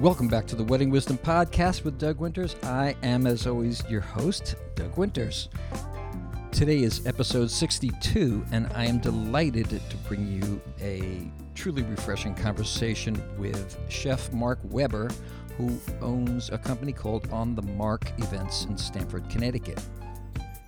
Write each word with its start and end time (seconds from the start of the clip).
Welcome 0.00 0.28
back 0.28 0.46
to 0.48 0.56
the 0.56 0.62
Wedding 0.62 0.90
Wisdom 0.90 1.16
Podcast 1.16 1.82
with 1.82 1.98
Doug 1.98 2.20
Winters. 2.20 2.54
I 2.64 2.94
am, 3.02 3.26
as 3.26 3.46
always, 3.46 3.82
your 3.88 4.02
host, 4.02 4.56
Doug 4.74 4.94
Winters. 4.98 5.48
Today 6.52 6.82
is 6.82 7.06
episode 7.06 7.50
62, 7.50 8.44
and 8.52 8.70
I 8.74 8.84
am 8.84 8.98
delighted 8.98 9.70
to 9.70 9.96
bring 10.06 10.30
you 10.30 10.60
a 10.82 11.30
truly 11.54 11.82
refreshing 11.82 12.34
conversation 12.34 13.18
with 13.38 13.78
Chef 13.88 14.30
Mark 14.34 14.58
Weber, 14.64 15.08
who 15.56 15.80
owns 16.02 16.50
a 16.50 16.58
company 16.58 16.92
called 16.92 17.26
On 17.32 17.54
the 17.54 17.62
Mark 17.62 18.12
Events 18.18 18.66
in 18.66 18.76
Stamford, 18.76 19.26
Connecticut. 19.30 19.82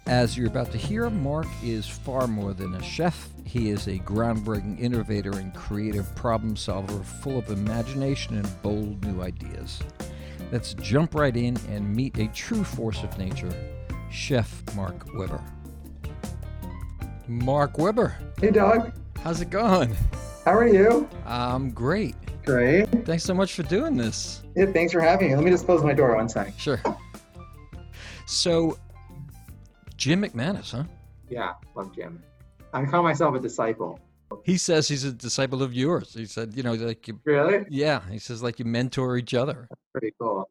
As 0.09 0.39
you're 0.39 0.47
about 0.47 0.73
to 0.73 0.79
hear, 0.79 1.11
Mark 1.11 1.47
is 1.63 1.87
far 1.87 2.27
more 2.27 2.55
than 2.55 2.75
a 2.75 2.83
chef. 2.83 3.29
He 3.45 3.69
is 3.69 3.89
a 3.89 3.99
groundbreaking 3.99 4.81
innovator 4.81 5.33
and 5.33 5.55
creative 5.55 6.15
problem 6.17 6.57
solver 6.57 7.03
full 7.03 7.37
of 7.37 7.51
imagination 7.51 8.39
and 8.39 8.63
bold 8.63 9.05
new 9.05 9.21
ideas. 9.21 9.83
Let's 10.51 10.73
jump 10.73 11.15
right 11.15 11.37
in 11.37 11.59
and 11.69 11.95
meet 11.95 12.17
a 12.19 12.27
true 12.29 12.65
force 12.65 13.03
of 13.03 13.19
nature, 13.19 13.53
Chef 14.11 14.63
Mark 14.75 15.13
Weber. 15.15 15.43
Mark 17.27 17.77
Weber. 17.77 18.17
Hey, 18.41 18.51
Doug. 18.51 18.93
How's 19.23 19.43
it 19.43 19.51
going? 19.51 19.95
How 20.47 20.55
are 20.55 20.67
you? 20.67 21.07
I'm 21.27 21.71
great. 21.71 22.17
Great. 22.47 22.87
Thanks 23.05 23.25
so 23.25 23.35
much 23.35 23.53
for 23.53 23.63
doing 23.65 23.95
this. 23.95 24.43
Yeah, 24.57 24.73
thanks 24.73 24.95
for 24.95 25.01
having 25.01 25.29
me. 25.29 25.35
Let 25.35 25.45
me 25.45 25.51
just 25.51 25.67
close 25.67 25.85
my 25.85 25.93
door 25.93 26.17
one 26.17 26.31
sec. 26.31 26.55
Sure. 26.59 26.81
So, 28.25 28.79
Jim 29.99 30.23
McManus, 30.23 30.71
huh? 30.71 30.85
Yeah, 31.29 31.55
love 31.75 31.95
Jim. 31.95 32.23
I 32.73 32.85
call 32.87 33.03
myself 33.03 33.35
a 33.35 33.41
disciple. 33.41 33.99
He 34.45 34.57
says 34.57 34.87
he's 34.87 35.05
a 35.05 35.13
disciple 35.13 35.63
of 35.63 35.75
yours. 35.75 36.15
He 36.15 36.25
said, 36.27 36.55
you 36.55 36.63
know, 36.63 36.75
like 36.75 37.09
you, 37.09 37.21
Really? 37.25 37.67
yeah, 37.69 38.01
he 38.11 38.19
says 38.19 38.43
like 38.43 38.59
you 38.59 38.65
mentor 38.65 39.17
each 39.17 39.35
other. 39.35 39.69
Pretty 39.93 40.15
cool. 40.21 40.49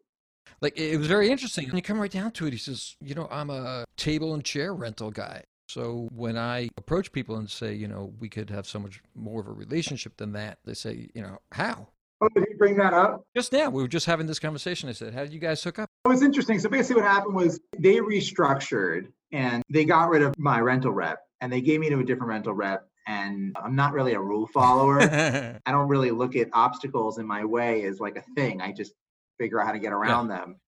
Like 0.61 0.77
it 0.77 0.97
was 0.97 1.07
very 1.07 1.29
interesting. 1.29 1.67
When 1.67 1.77
you 1.77 1.81
come 1.81 1.99
right 1.99 2.11
down 2.11 2.31
to 2.31 2.47
it, 2.47 2.53
he 2.53 2.59
says, 2.59 2.95
you 2.99 3.15
know, 3.15 3.27
I'm 3.31 3.49
a 3.49 3.85
table 3.95 4.33
and 4.33 4.43
chair 4.43 4.73
rental 4.73 5.11
guy. 5.11 5.43
So 5.69 6.09
when 6.11 6.37
I 6.37 6.69
approach 6.77 7.11
people 7.11 7.37
and 7.37 7.49
say, 7.49 7.73
you 7.73 7.87
know, 7.87 8.13
we 8.19 8.29
could 8.29 8.49
have 8.49 8.65
so 8.67 8.79
much 8.79 9.01
more 9.15 9.41
of 9.41 9.47
a 9.47 9.51
relationship 9.51 10.17
than 10.17 10.33
that, 10.33 10.57
they 10.65 10.73
say, 10.73 11.09
you 11.13 11.21
know, 11.21 11.37
how? 11.51 11.87
Oh, 12.19 12.29
did 12.33 12.45
he 12.47 12.55
bring 12.55 12.75
that 12.77 12.93
up? 12.93 13.23
Just 13.35 13.53
now, 13.53 13.69
we 13.69 13.81
were 13.81 13.87
just 13.87 14.07
having 14.07 14.25
this 14.25 14.39
conversation. 14.39 14.89
I 14.89 14.93
said, 14.93 15.13
how 15.13 15.21
did 15.21 15.31
you 15.33 15.39
guys 15.39 15.63
hook 15.63 15.77
up? 15.77 15.87
It 16.05 16.07
was 16.09 16.23
interesting. 16.23 16.57
So 16.57 16.67
basically, 16.67 17.03
what 17.03 17.11
happened 17.11 17.35
was 17.35 17.59
they 17.77 17.97
restructured 17.97 19.11
and 19.31 19.63
they 19.69 19.85
got 19.85 20.09
rid 20.09 20.21
of 20.21 20.37
my 20.37 20.59
rental 20.59 20.91
rep 20.91 21.19
and 21.41 21.51
they 21.51 21.61
gave 21.61 21.79
me 21.79 21.89
to 21.89 21.99
a 21.99 22.03
different 22.03 22.29
rental 22.29 22.53
rep. 22.53 22.87
And 23.07 23.55
I'm 23.63 23.75
not 23.75 23.93
really 23.93 24.13
a 24.13 24.19
rule 24.19 24.47
follower. 24.47 25.01
I 25.01 25.71
don't 25.71 25.87
really 25.87 26.11
look 26.11 26.35
at 26.35 26.49
obstacles 26.53 27.19
in 27.19 27.25
my 27.25 27.45
way 27.45 27.83
as 27.85 27.99
like 27.99 28.17
a 28.17 28.23
thing. 28.35 28.61
I 28.61 28.73
just 28.73 28.93
figure 29.39 29.61
out 29.61 29.67
how 29.67 29.73
to 29.73 29.79
get 29.79 29.93
around 29.93 30.27
them. 30.27 30.59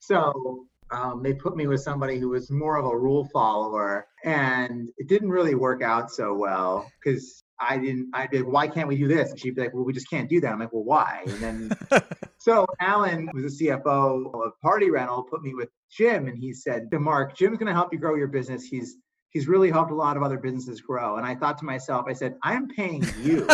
So 0.00 0.66
um, 0.90 1.22
they 1.22 1.32
put 1.32 1.56
me 1.56 1.66
with 1.66 1.80
somebody 1.80 2.18
who 2.18 2.28
was 2.30 2.50
more 2.50 2.76
of 2.76 2.84
a 2.84 2.96
rule 2.96 3.28
follower, 3.32 4.06
and 4.24 4.90
it 4.98 5.08
didn't 5.08 5.30
really 5.30 5.54
work 5.54 5.82
out 5.82 6.10
so 6.10 6.34
well 6.34 6.90
because 7.02 7.42
I 7.60 7.78
didn't. 7.78 8.10
I'd 8.12 8.30
be 8.30 8.38
like, 8.38 8.52
"Why 8.52 8.68
can't 8.68 8.88
we 8.88 8.96
do 8.96 9.08
this?" 9.08 9.30
And 9.30 9.40
she'd 9.40 9.54
be 9.54 9.62
like, 9.62 9.74
"Well, 9.74 9.84
we 9.84 9.92
just 9.92 10.10
can't 10.10 10.28
do 10.28 10.40
that." 10.40 10.52
I'm 10.52 10.58
like, 10.58 10.72
"Well, 10.72 10.84
why?" 10.84 11.24
And 11.26 11.38
then 11.40 11.70
so 12.38 12.66
Alan, 12.80 13.28
who's 13.32 13.58
the 13.58 13.68
CFO 13.68 14.46
of 14.46 14.52
Party 14.60 14.90
Rental, 14.90 15.22
put 15.22 15.42
me 15.42 15.54
with 15.54 15.70
Jim, 15.90 16.28
and 16.28 16.36
he 16.36 16.52
said 16.52 16.90
to 16.90 17.00
Mark, 17.00 17.36
"Jim's 17.36 17.58
going 17.58 17.68
to 17.68 17.74
help 17.74 17.92
you 17.92 17.98
grow 17.98 18.14
your 18.14 18.28
business. 18.28 18.64
He's 18.64 18.96
he's 19.30 19.48
really 19.48 19.70
helped 19.70 19.90
a 19.90 19.94
lot 19.94 20.16
of 20.16 20.22
other 20.22 20.38
businesses 20.38 20.80
grow." 20.80 21.16
And 21.16 21.26
I 21.26 21.34
thought 21.34 21.58
to 21.58 21.64
myself, 21.64 22.06
I 22.08 22.12
said, 22.12 22.36
"I'm 22.42 22.68
paying 22.68 23.04
you. 23.22 23.46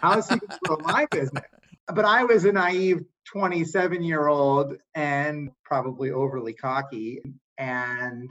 How 0.00 0.18
is 0.18 0.28
he 0.28 0.36
going 0.36 0.50
to 0.50 0.58
grow 0.64 0.76
my 0.80 1.06
business?" 1.10 1.44
But 1.94 2.04
I 2.04 2.24
was 2.24 2.44
a 2.46 2.52
naive 2.52 3.04
27 3.30 4.02
year 4.02 4.28
old 4.28 4.76
and 4.94 5.50
probably 5.64 6.10
overly 6.10 6.54
cocky, 6.54 7.22
and 7.58 8.30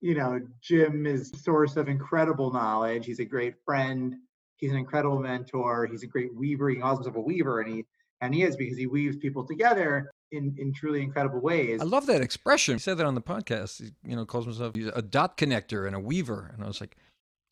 you 0.00 0.14
know, 0.14 0.40
Jim 0.60 1.06
is 1.06 1.32
a 1.32 1.36
source 1.36 1.76
of 1.76 1.88
incredible 1.88 2.52
knowledge. 2.52 3.06
He's 3.06 3.20
a 3.20 3.24
great 3.24 3.54
friend. 3.64 4.14
He's 4.56 4.70
an 4.70 4.76
incredible 4.76 5.18
mentor. 5.20 5.86
He's 5.86 6.02
a 6.02 6.06
great 6.06 6.34
weaver. 6.34 6.68
He 6.68 6.76
calls 6.76 6.98
himself 6.98 7.16
a 7.16 7.20
weaver, 7.20 7.60
and 7.60 7.74
he 7.74 7.84
and 8.20 8.34
he 8.34 8.42
is 8.42 8.56
because 8.56 8.76
he 8.76 8.86
weaves 8.86 9.16
people 9.16 9.46
together 9.46 10.10
in 10.32 10.54
in 10.58 10.72
truly 10.72 11.02
incredible 11.02 11.40
ways. 11.40 11.80
I 11.80 11.84
love 11.84 12.06
that 12.06 12.20
expression. 12.20 12.74
He 12.74 12.78
said 12.80 12.98
that 12.98 13.06
on 13.06 13.14
the 13.14 13.22
podcast. 13.22 13.80
He, 13.82 13.90
you 14.08 14.16
know, 14.16 14.24
calls 14.26 14.44
himself 14.44 14.74
he's 14.74 14.88
a 14.94 15.02
dot 15.02 15.36
connector 15.36 15.86
and 15.86 15.94
a 15.94 16.00
weaver. 16.00 16.50
And 16.54 16.64
I 16.64 16.66
was 16.66 16.80
like, 16.80 16.96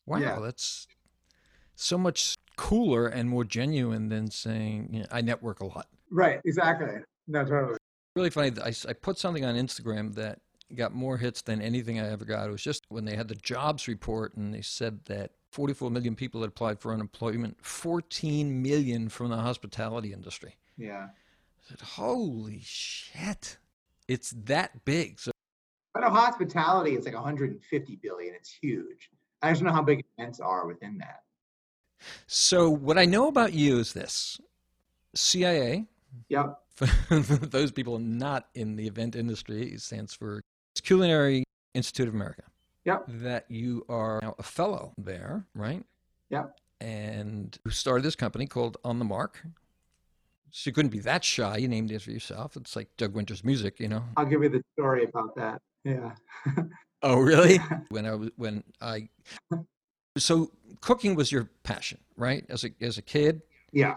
wow, 0.05 0.19
Yeah. 0.19 0.39
that's 0.39 0.87
so 1.75 1.97
much 1.97 2.35
cooler 2.57 3.07
and 3.07 3.29
more 3.29 3.43
genuine 3.43 4.09
than 4.09 4.31
saying, 4.31 4.89
you 4.91 4.99
know, 5.01 5.05
I 5.11 5.21
network 5.21 5.59
a 5.61 5.65
lot. 5.65 5.87
Right, 6.09 6.39
exactly. 6.43 7.01
No, 7.27 7.43
totally. 7.45 7.77
Really 8.15 8.29
funny. 8.31 8.51
I, 8.63 8.73
I 8.89 8.93
put 8.93 9.17
something 9.17 9.45
on 9.45 9.55
Instagram 9.55 10.15
that 10.15 10.39
got 10.75 10.93
more 10.93 11.17
hits 11.17 11.41
than 11.41 11.61
anything 11.61 11.99
I 11.99 12.11
ever 12.11 12.25
got. 12.25 12.47
It 12.47 12.51
was 12.51 12.63
just 12.63 12.85
when 12.89 13.05
they 13.05 13.15
had 13.15 13.27
the 13.27 13.35
jobs 13.35 13.87
report 13.87 14.35
and 14.35 14.53
they 14.53 14.61
said 14.61 14.99
that 15.05 15.31
44 15.51 15.89
million 15.89 16.15
people 16.15 16.41
had 16.41 16.49
applied 16.49 16.79
for 16.79 16.93
unemployment, 16.93 17.57
14 17.63 18.61
million 18.61 19.09
from 19.09 19.29
the 19.29 19.37
hospitality 19.37 20.13
industry. 20.13 20.55
Yeah. 20.77 21.07
I 21.07 21.69
said, 21.69 21.81
holy 21.81 22.61
shit. 22.63 23.57
It's 24.07 24.31
that 24.45 24.85
big. 24.85 25.19
So 25.19 25.31
I 25.95 26.01
know 26.01 26.09
hospitality 26.09 26.95
is 26.95 27.05
like 27.05 27.15
150 27.15 27.95
billion. 27.97 28.35
It's 28.35 28.51
huge. 28.51 29.09
I 29.41 29.51
just 29.51 29.61
know 29.61 29.71
how 29.71 29.81
big 29.81 30.03
events 30.17 30.39
are 30.39 30.67
within 30.67 30.97
that. 30.99 31.23
So 32.27 32.69
what 32.69 32.97
I 32.97 33.05
know 33.05 33.27
about 33.27 33.53
you 33.53 33.79
is 33.79 33.93
this: 33.93 34.39
CIA. 35.15 35.85
Yep. 36.29 36.59
For 36.75 36.85
those 36.85 37.71
people 37.71 37.97
not 37.97 38.49
in 38.53 38.75
the 38.75 38.85
event 38.85 39.15
industry, 39.15 39.73
it 39.73 39.81
stands 39.81 40.13
for 40.13 40.43
Culinary 40.81 41.43
Institute 41.73 42.07
of 42.07 42.13
America. 42.13 42.43
Yep. 42.85 43.05
That 43.07 43.45
you 43.49 43.85
are 43.89 44.19
now 44.21 44.35
a 44.39 44.43
fellow 44.43 44.93
there, 44.97 45.45
right? 45.53 45.83
Yep. 46.29 46.57
And 46.79 47.57
you 47.65 47.71
started 47.71 48.03
this 48.03 48.15
company 48.15 48.47
called 48.47 48.77
On 48.83 48.99
the 48.99 49.05
Mark. 49.05 49.43
So 50.51 50.69
you 50.69 50.73
couldn't 50.73 50.91
be 50.91 50.99
that 50.99 51.23
shy. 51.23 51.57
You 51.57 51.67
named 51.67 51.91
it 51.91 52.01
for 52.01 52.11
yourself. 52.11 52.55
It's 52.55 52.75
like 52.75 52.87
Doug 52.97 53.13
Winter's 53.13 53.43
music, 53.43 53.79
you 53.79 53.89
know. 53.89 54.03
I'll 54.15 54.25
give 54.25 54.41
you 54.41 54.49
the 54.49 54.63
story 54.73 55.03
about 55.03 55.35
that. 55.35 55.61
Yeah. 55.83 56.11
Oh, 57.03 57.19
really? 57.19 57.59
when 57.89 58.07
I 58.07 58.15
was 58.15 58.31
when 58.37 58.63
I 58.81 59.07
so 60.17 60.51
cooking 60.81 61.13
was 61.13 61.31
your 61.31 61.47
passion, 61.61 61.99
right? 62.15 62.43
As 62.49 62.63
a 62.63 62.71
as 62.81 62.97
a 62.97 63.03
kid. 63.03 63.43
Yeah. 63.71 63.95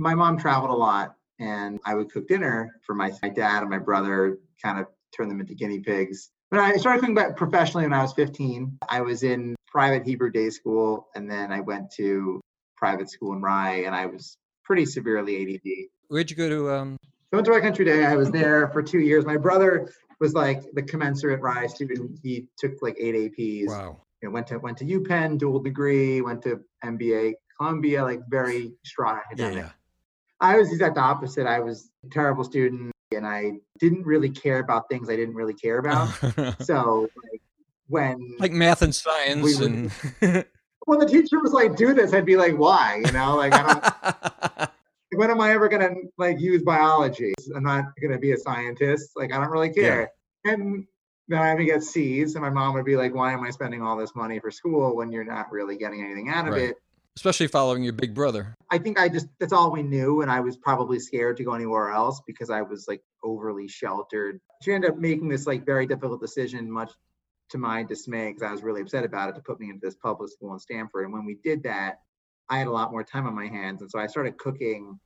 My 0.00 0.14
mom 0.14 0.38
traveled 0.38 0.70
a 0.70 0.74
lot 0.74 1.14
and 1.38 1.78
I 1.84 1.94
would 1.94 2.10
cook 2.10 2.28
dinner 2.28 2.80
for 2.86 2.94
my, 2.94 3.12
my 3.22 3.28
dad 3.28 3.62
and 3.62 3.70
my 3.70 3.78
brother, 3.78 4.38
kind 4.62 4.78
of 4.78 4.86
turn 5.16 5.28
them 5.28 5.40
into 5.40 5.54
guinea 5.54 5.80
pigs. 5.80 6.30
But 6.50 6.60
I 6.60 6.76
started 6.76 7.00
cooking 7.00 7.14
back 7.14 7.36
professionally 7.36 7.84
when 7.84 7.92
I 7.92 8.02
was 8.02 8.12
15. 8.14 8.78
I 8.88 9.02
was 9.02 9.22
in 9.22 9.54
private 9.66 10.06
Hebrew 10.06 10.30
day 10.30 10.50
school 10.50 11.08
and 11.14 11.30
then 11.30 11.52
I 11.52 11.60
went 11.60 11.90
to 11.96 12.40
private 12.76 13.10
school 13.10 13.34
in 13.34 13.42
Rye 13.42 13.82
and 13.84 13.94
I 13.94 14.06
was 14.06 14.36
pretty 14.64 14.86
severely 14.86 15.42
ADD. 15.42 15.88
Where'd 16.08 16.30
you 16.30 16.36
go 16.36 16.48
to? 16.48 16.70
Um, 16.70 16.96
I 17.32 17.36
went 17.36 17.44
to 17.46 17.52
Rye 17.52 17.60
Country 17.60 17.84
Day. 17.84 18.06
I 18.06 18.16
was 18.16 18.30
there 18.30 18.68
for 18.68 18.82
two 18.82 19.00
years. 19.00 19.26
My 19.26 19.36
brother 19.36 19.92
was 20.20 20.32
like 20.32 20.62
the 20.72 20.82
commensurate 20.82 21.40
Rye 21.40 21.66
student. 21.66 22.18
He 22.22 22.46
took 22.58 22.80
like 22.80 22.96
eight 22.98 23.14
APs. 23.14 23.68
wow. 23.68 24.00
You 24.22 24.28
know, 24.28 24.32
went 24.32 24.48
to 24.48 24.58
went 24.58 24.78
to 24.78 24.84
UPenn, 24.84 25.38
dual 25.38 25.60
degree, 25.60 26.20
went 26.22 26.42
to 26.42 26.60
MBA, 26.84 27.34
Columbia, 27.56 28.02
like 28.02 28.20
very 28.28 28.72
strong 28.84 29.20
academic. 29.24 29.58
Yeah. 29.58 29.70
I 30.40 30.56
was 30.56 30.68
the 30.68 30.74
exact 30.74 30.98
opposite. 30.98 31.46
I 31.46 31.60
was 31.60 31.90
a 32.04 32.08
terrible 32.08 32.42
student 32.42 32.92
and 33.14 33.26
I 33.26 33.52
didn't 33.78 34.04
really 34.04 34.28
care 34.30 34.58
about 34.58 34.88
things 34.88 35.08
I 35.08 35.16
didn't 35.16 35.34
really 35.34 35.54
care 35.54 35.78
about. 35.78 36.08
so 36.60 37.08
like 37.32 37.40
when 37.88 38.36
like 38.38 38.52
math 38.52 38.82
and 38.82 38.94
science 38.94 39.42
We 39.42 39.56
would- 39.56 39.90
and 40.22 40.44
when 40.86 40.98
the 41.00 41.06
teacher 41.06 41.40
was 41.40 41.52
like, 41.52 41.76
do 41.76 41.94
this, 41.94 42.12
I'd 42.12 42.26
be 42.26 42.36
like, 42.36 42.56
why? 42.56 43.02
You 43.04 43.12
know, 43.12 43.36
like 43.36 43.52
I 43.54 43.62
don't 44.60 44.70
when 45.18 45.30
am 45.30 45.40
I 45.40 45.52
ever 45.52 45.68
gonna 45.68 45.94
like 46.18 46.40
use 46.40 46.62
biology? 46.62 47.32
I'm 47.54 47.62
not 47.62 47.84
gonna 48.00 48.18
be 48.18 48.32
a 48.32 48.36
scientist. 48.36 49.10
Like 49.16 49.32
I 49.32 49.38
don't 49.38 49.50
really 49.50 49.72
care. 49.72 50.10
And 50.44 50.86
then 51.28 51.38
I 51.42 51.54
would 51.54 51.64
get 51.66 51.82
C's 51.82 52.34
and 52.34 52.42
my 52.42 52.50
mom 52.50 52.74
would 52.74 52.84
be 52.84 52.96
like, 52.96 53.14
Why 53.14 53.32
am 53.32 53.42
I 53.42 53.50
spending 53.50 53.82
all 53.82 53.96
this 53.96 54.14
money 54.14 54.38
for 54.38 54.50
school 54.50 54.96
when 54.96 55.10
you're 55.12 55.24
not 55.24 55.50
really 55.50 55.76
getting 55.76 56.02
anything 56.04 56.28
out 56.28 56.46
of 56.48 56.54
Right. 56.54 56.70
it? 56.70 56.76
Especially 57.18 57.48
following 57.48 57.82
your 57.82 57.94
big 57.94 58.14
brother. 58.14 58.54
I 58.70 58.78
think 58.78 58.96
I 58.96 59.08
just 59.08 59.26
that's 59.40 59.52
all 59.52 59.72
we 59.72 59.82
knew, 59.82 60.22
and 60.22 60.30
I 60.30 60.38
was 60.38 60.56
probably 60.56 61.00
scared 61.00 61.36
to 61.38 61.42
go 61.42 61.52
anywhere 61.52 61.90
else 61.90 62.22
because 62.24 62.48
I 62.48 62.62
was 62.62 62.86
like 62.86 63.02
overly 63.24 63.66
sheltered. 63.66 64.38
She 64.62 64.72
ended 64.72 64.92
up 64.92 64.98
making 64.98 65.28
this 65.28 65.44
like 65.44 65.66
very 65.66 65.84
difficult 65.84 66.20
decision, 66.20 66.70
much 66.70 66.92
to 67.50 67.58
my 67.58 67.82
dismay, 67.82 68.28
because 68.28 68.44
I 68.44 68.52
was 68.52 68.62
really 68.62 68.82
upset 68.82 69.04
about 69.04 69.30
it, 69.30 69.34
to 69.34 69.40
put 69.40 69.58
me 69.58 69.68
into 69.68 69.80
this 69.82 69.96
public 69.96 70.30
school 70.30 70.52
in 70.52 70.60
Stamford. 70.60 71.06
And 71.06 71.12
when 71.12 71.24
we 71.24 71.38
did 71.42 71.64
that, 71.64 72.02
I 72.48 72.58
had 72.58 72.68
a 72.68 72.70
lot 72.70 72.92
more 72.92 73.02
time 73.02 73.26
on 73.26 73.34
my 73.34 73.48
hands, 73.48 73.82
and 73.82 73.90
so 73.90 73.98
I 73.98 74.06
started 74.06 74.38
cooking 74.38 75.00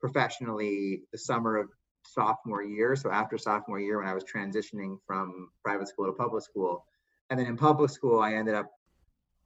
professionally 0.00 1.02
the 1.12 1.18
summer 1.18 1.58
of 1.58 1.68
sophomore 2.06 2.62
year. 2.62 2.96
So 2.96 3.10
after 3.10 3.36
sophomore 3.36 3.80
year, 3.80 3.98
when 3.98 4.08
I 4.08 4.14
was 4.14 4.24
transitioning 4.24 4.96
from 5.06 5.50
private 5.62 5.88
school 5.88 6.06
to 6.06 6.12
public 6.12 6.42
school, 6.42 6.86
and 7.28 7.38
then 7.38 7.46
in 7.48 7.58
public 7.58 7.90
school, 7.90 8.20
I 8.20 8.32
ended 8.32 8.54
up 8.54 8.70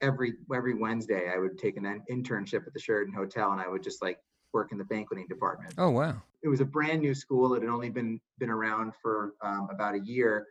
every 0.01 0.33
every 0.53 0.73
Wednesday 0.73 1.31
I 1.33 1.37
would 1.37 1.57
take 1.57 1.77
an 1.77 2.03
internship 2.11 2.67
at 2.67 2.73
the 2.73 2.79
Sheraton 2.79 3.13
Hotel 3.13 3.51
and 3.51 3.61
I 3.61 3.67
would 3.67 3.83
just 3.83 4.01
like 4.01 4.19
work 4.53 4.71
in 4.71 4.77
the 4.77 4.85
banqueting 4.85 5.27
department. 5.27 5.73
Oh 5.77 5.89
wow. 5.89 6.21
It 6.43 6.47
was 6.47 6.61
a 6.61 6.65
brand 6.65 7.01
new 7.01 7.15
school. 7.15 7.53
It 7.55 7.61
had 7.61 7.69
only 7.69 7.89
been 7.89 8.19
been 8.39 8.49
around 8.49 8.93
for 9.01 9.33
um, 9.41 9.67
about 9.71 9.95
a 9.95 9.99
year. 9.99 10.47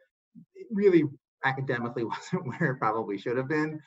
It 0.54 0.66
really 0.70 1.04
academically 1.44 2.04
wasn't 2.14 2.46
where 2.46 2.72
it 2.72 2.78
probably 2.78 3.18
should 3.18 3.36
have 3.36 3.48
been. 3.48 3.80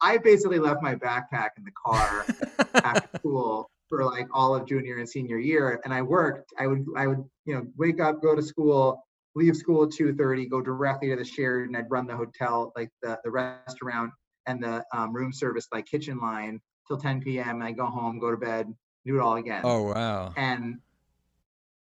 I 0.00 0.18
basically 0.18 0.58
left 0.58 0.82
my 0.82 0.94
backpack 0.94 1.50
in 1.56 1.64
the 1.64 1.72
car 1.72 2.26
after 2.74 3.18
school 3.18 3.70
for 3.88 4.04
like 4.04 4.26
all 4.32 4.54
of 4.54 4.66
junior 4.66 4.98
and 4.98 5.08
senior 5.08 5.38
year, 5.38 5.80
and 5.84 5.94
I 5.94 6.02
worked. 6.02 6.52
I 6.58 6.66
would 6.66 6.84
I 6.96 7.06
would 7.06 7.24
you 7.46 7.54
know 7.54 7.66
wake 7.76 8.00
up, 8.00 8.22
go 8.22 8.36
to 8.36 8.42
school, 8.42 9.02
leave 9.34 9.56
school 9.56 9.84
at 9.84 9.90
two 9.90 10.14
thirty, 10.14 10.46
go 10.46 10.60
directly 10.60 11.08
to 11.08 11.16
the 11.16 11.24
sheraton 11.24 11.74
I'd 11.74 11.90
run 11.90 12.06
the 12.06 12.16
hotel, 12.16 12.72
like 12.76 12.90
the 13.02 13.18
the 13.24 13.30
restaurant 13.30 14.12
and 14.48 14.62
the 14.62 14.84
um, 14.92 15.12
room 15.14 15.32
service, 15.32 15.68
by 15.70 15.82
kitchen 15.82 16.18
line 16.18 16.60
till 16.88 16.96
10 16.96 17.20
p.m. 17.20 17.62
I 17.62 17.72
go 17.72 17.86
home, 17.86 18.18
go 18.18 18.30
to 18.30 18.36
bed, 18.36 18.74
do 19.06 19.16
it 19.16 19.20
all 19.20 19.36
again. 19.36 19.60
Oh 19.62 19.82
wow. 19.92 20.32
And 20.36 20.78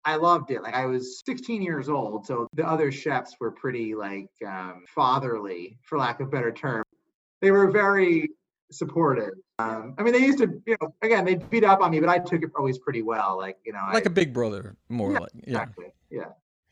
I 0.05 0.17
loved 0.17 0.51
it. 0.51 0.63
Like 0.63 0.75
I 0.75 0.87
was 0.87 1.23
16 1.25 1.63
years 1.63 1.89
old, 1.89 2.27
so 2.27 2.49
the 2.53 2.67
other 2.67 2.93
chefs 2.93 3.37
were 3.41 3.51
pretty 3.53 3.95
like 3.95 4.29
um, 4.47 4.85
fatherly, 4.95 5.79
for 5.83 5.99
lack 5.99 6.21
of 6.21 6.29
a 6.29 6.31
better 6.31 6.53
term. 6.53 6.85
They 7.41 7.51
were 7.51 7.71
very 7.71 8.31
supportive. 8.71 9.35
Um, 9.59 9.95
I 9.99 10.03
mean, 10.03 10.13
they 10.13 10.21
used 10.21 10.39
to, 10.39 10.61
you 10.67 10.77
know, 10.81 10.95
again, 11.03 11.25
they 11.25 11.37
beat 11.37 11.65
up 11.65 11.81
on 11.81 11.91
me, 11.91 12.01
but 12.01 12.09
I 12.09 12.19
took 12.19 12.43
it 12.43 12.51
always 12.57 12.79
pretty 12.79 13.03
well. 13.03 13.37
Like, 13.37 13.57
you 13.65 13.73
know, 13.73 13.81
Like 13.93 14.07
I, 14.07 14.11
a 14.11 14.11
big 14.11 14.33
brother, 14.33 14.77
more 14.89 15.13
Yeah, 15.13 15.19
like 15.21 15.31
yeah. 15.35 15.43
exactly. 15.45 15.87
Yeah. 16.11 16.25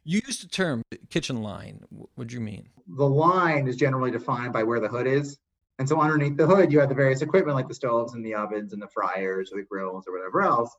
You 0.05 0.21
used 0.27 0.45
the 0.45 0.49
term 0.49 0.83
kitchen 1.09 1.43
line. 1.43 1.81
What 2.15 2.29
do 2.29 2.35
you 2.35 2.41
mean? 2.41 2.69
The 2.97 3.09
line 3.09 3.67
is 3.67 3.77
generally 3.77 4.11
defined 4.11 4.53
by 4.53 4.63
where 4.63 4.81
the 4.81 4.89
hood 4.89 5.07
is. 5.07 5.39
And 5.79 5.89
so 5.89 6.01
underneath 6.01 6.37
the 6.37 6.47
hood, 6.47 6.73
you 6.73 6.79
have 6.81 6.89
the 6.89 6.95
various 6.95 7.23
equipment 7.23 7.57
like 7.57 7.69
the 7.69 7.75
stoves 7.75 8.15
and 8.15 8.25
the 8.25 8.35
ovens 8.35 8.73
and 8.73 8.81
the 8.81 8.89
fryers 8.89 9.51
or 9.53 9.57
the 9.57 9.67
grills 9.67 10.05
or 10.07 10.17
whatever 10.17 10.43
else. 10.43 10.75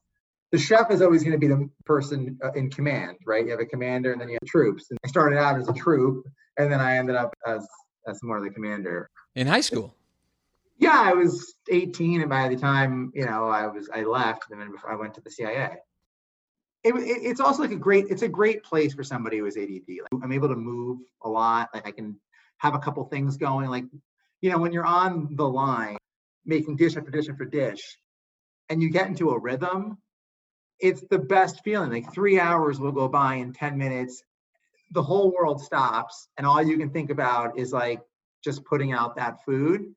The 0.52 0.58
chef 0.58 0.90
is 0.92 1.02
always 1.02 1.22
going 1.24 1.34
to 1.34 1.38
be 1.38 1.48
the 1.48 1.70
person 1.86 2.40
uh, 2.44 2.52
in 2.54 2.70
command, 2.70 3.18
right? 3.26 3.44
You 3.44 3.52
have 3.52 3.60
a 3.60 3.66
commander 3.66 4.14
and 4.14 4.22
then 4.22 4.30
you 4.30 4.38
have 4.42 4.48
troops. 4.48 4.86
And 4.90 5.00
I 5.04 5.08
started 5.10 5.38
out 5.38 5.60
as 5.60 5.68
a 5.68 5.74
troop 5.74 6.26
and 6.58 6.72
then 6.72 6.80
I 6.80 6.98
ended 6.98 7.16
up 7.16 7.34
as 7.46 7.68
as 8.08 8.22
more 8.24 8.38
of 8.38 8.44
the 8.44 8.52
commander. 8.52 9.10
In 9.34 9.48
high 9.48 9.62
school. 9.62 9.96
Yeah, 10.78 11.02
I 11.04 11.14
was 11.14 11.56
18, 11.72 12.22
and 12.22 12.30
by 12.30 12.48
the 12.50 12.56
time 12.56 13.12
you 13.16 13.26
know 13.26 13.50
I 13.50 13.66
was, 13.68 13.90
I 13.94 14.04
left, 14.04 14.52
and 14.52 14.60
then 14.62 14.72
I 14.88 14.96
went 14.96 15.14
to 15.16 15.22
the 15.22 15.32
CIA. 15.32 15.78
It, 16.84 16.94
it- 16.96 17.24
it's 17.24 17.40
also 17.40 17.64
like 17.64 17.72
a 17.72 17.76
great, 17.78 18.06
it's 18.10 18.22
a 18.22 18.28
great 18.28 18.64
place 18.64 18.94
for 18.94 19.04
somebody 19.04 19.38
who 19.40 19.46
is 19.46 19.58
ADD. 19.58 19.88
Like, 19.88 20.24
I'm 20.24 20.32
able 20.32 20.50
to 20.50 20.56
move 20.56 21.00
a 21.24 21.30
lot. 21.30 21.70
Like 21.74 21.88
I 21.88 21.92
can 21.92 22.20
have 22.58 22.76
a 22.76 22.80
couple 22.80 23.04
things 23.06 23.38
going. 23.38 23.70
Like, 23.70 23.86
you 24.46 24.52
know, 24.52 24.60
when 24.60 24.72
you're 24.72 24.86
on 24.86 25.36
the 25.36 25.48
line, 25.48 25.98
making 26.46 26.76
dish 26.76 26.96
after 26.96 27.10
dish 27.10 27.30
after 27.30 27.46
dish, 27.46 27.98
and 28.70 28.82
you 28.82 28.92
get 28.92 29.08
into 29.08 29.32
a 29.32 29.40
rhythm, 29.40 29.98
it's 30.80 31.04
the 31.10 31.18
best 31.18 31.64
feeling. 31.64 31.90
Like 31.90 32.14
three 32.14 32.40
hours 32.40 32.80
will 32.80 32.92
go 32.92 33.08
by 33.08 33.36
in 33.36 33.54
10 33.54 33.78
minutes. 33.78 34.24
The 34.92 35.02
whole 35.02 35.32
world 35.32 35.62
stops, 35.62 36.28
and 36.38 36.46
all 36.46 36.62
you 36.62 36.78
can 36.78 36.92
think 36.92 37.10
about 37.10 37.58
is 37.58 37.74
like 37.74 38.02
just 38.44 38.64
putting 38.66 38.94
out 38.94 39.16
that 39.16 39.44
food 39.46 39.96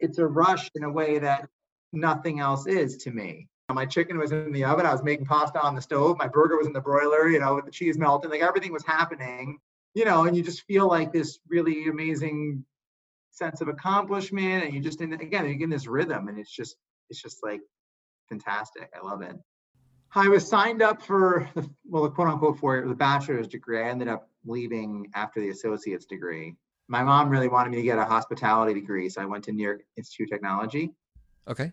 it's 0.00 0.18
a 0.18 0.26
rush 0.26 0.68
in 0.74 0.82
a 0.82 0.90
way 0.90 1.20
that 1.20 1.48
nothing 1.92 2.40
else 2.40 2.66
is 2.66 2.96
to 2.96 3.10
me. 3.10 3.48
My 3.70 3.86
chicken 3.86 4.18
was 4.18 4.32
in 4.32 4.52
the 4.52 4.64
oven. 4.64 4.84
I 4.84 4.92
was 4.92 5.02
making 5.02 5.26
pasta 5.26 5.62
on 5.62 5.74
the 5.74 5.80
stove. 5.80 6.18
My 6.18 6.28
burger 6.28 6.58
was 6.58 6.66
in 6.66 6.72
the 6.72 6.80
broiler, 6.80 7.28
you 7.28 7.38
know, 7.38 7.54
with 7.54 7.66
the 7.66 7.70
cheese 7.70 7.96
melting. 7.96 8.30
Like 8.30 8.42
everything 8.42 8.72
was 8.72 8.84
happening, 8.84 9.58
you 9.94 10.04
know, 10.04 10.24
and 10.24 10.36
you 10.36 10.42
just 10.42 10.64
feel 10.64 10.88
like 10.88 11.12
this 11.12 11.38
really 11.48 11.86
amazing 11.86 12.64
sense 13.32 13.60
of 13.60 13.68
accomplishment. 13.68 14.64
And 14.64 14.74
you 14.74 14.80
just, 14.80 15.00
in, 15.00 15.12
again, 15.12 15.46
you 15.48 15.54
get 15.56 15.70
this 15.70 15.86
rhythm 15.86 16.28
and 16.28 16.38
it's 16.38 16.50
just, 16.50 16.76
it's 17.10 17.20
just 17.20 17.42
like 17.42 17.60
fantastic. 18.28 18.90
I 18.94 19.04
love 19.04 19.22
it. 19.22 19.36
I 20.14 20.28
was 20.28 20.46
signed 20.46 20.82
up 20.82 21.02
for 21.02 21.48
the, 21.54 21.68
well, 21.88 22.04
the 22.04 22.10
quote 22.10 22.28
unquote 22.28 22.58
for 22.58 22.86
the 22.86 22.94
bachelor's 22.94 23.48
degree. 23.48 23.80
I 23.80 23.88
ended 23.88 24.08
up 24.08 24.28
leaving 24.44 25.10
after 25.14 25.40
the 25.40 25.48
associate's 25.48 26.04
degree. 26.04 26.54
My 26.88 27.02
mom 27.02 27.30
really 27.30 27.48
wanted 27.48 27.70
me 27.70 27.76
to 27.78 27.82
get 27.82 27.98
a 27.98 28.04
hospitality 28.04 28.74
degree, 28.74 29.08
so 29.08 29.22
I 29.22 29.24
went 29.24 29.44
to 29.44 29.52
New 29.52 29.62
York 29.62 29.80
Institute 29.96 30.26
of 30.28 30.30
Technology, 30.30 30.92
Okay. 31.48 31.72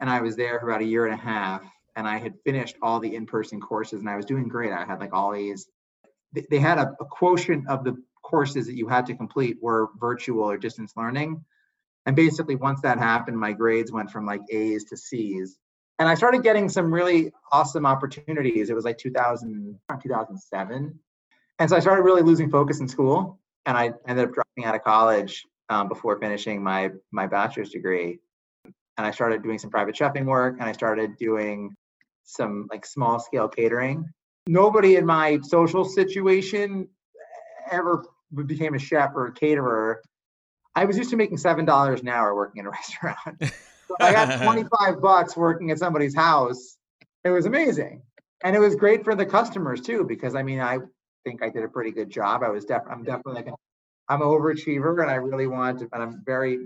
and 0.00 0.10
I 0.10 0.20
was 0.20 0.36
there 0.36 0.60
for 0.60 0.68
about 0.68 0.82
a 0.82 0.84
year 0.84 1.06
and 1.06 1.14
a 1.14 1.22
half. 1.22 1.62
And 1.96 2.06
I 2.06 2.18
had 2.18 2.34
finished 2.44 2.76
all 2.82 3.00
the 3.00 3.14
in-person 3.14 3.60
courses, 3.60 4.00
and 4.00 4.10
I 4.10 4.16
was 4.16 4.26
doing 4.26 4.46
great. 4.46 4.72
I 4.72 4.84
had 4.84 5.00
like 5.00 5.14
all 5.14 5.32
these 5.32 5.68
They- 6.32 6.46
They 6.50 6.58
had 6.58 6.76
a, 6.78 6.94
a 7.00 7.04
quotient 7.06 7.66
of 7.68 7.84
the 7.84 7.96
courses 8.28 8.66
that 8.66 8.76
you 8.76 8.86
had 8.86 9.06
to 9.06 9.14
complete 9.14 9.56
were 9.60 9.88
virtual 9.98 10.44
or 10.44 10.58
distance 10.58 10.92
learning. 10.96 11.42
And 12.06 12.14
basically, 12.14 12.56
once 12.56 12.80
that 12.82 12.98
happened, 12.98 13.38
my 13.38 13.52
grades 13.52 13.90
went 13.90 14.10
from 14.10 14.26
like 14.26 14.40
A's 14.50 14.84
to 14.84 14.96
C's. 14.96 15.58
And 15.98 16.08
I 16.08 16.14
started 16.14 16.42
getting 16.42 16.68
some 16.68 16.92
really 16.92 17.32
awesome 17.50 17.84
opportunities. 17.84 18.70
It 18.70 18.74
was 18.74 18.84
like 18.84 18.98
2000, 18.98 19.78
2007. 20.02 20.98
And 21.58 21.70
so 21.70 21.76
I 21.76 21.80
started 21.80 22.02
really 22.02 22.22
losing 22.22 22.50
focus 22.50 22.80
in 22.80 22.88
school. 22.88 23.40
And 23.66 23.76
I 23.76 23.92
ended 24.06 24.28
up 24.28 24.34
dropping 24.34 24.64
out 24.64 24.74
of 24.74 24.84
college 24.84 25.44
um, 25.68 25.88
before 25.88 26.18
finishing 26.20 26.62
my, 26.62 26.90
my 27.10 27.26
bachelor's 27.26 27.70
degree. 27.70 28.18
And 28.64 29.06
I 29.06 29.10
started 29.10 29.42
doing 29.42 29.58
some 29.58 29.70
private 29.70 29.94
chefing 29.94 30.24
work 30.24 30.56
and 30.60 30.68
I 30.68 30.72
started 30.72 31.16
doing 31.18 31.74
some 32.24 32.66
like 32.70 32.86
small 32.86 33.18
scale 33.18 33.48
catering. 33.48 34.08
Nobody 34.46 34.96
in 34.96 35.04
my 35.04 35.40
social 35.42 35.84
situation 35.84 36.88
ever 37.70 38.04
became 38.46 38.74
a 38.74 38.78
chef 38.78 39.10
or 39.14 39.26
a 39.26 39.32
caterer. 39.32 40.02
I 40.74 40.84
was 40.84 40.96
used 40.96 41.10
to 41.10 41.16
making 41.16 41.38
seven 41.38 41.64
dollars 41.64 42.00
an 42.00 42.08
hour 42.08 42.34
working 42.34 42.60
in 42.60 42.66
a 42.66 42.70
restaurant. 43.02 43.42
so 43.88 43.96
I 44.00 44.12
got 44.12 44.42
25 44.42 45.00
bucks 45.00 45.36
working 45.36 45.70
at 45.70 45.78
somebody's 45.78 46.14
house. 46.14 46.76
It 47.24 47.30
was 47.30 47.46
amazing. 47.46 48.02
And 48.44 48.54
it 48.54 48.60
was 48.60 48.76
great 48.76 49.02
for 49.04 49.14
the 49.16 49.26
customers 49.26 49.80
too, 49.80 50.04
because 50.08 50.34
I 50.34 50.42
mean, 50.42 50.60
I 50.60 50.78
think 51.24 51.42
I 51.42 51.48
did 51.48 51.64
a 51.64 51.68
pretty 51.68 51.90
good 51.90 52.10
job. 52.10 52.42
I 52.44 52.50
was 52.50 52.64
def 52.64 52.82
I'm 52.90 53.02
definitely 53.02 53.34
like, 53.34 53.46
an- 53.48 53.54
I'm 54.08 54.22
an 54.22 54.28
overachiever 54.28 55.02
and 55.02 55.10
I 55.10 55.16
really 55.16 55.46
want 55.46 55.80
to, 55.80 55.88
and 55.92 56.02
I'm 56.02 56.22
very, 56.24 56.60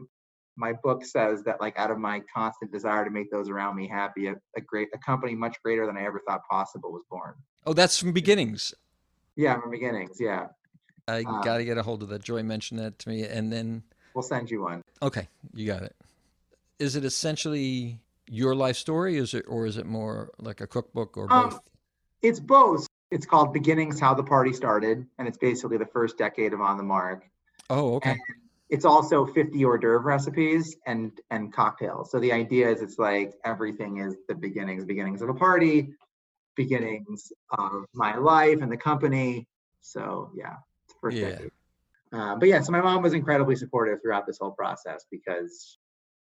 my 0.56 0.74
book 0.74 1.04
says 1.04 1.42
that 1.44 1.60
like 1.60 1.78
out 1.78 1.90
of 1.90 1.98
my 1.98 2.20
constant 2.34 2.70
desire 2.70 3.04
to 3.04 3.10
make 3.10 3.30
those 3.30 3.48
around 3.48 3.74
me 3.76 3.88
happy, 3.88 4.26
a, 4.26 4.34
a 4.56 4.60
great, 4.60 4.88
a 4.94 4.98
company 4.98 5.34
much 5.34 5.56
greater 5.64 5.86
than 5.86 5.96
I 5.96 6.04
ever 6.04 6.20
thought 6.28 6.42
possible 6.50 6.92
was 6.92 7.02
born. 7.10 7.34
Oh, 7.64 7.72
that's 7.72 7.98
from 7.98 8.12
beginnings. 8.12 8.74
Yeah, 9.34 9.58
from 9.58 9.70
beginnings. 9.70 10.18
Yeah. 10.20 10.48
I 11.08 11.24
Ah. 11.26 11.40
got 11.42 11.58
to 11.58 11.64
get 11.64 11.78
a 11.78 11.82
hold 11.82 12.02
of 12.02 12.08
that. 12.10 12.22
Joy 12.22 12.42
mentioned 12.42 12.80
that 12.80 12.98
to 13.00 13.08
me. 13.08 13.24
And 13.24 13.52
then, 13.52 13.82
We'll 14.14 14.22
send 14.22 14.50
you 14.50 14.62
one. 14.62 14.82
okay, 15.00 15.28
you 15.54 15.66
got 15.66 15.82
it. 15.82 15.96
Is 16.78 16.96
it 16.96 17.04
essentially 17.04 17.98
your 18.28 18.54
life 18.54 18.76
story? 18.76 19.16
Is 19.16 19.34
it, 19.34 19.44
or 19.48 19.66
is 19.66 19.76
it 19.76 19.86
more 19.86 20.30
like 20.38 20.60
a 20.60 20.66
cookbook 20.66 21.16
or 21.16 21.32
Um, 21.32 21.50
both? 21.50 21.60
It's 22.22 22.40
both. 22.40 22.86
It's 23.10 23.26
called 23.26 23.52
Beginnings 23.52 23.98
How 24.00 24.14
the 24.14 24.22
Party 24.22 24.52
Started, 24.52 25.06
and 25.18 25.26
it's 25.28 25.38
basically 25.38 25.76
the 25.76 25.86
first 25.86 26.16
decade 26.18 26.52
of 26.52 26.60
On 26.60 26.76
the 26.76 26.82
Mark. 26.82 27.28
Oh, 27.70 27.94
okay. 27.96 28.10
and 28.10 28.20
It's 28.70 28.86
also 28.86 29.26
50 29.26 29.62
hors 29.66 29.76
d'oeuvre 29.78 29.98
recipes 30.00 30.76
and 30.86 31.12
and 31.30 31.52
cocktails. 31.52 32.10
So 32.10 32.18
the 32.18 32.32
idea 32.32 32.70
is 32.70 32.80
it's 32.80 32.98
like 32.98 33.34
everything 33.44 33.98
is 33.98 34.16
the 34.28 34.34
beginnings, 34.34 34.86
beginnings 34.86 35.20
of 35.20 35.28
a 35.28 35.34
party, 35.34 35.94
beginnings 36.56 37.32
of 37.50 37.84
my 37.92 38.16
life 38.16 38.62
and 38.62 38.72
the 38.72 38.76
company. 38.78 39.46
So 39.82 40.30
yeah, 40.34 40.56
first 41.02 41.16
Yeah. 41.18 41.38
Uh, 42.12 42.36
but 42.36 42.48
yeah, 42.48 42.60
so 42.60 42.72
my 42.72 42.80
mom 42.80 43.02
was 43.02 43.12
incredibly 43.14 43.56
supportive 43.56 44.00
throughout 44.02 44.26
this 44.26 44.38
whole 44.40 44.50
process 44.52 45.04
because, 45.10 45.78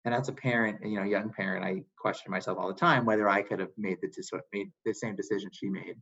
and 0.05 0.13
as 0.13 0.27
a 0.29 0.33
parent, 0.33 0.79
you 0.83 0.97
know, 0.97 1.03
young 1.03 1.29
parent, 1.29 1.63
I 1.65 1.83
question 1.97 2.29
myself 2.31 2.57
all 2.57 2.67
the 2.67 2.73
time 2.79 3.05
whether 3.05 3.27
I 3.29 3.41
could 3.41 3.59
have 3.59 3.71
made 3.77 3.97
the 4.01 4.09
dis- 4.09 4.31
made 4.53 4.69
the 4.85 4.93
same 4.93 5.15
decision 5.15 5.49
she 5.53 5.69
made. 5.69 5.95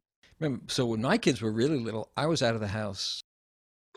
So 0.68 0.88
when 0.88 1.02
my 1.02 1.18
kids 1.18 1.42
were 1.42 1.52
really 1.52 1.78
little, 1.80 2.12
I 2.18 2.26
was 2.26 2.42
out 2.44 2.56
of 2.56 2.62
the 2.62 2.68
house 2.68 3.22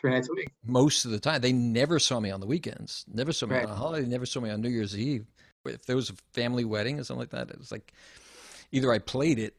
Three 0.00 0.11
nights 0.12 0.28
a 0.28 0.35
week. 0.35 0.52
most 0.64 1.04
of 1.06 1.11
the 1.11 1.18
time. 1.18 1.40
They 1.40 1.52
never 1.52 1.99
saw 1.99 2.20
me 2.20 2.30
on 2.30 2.40
the 2.40 2.47
weekends. 2.47 3.04
Never 3.12 3.32
saw 3.32 3.47
me 3.47 3.56
Right. 3.56 3.64
on 3.64 3.73
a 3.73 3.75
holiday. 3.75 4.06
Never 4.06 4.26
saw 4.26 4.40
me 4.40 4.50
on 4.50 4.61
New 4.61 4.68
Year's 4.68 4.97
Eve. 4.97 5.26
If 5.64 5.87
there 5.87 5.97
was 5.97 6.11
a 6.11 6.14
family 6.32 6.64
wedding 6.64 7.00
or 7.00 7.04
something 7.04 7.20
like 7.20 7.30
that, 7.30 7.50
it 7.50 7.58
was 7.58 7.73
like 7.73 7.92
either 8.73 8.92
I 8.92 8.99
played 9.00 9.38
it 9.38 9.56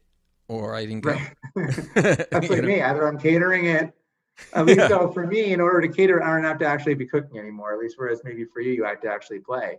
or 0.48 0.74
I 0.74 0.86
didn't 0.86 1.02
go. 1.02 1.10
Right. 1.10 1.36
That's 2.30 2.48
like 2.48 2.62
know? 2.62 2.68
me. 2.68 2.80
Either 2.80 3.06
I'm 3.06 3.18
catering 3.18 3.66
it. 3.66 3.92
At 4.54 4.66
least 4.66 4.78
Yeah. 4.80 4.88
so 4.88 5.10
for 5.12 5.26
me, 5.26 5.52
in 5.52 5.60
order 5.60 5.80
to 5.80 5.88
cater, 5.88 6.22
I 6.22 6.34
don't 6.34 6.44
have 6.44 6.58
to 6.58 6.66
actually 6.66 6.94
be 6.94 7.06
cooking 7.06 7.38
anymore. 7.38 7.72
At 7.72 7.78
least 7.78 7.96
whereas 7.98 8.22
maybe 8.24 8.44
for 8.44 8.60
you, 8.60 8.72
you 8.72 8.84
have 8.84 9.00
to 9.02 9.08
actually 9.10 9.40
play. 9.40 9.78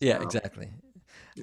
Yeah, 0.00 0.18
So- 0.18 0.24
exactly. 0.24 0.70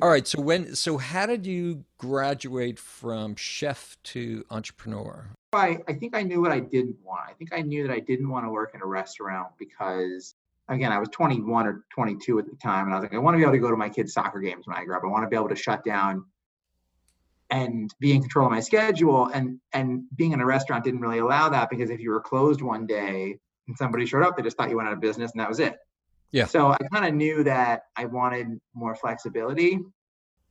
All 0.03 0.09
right. 0.09 0.27
So 0.27 0.39
when, 0.39 0.75
so 0.75 0.97
how 0.99 1.25
did 1.25 1.47
you 1.47 1.83
graduate 1.97 2.77
from 2.77 3.35
chef 3.35 3.97
to 4.03 4.45
entrepreneur? 4.51 5.29
I, 5.53 5.79
I 5.87 5.93
think 5.93 6.15
I 6.15 6.21
knew 6.21 6.41
what 6.41 6.51
I 6.51 6.59
didn't 6.59 6.97
want. 7.03 7.21
I 7.27 7.33
think 7.33 7.51
I 7.53 7.61
knew 7.61 7.87
that 7.87 7.93
I 7.93 7.99
didn't 7.99 8.29
want 8.29 8.45
to 8.45 8.49
work 8.51 8.75
in 8.75 8.81
a 8.81 8.85
restaurant 8.85 9.47
because, 9.57 10.35
again, 10.67 10.91
I 10.91 10.99
was 10.99 11.09
21 11.09 11.65
or 11.65 11.85
22 11.89 12.37
at 12.37 12.45
the 12.45 12.55
time. 12.57 12.85
And 12.85 12.93
I 12.93 12.97
was 12.99 13.03
like, 13.03 13.15
I 13.15 13.17
want 13.17 13.33
to 13.33 13.39
be 13.39 13.43
able 13.43 13.53
to 13.53 13.57
go 13.59 13.71
to 13.71 13.75
my 13.77 13.89
kids' 13.89 14.13
soccer 14.13 14.39
games 14.39 14.67
when 14.67 14.77
I 14.77 14.85
grow 14.85 14.97
up. 14.97 15.03
I 15.03 15.07
want 15.07 15.23
to 15.23 15.27
be 15.29 15.35
able 15.35 15.49
to 15.49 15.55
shut 15.55 15.83
down 15.83 16.23
and 17.49 17.93
be 17.99 18.13
in 18.13 18.21
control 18.21 18.45
of 18.45 18.51
my 18.51 18.59
schedule. 18.59 19.27
And, 19.27 19.59
and 19.73 20.03
being 20.15 20.33
in 20.33 20.41
a 20.41 20.45
restaurant 20.45 20.83
didn't 20.83 21.01
really 21.01 21.19
allow 21.19 21.49
that 21.49 21.69
because 21.69 21.89
if 21.89 21.99
you 21.99 22.11
were 22.11 22.21
closed 22.21 22.61
one 22.61 22.85
day 22.85 23.37
and 23.67 23.77
somebody 23.77 24.05
showed 24.05 24.23
up, 24.23 24.37
they 24.37 24.43
just 24.43 24.57
thought 24.57 24.69
you 24.69 24.77
went 24.77 24.87
out 24.87 24.93
of 24.93 25.01
business 25.01 25.31
and 25.31 25.39
that 25.41 25.49
was 25.49 25.59
it. 25.59 25.77
Yeah. 26.31 26.45
So 26.45 26.71
I 26.71 26.77
kind 26.91 27.05
of 27.05 27.13
knew 27.13 27.43
that 27.43 27.83
I 27.95 28.05
wanted 28.05 28.59
more 28.75 28.95
flexibility. 28.95 29.79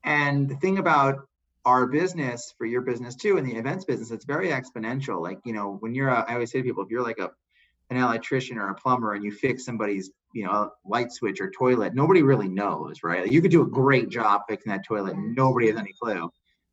And 0.05 0.49
the 0.49 0.57
thing 0.57 0.79
about 0.79 1.29
our 1.65 1.87
business 1.87 2.55
for 2.57 2.67
your 2.67 2.81
business 2.81 3.15
too 3.15 3.37
in 3.37 3.45
the 3.45 3.55
events 3.55 3.85
business 3.85 4.11
it's 4.11 4.25
very 4.25 4.49
exponential 4.49 5.21
like 5.21 5.39
you 5.45 5.53
know 5.53 5.77
when 5.81 5.95
you're 5.95 6.09
a, 6.09 6.25
i 6.29 6.33
always 6.33 6.51
say 6.51 6.59
to 6.59 6.65
people 6.65 6.83
if 6.83 6.91
you're 6.91 7.03
like 7.03 7.19
a 7.19 7.31
an 7.91 7.97
electrician 7.97 8.59
or 8.59 8.71
a 8.71 8.75
plumber 8.75 9.15
and 9.15 9.25
you 9.25 9.31
fix 9.33 9.65
somebody's 9.65 10.11
you 10.33 10.45
know 10.45 10.71
light 10.87 11.13
switch 11.13 11.41
or 11.41 11.51
toilet 11.51 11.95
nobody 11.95 12.23
really 12.23 12.49
knows 12.49 13.03
right 13.03 13.23
like 13.23 13.33
you 13.33 13.43
could 13.43 13.51
do 13.51 13.63
a 13.63 13.67
great 13.67 14.09
job 14.09 14.43
fixing 14.49 14.71
that 14.73 14.85
toilet 14.85 15.15
and 15.15 15.35
nobody 15.35 15.69
has 15.69 15.77
any 15.77 15.93
clue 16.01 16.31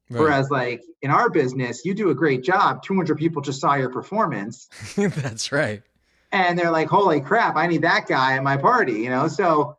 right. 0.10 0.20
whereas 0.20 0.50
like 0.50 0.84
in 1.02 1.12
our 1.12 1.30
business 1.30 1.86
you 1.86 1.94
do 1.94 2.10
a 2.10 2.16
great 2.16 2.44
job 2.44 2.84
200 2.84 3.18
people 3.18 3.42
just 3.42 3.60
saw 3.62 3.76
your 3.76 3.90
performance. 3.90 4.68
That's 4.96 5.52
right. 5.52 5.82
And 6.32 6.58
they're 6.58 6.72
like 6.72 6.90
holy 6.90 7.22
crap 7.22 7.56
i 7.56 7.68
need 7.68 7.84
that 7.84 8.08
guy 8.08 8.36
at 8.36 8.44
my 8.44 8.58
party 8.58 8.94
you 8.94 9.10
know? 9.10 9.28
So 9.28 9.78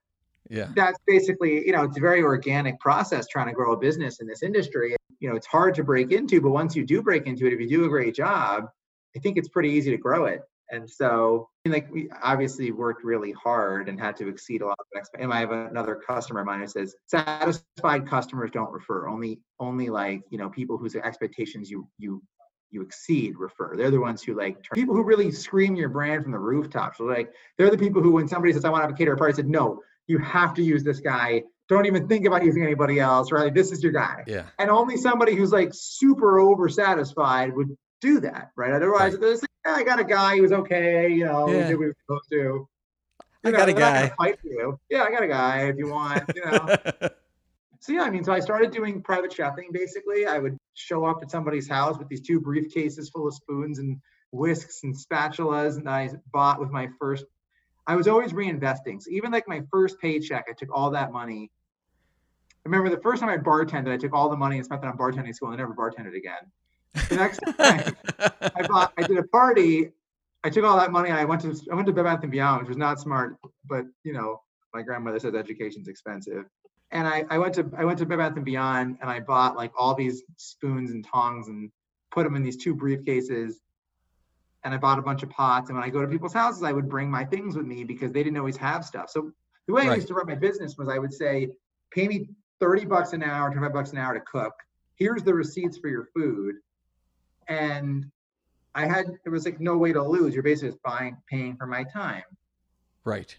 yeah. 0.48 0.68
that's 0.74 0.98
basically 1.06 1.66
you 1.66 1.72
know 1.72 1.84
it's 1.84 1.96
a 1.96 2.00
very 2.00 2.22
organic 2.22 2.78
process 2.80 3.26
trying 3.26 3.46
to 3.48 3.52
grow 3.52 3.72
a 3.72 3.76
business 3.76 4.20
in 4.20 4.26
this 4.26 4.42
industry. 4.42 4.96
You 5.20 5.28
know 5.30 5.36
it's 5.36 5.46
hard 5.46 5.74
to 5.76 5.84
break 5.84 6.12
into 6.12 6.40
but 6.40 6.50
once 6.50 6.76
you 6.76 6.84
do 6.84 7.02
break 7.02 7.26
into 7.26 7.46
it 7.46 7.52
if 7.52 7.60
you 7.60 7.68
do 7.68 7.84
a 7.84 7.88
great 7.88 8.14
job 8.14 8.68
i 9.16 9.18
think 9.18 9.38
it's 9.38 9.48
pretty 9.48 9.70
easy 9.70 9.90
to 9.90 9.96
grow 9.96 10.26
it 10.26 10.42
and 10.70 10.88
so 10.88 11.48
like 11.66 11.90
we 11.92 12.08
obviously 12.22 12.70
worked 12.70 13.04
really 13.04 13.32
hard 13.32 13.88
and 13.88 14.00
had 14.00 14.16
to 14.16 14.28
exceed 14.28 14.62
a 14.62 14.66
lot 14.66 14.76
of 14.78 14.86
expectations. 14.96 15.24
And 15.24 15.32
I 15.32 15.40
have 15.40 15.52
another 15.70 15.96
customer 15.96 16.40
of 16.40 16.46
mine 16.46 16.60
who 16.60 16.66
says 16.66 16.94
satisfied 17.06 18.06
customers 18.06 18.50
don't 18.52 18.72
refer. 18.72 19.08
Only 19.08 19.40
only 19.60 19.88
like, 19.88 20.22
you 20.30 20.38
know, 20.38 20.48
people 20.48 20.78
whose 20.78 20.94
expectations 20.96 21.70
you 21.70 21.88
you 21.98 22.22
you 22.70 22.82
exceed 22.82 23.36
refer. 23.38 23.76
They're 23.76 23.90
the 23.90 24.00
ones 24.00 24.22
who 24.22 24.36
like 24.36 24.56
turn, 24.56 24.74
people 24.74 24.94
who 24.94 25.04
really 25.04 25.30
scream 25.30 25.76
your 25.76 25.88
brand 25.88 26.22
from 26.22 26.32
the 26.32 26.38
rooftops. 26.38 26.98
So 26.98 27.04
like 27.04 27.32
they're 27.58 27.70
the 27.70 27.78
people 27.78 28.02
who 28.02 28.12
when 28.12 28.28
somebody 28.28 28.52
says 28.52 28.64
I 28.64 28.70
want 28.70 28.82
to 28.82 28.86
have 28.86 28.94
a 28.94 28.98
caterer 28.98 29.16
party, 29.16 29.34
said 29.34 29.48
no, 29.48 29.80
you 30.06 30.18
have 30.18 30.54
to 30.54 30.62
use 30.62 30.82
this 30.82 31.00
guy. 31.00 31.42
Don't 31.68 31.86
even 31.86 32.06
think 32.06 32.26
about 32.26 32.44
using 32.44 32.62
anybody 32.62 33.00
else, 33.00 33.32
right? 33.32 33.52
This 33.52 33.72
is 33.72 33.82
your 33.82 33.92
guy. 33.92 34.22
Yeah. 34.26 34.44
And 34.58 34.70
only 34.70 34.96
somebody 34.96 35.34
who's 35.34 35.50
like 35.52 35.70
super 35.72 36.38
oversatisfied 36.38 37.54
would 37.54 37.76
do 38.00 38.20
that, 38.20 38.50
right? 38.56 38.72
Otherwise, 38.72 39.16
right. 39.16 39.40
I 39.74 39.82
got 39.82 39.98
a 39.98 40.04
guy 40.04 40.34
He 40.34 40.40
was 40.40 40.52
okay, 40.52 41.08
you 41.08 41.24
know, 41.24 41.48
yeah. 41.48 41.54
we 41.54 41.62
did 41.62 41.70
what 41.70 41.80
we 41.80 41.86
were 41.86 41.96
supposed 42.06 42.28
to. 42.30 42.36
You 42.36 42.68
I 43.44 43.50
know, 43.50 43.58
got 43.58 43.68
a 43.68 43.72
guy. 43.72 44.12
Fight 44.18 44.40
for 44.40 44.48
you. 44.48 44.80
Yeah, 44.90 45.02
I 45.02 45.10
got 45.10 45.22
a 45.22 45.28
guy 45.28 45.68
if 45.68 45.76
you 45.76 45.88
want, 45.88 46.24
you 46.34 46.44
know. 46.44 46.76
so 47.80 47.92
yeah, 47.92 48.02
I 48.02 48.10
mean, 48.10 48.24
so 48.24 48.32
I 48.32 48.40
started 48.40 48.70
doing 48.70 49.02
private 49.02 49.30
chefing. 49.30 49.72
Basically, 49.72 50.26
I 50.26 50.38
would 50.38 50.58
show 50.74 51.04
up 51.04 51.22
at 51.22 51.30
somebody's 51.30 51.68
house 51.68 51.98
with 51.98 52.08
these 52.08 52.22
two 52.22 52.40
briefcases 52.40 53.10
full 53.12 53.28
of 53.28 53.34
spoons 53.34 53.78
and 53.78 54.00
whisks 54.32 54.82
and 54.82 54.94
spatulas, 54.96 55.76
and 55.76 55.88
I 55.88 56.10
bought 56.32 56.60
with 56.60 56.70
my 56.70 56.88
first. 56.98 57.24
I 57.86 57.94
was 57.94 58.08
always 58.08 58.32
reinvesting. 58.32 59.00
So 59.00 59.10
even 59.10 59.30
like 59.30 59.46
my 59.46 59.62
first 59.70 60.00
paycheck, 60.00 60.46
I 60.50 60.52
took 60.52 60.70
all 60.74 60.90
that 60.90 61.12
money. 61.12 61.50
I 62.64 62.68
remember 62.68 62.90
the 62.90 63.00
first 63.00 63.20
time 63.20 63.30
I 63.30 63.36
bartended, 63.36 63.92
I 63.92 63.96
took 63.96 64.12
all 64.12 64.28
the 64.28 64.36
money 64.36 64.56
and 64.56 64.64
spent 64.64 64.82
it 64.82 64.88
on 64.88 64.98
bartending 64.98 65.32
school 65.32 65.50
and 65.50 65.60
I 65.60 65.62
never 65.62 65.72
bartended 65.72 66.16
again. 66.16 66.50
The 67.08 67.16
next 67.16 67.38
time 67.58 67.96
I 68.54 68.66
bought, 68.66 68.92
I 68.96 69.02
did 69.02 69.18
a 69.18 69.22
party. 69.24 69.90
I 70.44 70.50
took 70.50 70.64
all 70.64 70.76
that 70.76 70.92
money. 70.92 71.10
I 71.10 71.24
went 71.24 71.42
to 71.42 71.56
I 71.70 71.74
went 71.74 71.86
to 71.86 71.92
Bed 71.92 72.04
Bath 72.04 72.22
and 72.22 72.30
Beyond, 72.30 72.62
which 72.62 72.68
was 72.68 72.76
not 72.76 73.00
smart, 73.00 73.36
but 73.64 73.84
you 74.04 74.12
know, 74.12 74.42
my 74.74 74.82
grandmother 74.82 75.18
says 75.18 75.34
education's 75.34 75.88
expensive. 75.88 76.44
And 76.92 77.06
I, 77.06 77.24
I 77.30 77.38
went 77.38 77.54
to 77.54 77.70
I 77.76 77.84
went 77.84 77.98
to 77.98 78.06
Bed 78.06 78.18
Bath 78.18 78.36
and 78.36 78.44
Beyond, 78.44 78.98
and 79.00 79.10
I 79.10 79.20
bought 79.20 79.56
like 79.56 79.72
all 79.76 79.94
these 79.94 80.22
spoons 80.36 80.90
and 80.90 81.04
tongs 81.04 81.48
and 81.48 81.70
put 82.10 82.24
them 82.24 82.36
in 82.36 82.42
these 82.42 82.56
two 82.56 82.74
briefcases. 82.74 83.54
And 84.64 84.74
I 84.74 84.78
bought 84.78 84.98
a 84.98 85.02
bunch 85.02 85.22
of 85.22 85.30
pots. 85.30 85.68
And 85.68 85.78
when 85.78 85.86
I 85.86 85.90
go 85.90 86.00
to 86.00 86.08
people's 86.08 86.32
houses, 86.32 86.62
I 86.62 86.72
would 86.72 86.88
bring 86.88 87.10
my 87.10 87.24
things 87.24 87.56
with 87.56 87.66
me 87.66 87.84
because 87.84 88.10
they 88.10 88.22
didn't 88.22 88.38
always 88.38 88.56
have 88.56 88.84
stuff. 88.84 89.10
So 89.10 89.30
the 89.66 89.72
way 89.72 89.82
right. 89.82 89.92
I 89.92 89.94
used 89.96 90.08
to 90.08 90.14
run 90.14 90.26
my 90.26 90.34
business 90.34 90.76
was 90.76 90.88
I 90.88 90.98
would 90.98 91.12
say, 91.12 91.50
pay 91.92 92.08
me 92.08 92.28
30 92.60 92.86
bucks 92.86 93.12
an 93.12 93.22
hour, 93.22 93.48
25 93.50 93.72
bucks 93.72 93.92
an 93.92 93.98
hour 93.98 94.14
to 94.14 94.20
cook. 94.20 94.54
Here's 94.96 95.22
the 95.22 95.34
receipts 95.34 95.78
for 95.78 95.88
your 95.88 96.04
food 96.16 96.56
and 97.48 98.10
I 98.74 98.86
had 98.86 99.06
there 99.24 99.32
was 99.32 99.44
like 99.44 99.60
no 99.60 99.76
way 99.76 99.92
to 99.92 100.02
lose. 100.02 100.34
You're 100.34 100.42
basically 100.42 100.70
just 100.70 100.82
buying 100.82 101.16
paying 101.28 101.56
for 101.56 101.66
my 101.66 101.84
time. 101.84 102.24
Right. 103.04 103.36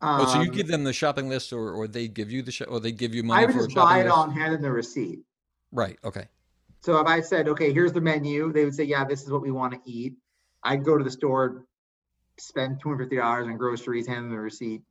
Um, 0.00 0.20
oh, 0.20 0.26
so 0.26 0.40
you 0.42 0.50
um, 0.50 0.54
give 0.54 0.68
them 0.68 0.84
the 0.84 0.92
shopping 0.92 1.28
list, 1.28 1.52
or 1.52 1.72
or 1.72 1.88
they 1.88 2.06
give 2.06 2.30
you 2.30 2.42
the 2.42 2.52
sh- 2.52 2.62
or 2.68 2.78
they 2.78 2.92
give 2.92 3.14
you 3.14 3.24
money. 3.24 3.42
I 3.42 3.46
would 3.46 3.54
just 3.54 3.74
buy 3.74 4.00
it 4.00 4.06
all 4.06 4.24
and 4.24 4.32
hand 4.32 4.54
them 4.54 4.62
the 4.62 4.70
receipt. 4.70 5.20
Right. 5.72 5.98
Okay. 6.04 6.28
So 6.80 7.00
if 7.00 7.06
I 7.08 7.20
said, 7.20 7.48
okay, 7.48 7.72
here's 7.72 7.92
the 7.92 8.00
menu, 8.00 8.52
they 8.52 8.64
would 8.64 8.74
say, 8.74 8.84
yeah, 8.84 9.04
this 9.04 9.22
is 9.22 9.32
what 9.32 9.42
we 9.42 9.50
want 9.50 9.72
to 9.72 9.80
eat. 9.84 10.14
I'd 10.62 10.84
go 10.84 10.96
to 10.96 11.02
the 11.02 11.10
store, 11.10 11.64
spend 12.38 12.80
two 12.80 12.88
hundred 12.90 13.04
fifty 13.04 13.16
dollars 13.16 13.48
on 13.48 13.56
groceries, 13.56 14.06
hand 14.06 14.26
them 14.26 14.30
the 14.30 14.38
receipt, 14.38 14.82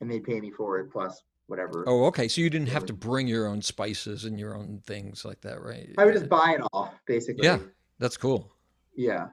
and 0.00 0.10
they'd 0.10 0.22
pay 0.22 0.38
me 0.38 0.50
for 0.50 0.78
it 0.78 0.92
plus 0.92 1.22
whatever. 1.50 1.84
Oh, 1.86 2.04
okay. 2.06 2.28
So 2.28 2.40
you 2.40 2.48
didn't 2.48 2.68
have 2.68 2.86
to 2.86 2.92
bring 2.92 3.26
your 3.26 3.46
own 3.48 3.60
spices 3.60 4.24
and 4.24 4.38
your 4.38 4.56
own 4.56 4.80
things 4.86 5.24
like 5.24 5.40
that, 5.42 5.60
right? 5.60 5.90
I 5.98 6.04
would 6.04 6.14
just 6.14 6.26
uh, 6.26 6.28
buy 6.28 6.56
it 6.56 6.62
all, 6.72 6.94
basically. 7.06 7.44
Yeah, 7.44 7.58
that's 7.98 8.16
cool. 8.16 8.52
Yeah. 8.94 9.28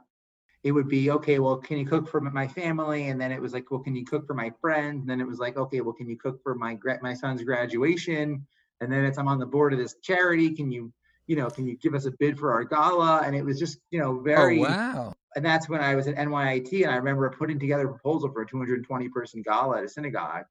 It 0.63 0.71
would 0.71 0.89
be 0.89 1.11
okay. 1.11 1.37
Well, 1.39 1.57
can 1.57 1.77
you 1.77 1.85
cook 1.85 2.09
for 2.09 2.19
my 2.19 2.47
family? 2.47 3.09
And 3.09 3.21
then 3.21 3.31
it 3.31 3.39
was 3.39 3.53
like, 3.53 3.69
well, 3.69 3.79
can 3.79 3.95
you 3.95 4.03
cook 4.03 4.25
for 4.25 4.33
my 4.33 4.51
friends? 4.59 5.01
And 5.01 5.09
then 5.09 5.21
it 5.21 5.27
was 5.27 5.37
like, 5.37 5.55
okay, 5.55 5.81
well, 5.81 5.93
can 5.93 6.09
you 6.09 6.17
cook 6.17 6.41
for 6.41 6.55
my 6.55 6.77
my 7.01 7.13
son's 7.13 7.43
graduation? 7.43 8.45
And 8.81 8.91
then 8.91 9.05
it's 9.05 9.19
I'm 9.19 9.27
on 9.27 9.39
the 9.39 9.45
board 9.45 9.71
of 9.71 9.79
this 9.79 9.95
charity. 10.01 10.53
Can 10.53 10.71
you, 10.71 10.91
you 11.27 11.35
know, 11.35 11.49
can 11.49 11.67
you 11.67 11.77
give 11.77 11.93
us 11.93 12.05
a 12.05 12.11
bid 12.19 12.37
for 12.37 12.51
our 12.51 12.63
gala? 12.63 13.21
And 13.23 13.35
it 13.35 13.45
was 13.45 13.59
just, 13.59 13.79
you 13.91 13.99
know, 13.99 14.17
oh, 14.17 14.21
very. 14.21 14.59
Oh 14.59 14.63
wow. 14.63 15.13
And 15.35 15.45
that's 15.45 15.69
when 15.69 15.81
I 15.81 15.93
was 15.93 16.07
at 16.07 16.15
NYIT, 16.15 16.81
and 16.81 16.91
I 16.91 16.95
remember 16.95 17.29
putting 17.29 17.59
together 17.59 17.85
a 17.85 17.91
proposal 17.91 18.31
for 18.31 18.41
a 18.41 18.47
220 18.47 19.07
person 19.09 19.43
gala 19.43 19.77
at 19.77 19.83
a 19.83 19.89
synagogue 19.89 20.45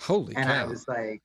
Holy 0.00 0.34
and 0.36 0.46
cow. 0.46 0.62
I 0.62 0.66
was 0.66 0.86
like, 0.88 1.22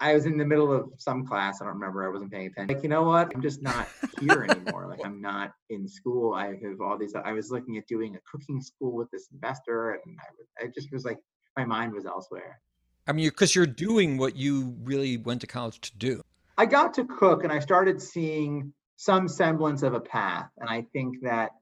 I 0.00 0.14
was 0.14 0.24
in 0.24 0.38
the 0.38 0.44
middle 0.44 0.72
of 0.72 0.90
some 0.96 1.26
class. 1.26 1.60
I 1.60 1.66
don't 1.66 1.74
remember. 1.74 2.06
I 2.06 2.10
wasn't 2.10 2.32
paying 2.32 2.46
attention. 2.46 2.74
Like, 2.74 2.82
you 2.82 2.88
know 2.88 3.02
what? 3.02 3.32
I'm 3.34 3.42
just 3.42 3.62
not 3.62 3.86
here 4.18 4.46
anymore. 4.48 4.86
like, 4.88 5.00
I'm 5.04 5.20
not 5.20 5.52
in 5.68 5.86
school. 5.86 6.32
I 6.32 6.56
have 6.62 6.80
all 6.80 6.96
these. 6.96 7.14
I 7.14 7.32
was 7.32 7.50
looking 7.50 7.76
at 7.76 7.86
doing 7.86 8.16
a 8.16 8.20
cooking 8.30 8.62
school 8.62 8.92
with 8.92 9.10
this 9.10 9.28
investor, 9.32 10.00
and 10.04 10.16
I, 10.18 10.32
was, 10.38 10.46
I 10.62 10.66
just 10.74 10.90
was 10.92 11.04
like, 11.04 11.18
my 11.56 11.64
mind 11.64 11.92
was 11.92 12.06
elsewhere. 12.06 12.60
I 13.06 13.12
mean, 13.12 13.28
because 13.28 13.54
you're 13.54 13.66
doing 13.66 14.16
what 14.16 14.36
you 14.36 14.74
really 14.82 15.18
went 15.18 15.42
to 15.42 15.46
college 15.46 15.80
to 15.80 15.96
do. 15.96 16.22
I 16.56 16.66
got 16.66 16.94
to 16.94 17.04
cook, 17.04 17.44
and 17.44 17.52
I 17.52 17.58
started 17.58 18.00
seeing 18.00 18.72
some 18.96 19.28
semblance 19.28 19.82
of 19.82 19.94
a 19.94 20.00
path. 20.00 20.50
And 20.58 20.68
I 20.68 20.86
think 20.92 21.16
that 21.22 21.52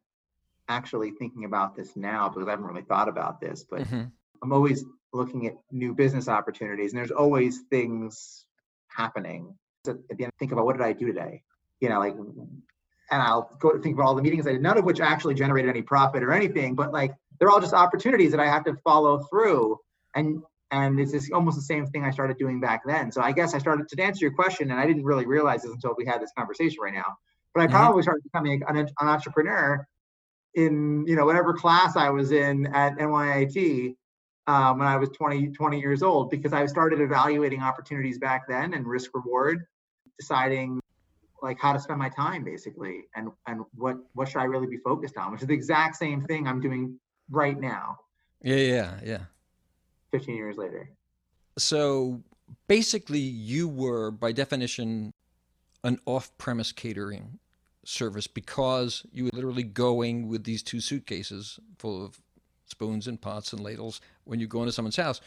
actually 0.69 1.13
thinking 1.13 1.45
about 1.45 1.75
this 1.75 1.97
now, 1.97 2.29
because 2.29 2.47
I 2.47 2.51
haven't 2.51 2.67
really 2.67 2.83
thought 2.83 3.09
about 3.09 3.41
this, 3.41 3.65
but 3.69 3.83
mm-hmm. 3.83 4.05
I'm 4.43 4.53
always 4.53 4.85
looking 5.13 5.47
at 5.47 5.55
new 5.71 5.95
business 5.95 6.29
opportunities 6.29 6.93
and 6.93 6.99
there's 6.99 7.11
always 7.11 7.61
things 7.71 8.45
happening. 8.89 9.55
So 9.87 9.99
at 10.11 10.17
the 10.17 10.25
end 10.25 10.33
think 10.39 10.53
about 10.53 10.65
what 10.65 10.77
did 10.77 10.85
i 10.85 10.93
do 10.93 11.07
today? 11.07 11.43
You 11.81 11.89
know 11.89 12.01
like 12.01 12.15
and 13.11 13.23
i'll 13.23 13.57
go 13.61 13.73
to 13.73 13.79
think 13.79 13.95
about 13.95 14.07
all 14.07 14.15
the 14.15 14.23
meetings 14.23 14.47
i 14.47 14.53
did 14.53 14.61
none 14.61 14.77
of 14.77 14.85
which 14.85 15.01
actually 15.01 15.35
generated 15.35 15.71
any 15.71 15.81
profit 15.81 16.23
or 16.23 16.33
anything 16.33 16.75
but 16.75 16.93
like 16.93 17.15
they're 17.39 17.49
all 17.49 17.61
just 17.61 17.73
opportunities 17.73 18.33
that 18.33 18.41
i 18.41 18.47
have 18.47 18.65
to 18.65 18.75
follow 18.85 19.19
through. 19.31 19.79
And 20.15 20.43
and 20.71 21.01
it's 21.01 21.13
just 21.13 21.33
almost 21.33 21.57
the 21.57 21.63
same 21.63 21.87
thing 21.87 22.05
i 22.05 22.11
started 22.11 22.37
doing 22.37 22.61
back 22.61 22.83
then. 22.85 23.13
So 23.13 23.23
i 23.23 23.33
guess 23.33 23.55
i 23.55 23.59
started 23.59 23.89
to 23.89 24.03
answer 24.03 24.25
your 24.25 24.35
question 24.35 24.71
and 24.71 24.81
i 24.81 24.87
didn't 24.87 25.05
really 25.05 25.27
realize 25.27 25.63
this 25.63 25.73
until 25.73 25.95
we 25.97 26.05
had 26.05 26.21
this 26.21 26.33
conversation 26.37 26.79
right 26.83 26.95
now 26.95 27.17
but 27.55 27.63
i 27.63 27.67
mm-hmm. 27.67 27.77
probably 27.77 28.03
started 28.03 28.23
becoming 28.25 28.63
an, 28.69 28.77
an 28.77 28.89
entrepreneur 29.01 29.87
in 30.55 31.05
you 31.07 31.17
know 31.17 31.25
whatever 31.25 31.55
class 31.55 31.97
i 31.97 32.11
was 32.11 32.33
in 32.33 32.67
at 32.75 32.97
nyit 32.99 33.97
um, 34.49 34.79
when 34.79 34.89
I 34.89 34.97
was 34.97 35.11
20, 35.11 35.49
20 35.49 35.79
years 35.79 36.03
old 36.03 36.31
because 36.31 36.55
I 36.55 36.65
started 36.67 37.01
evaluating 37.01 37.63
opportunities 37.63 38.19
back 38.19 38.49
then 38.49 38.73
and 38.73 38.87
risk 38.87 39.11
reward, 39.15 39.67
deciding 40.19 40.81
like 41.43 41.61
how 41.61 41.75
to 41.75 41.79
spend 41.79 42.01
my 42.01 42.09
time 42.09 42.43
basically 42.43 43.05
and 43.15 43.31
and 43.47 43.61
what 43.77 43.99
what 44.15 44.27
should 44.27 44.41
I 44.41 44.45
really 44.45 44.67
be 44.67 44.79
focused 44.79 45.19
on, 45.19 45.31
which 45.31 45.43
is 45.43 45.47
the 45.47 45.55
exact 45.55 45.97
same 45.97 46.25
thing 46.25 46.49
I'm 46.49 46.61
doing 46.61 46.99
right 47.31 47.61
now. 47.61 47.99
Yeah, 48.43 48.57
yeah, 48.57 49.01
yeah. 49.05 49.19
15 50.13 50.35
years 50.35 50.57
later. 50.57 50.91
So 51.59 52.23
basically 52.67 53.21
you 53.21 53.69
were 53.69 54.11
by 54.11 54.33
definition 54.33 55.13
an 55.85 56.01
off-premise 56.07 56.73
catering 56.73 57.39
service 57.85 58.27
because 58.27 59.05
you 59.13 59.25
were 59.25 59.31
literally 59.33 59.63
going 59.63 60.27
with 60.27 60.45
these 60.45 60.63
two 60.63 60.81
suitcases 60.81 61.61
full 61.79 62.05
of 62.05 62.19
spoons 62.69 63.07
and 63.07 63.21
pots 63.21 63.53
and 63.53 63.63
ladles 63.63 64.01
when 64.25 64.41
you 64.41 64.47
go 64.47 64.61
into 64.61 64.73
someone's 64.73 64.97
house, 64.97 65.21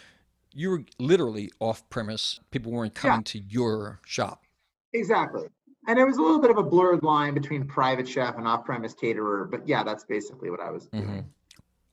you 0.54 0.70
were 0.70 0.84
literally 1.00 1.52
off 1.60 1.88
premise. 1.90 2.40
People 2.52 2.72
weren't 2.72 2.96
coming 2.96 3.20
yeah. 3.20 3.24
to 3.26 3.40
your 3.40 4.00
shop. 4.06 4.44
Exactly. 4.94 5.48
And 5.88 5.98
there 5.98 6.06
was 6.06 6.18
a 6.18 6.22
little 6.22 6.40
bit 6.40 6.52
of 6.52 6.58
a 6.58 6.64
blurred 6.64 7.04
line 7.04 7.34
between 7.34 7.66
private 7.66 8.08
chef 8.08 8.38
and 8.38 8.48
off 8.48 8.66
premise 8.66 8.94
caterer. 8.94 9.46
But 9.46 9.68
yeah, 9.68 9.84
that's 9.84 10.04
basically 10.04 10.50
what 10.50 10.60
I 10.60 10.70
was 10.70 10.88
doing. 10.88 11.06
Mm-hmm. 11.06 11.20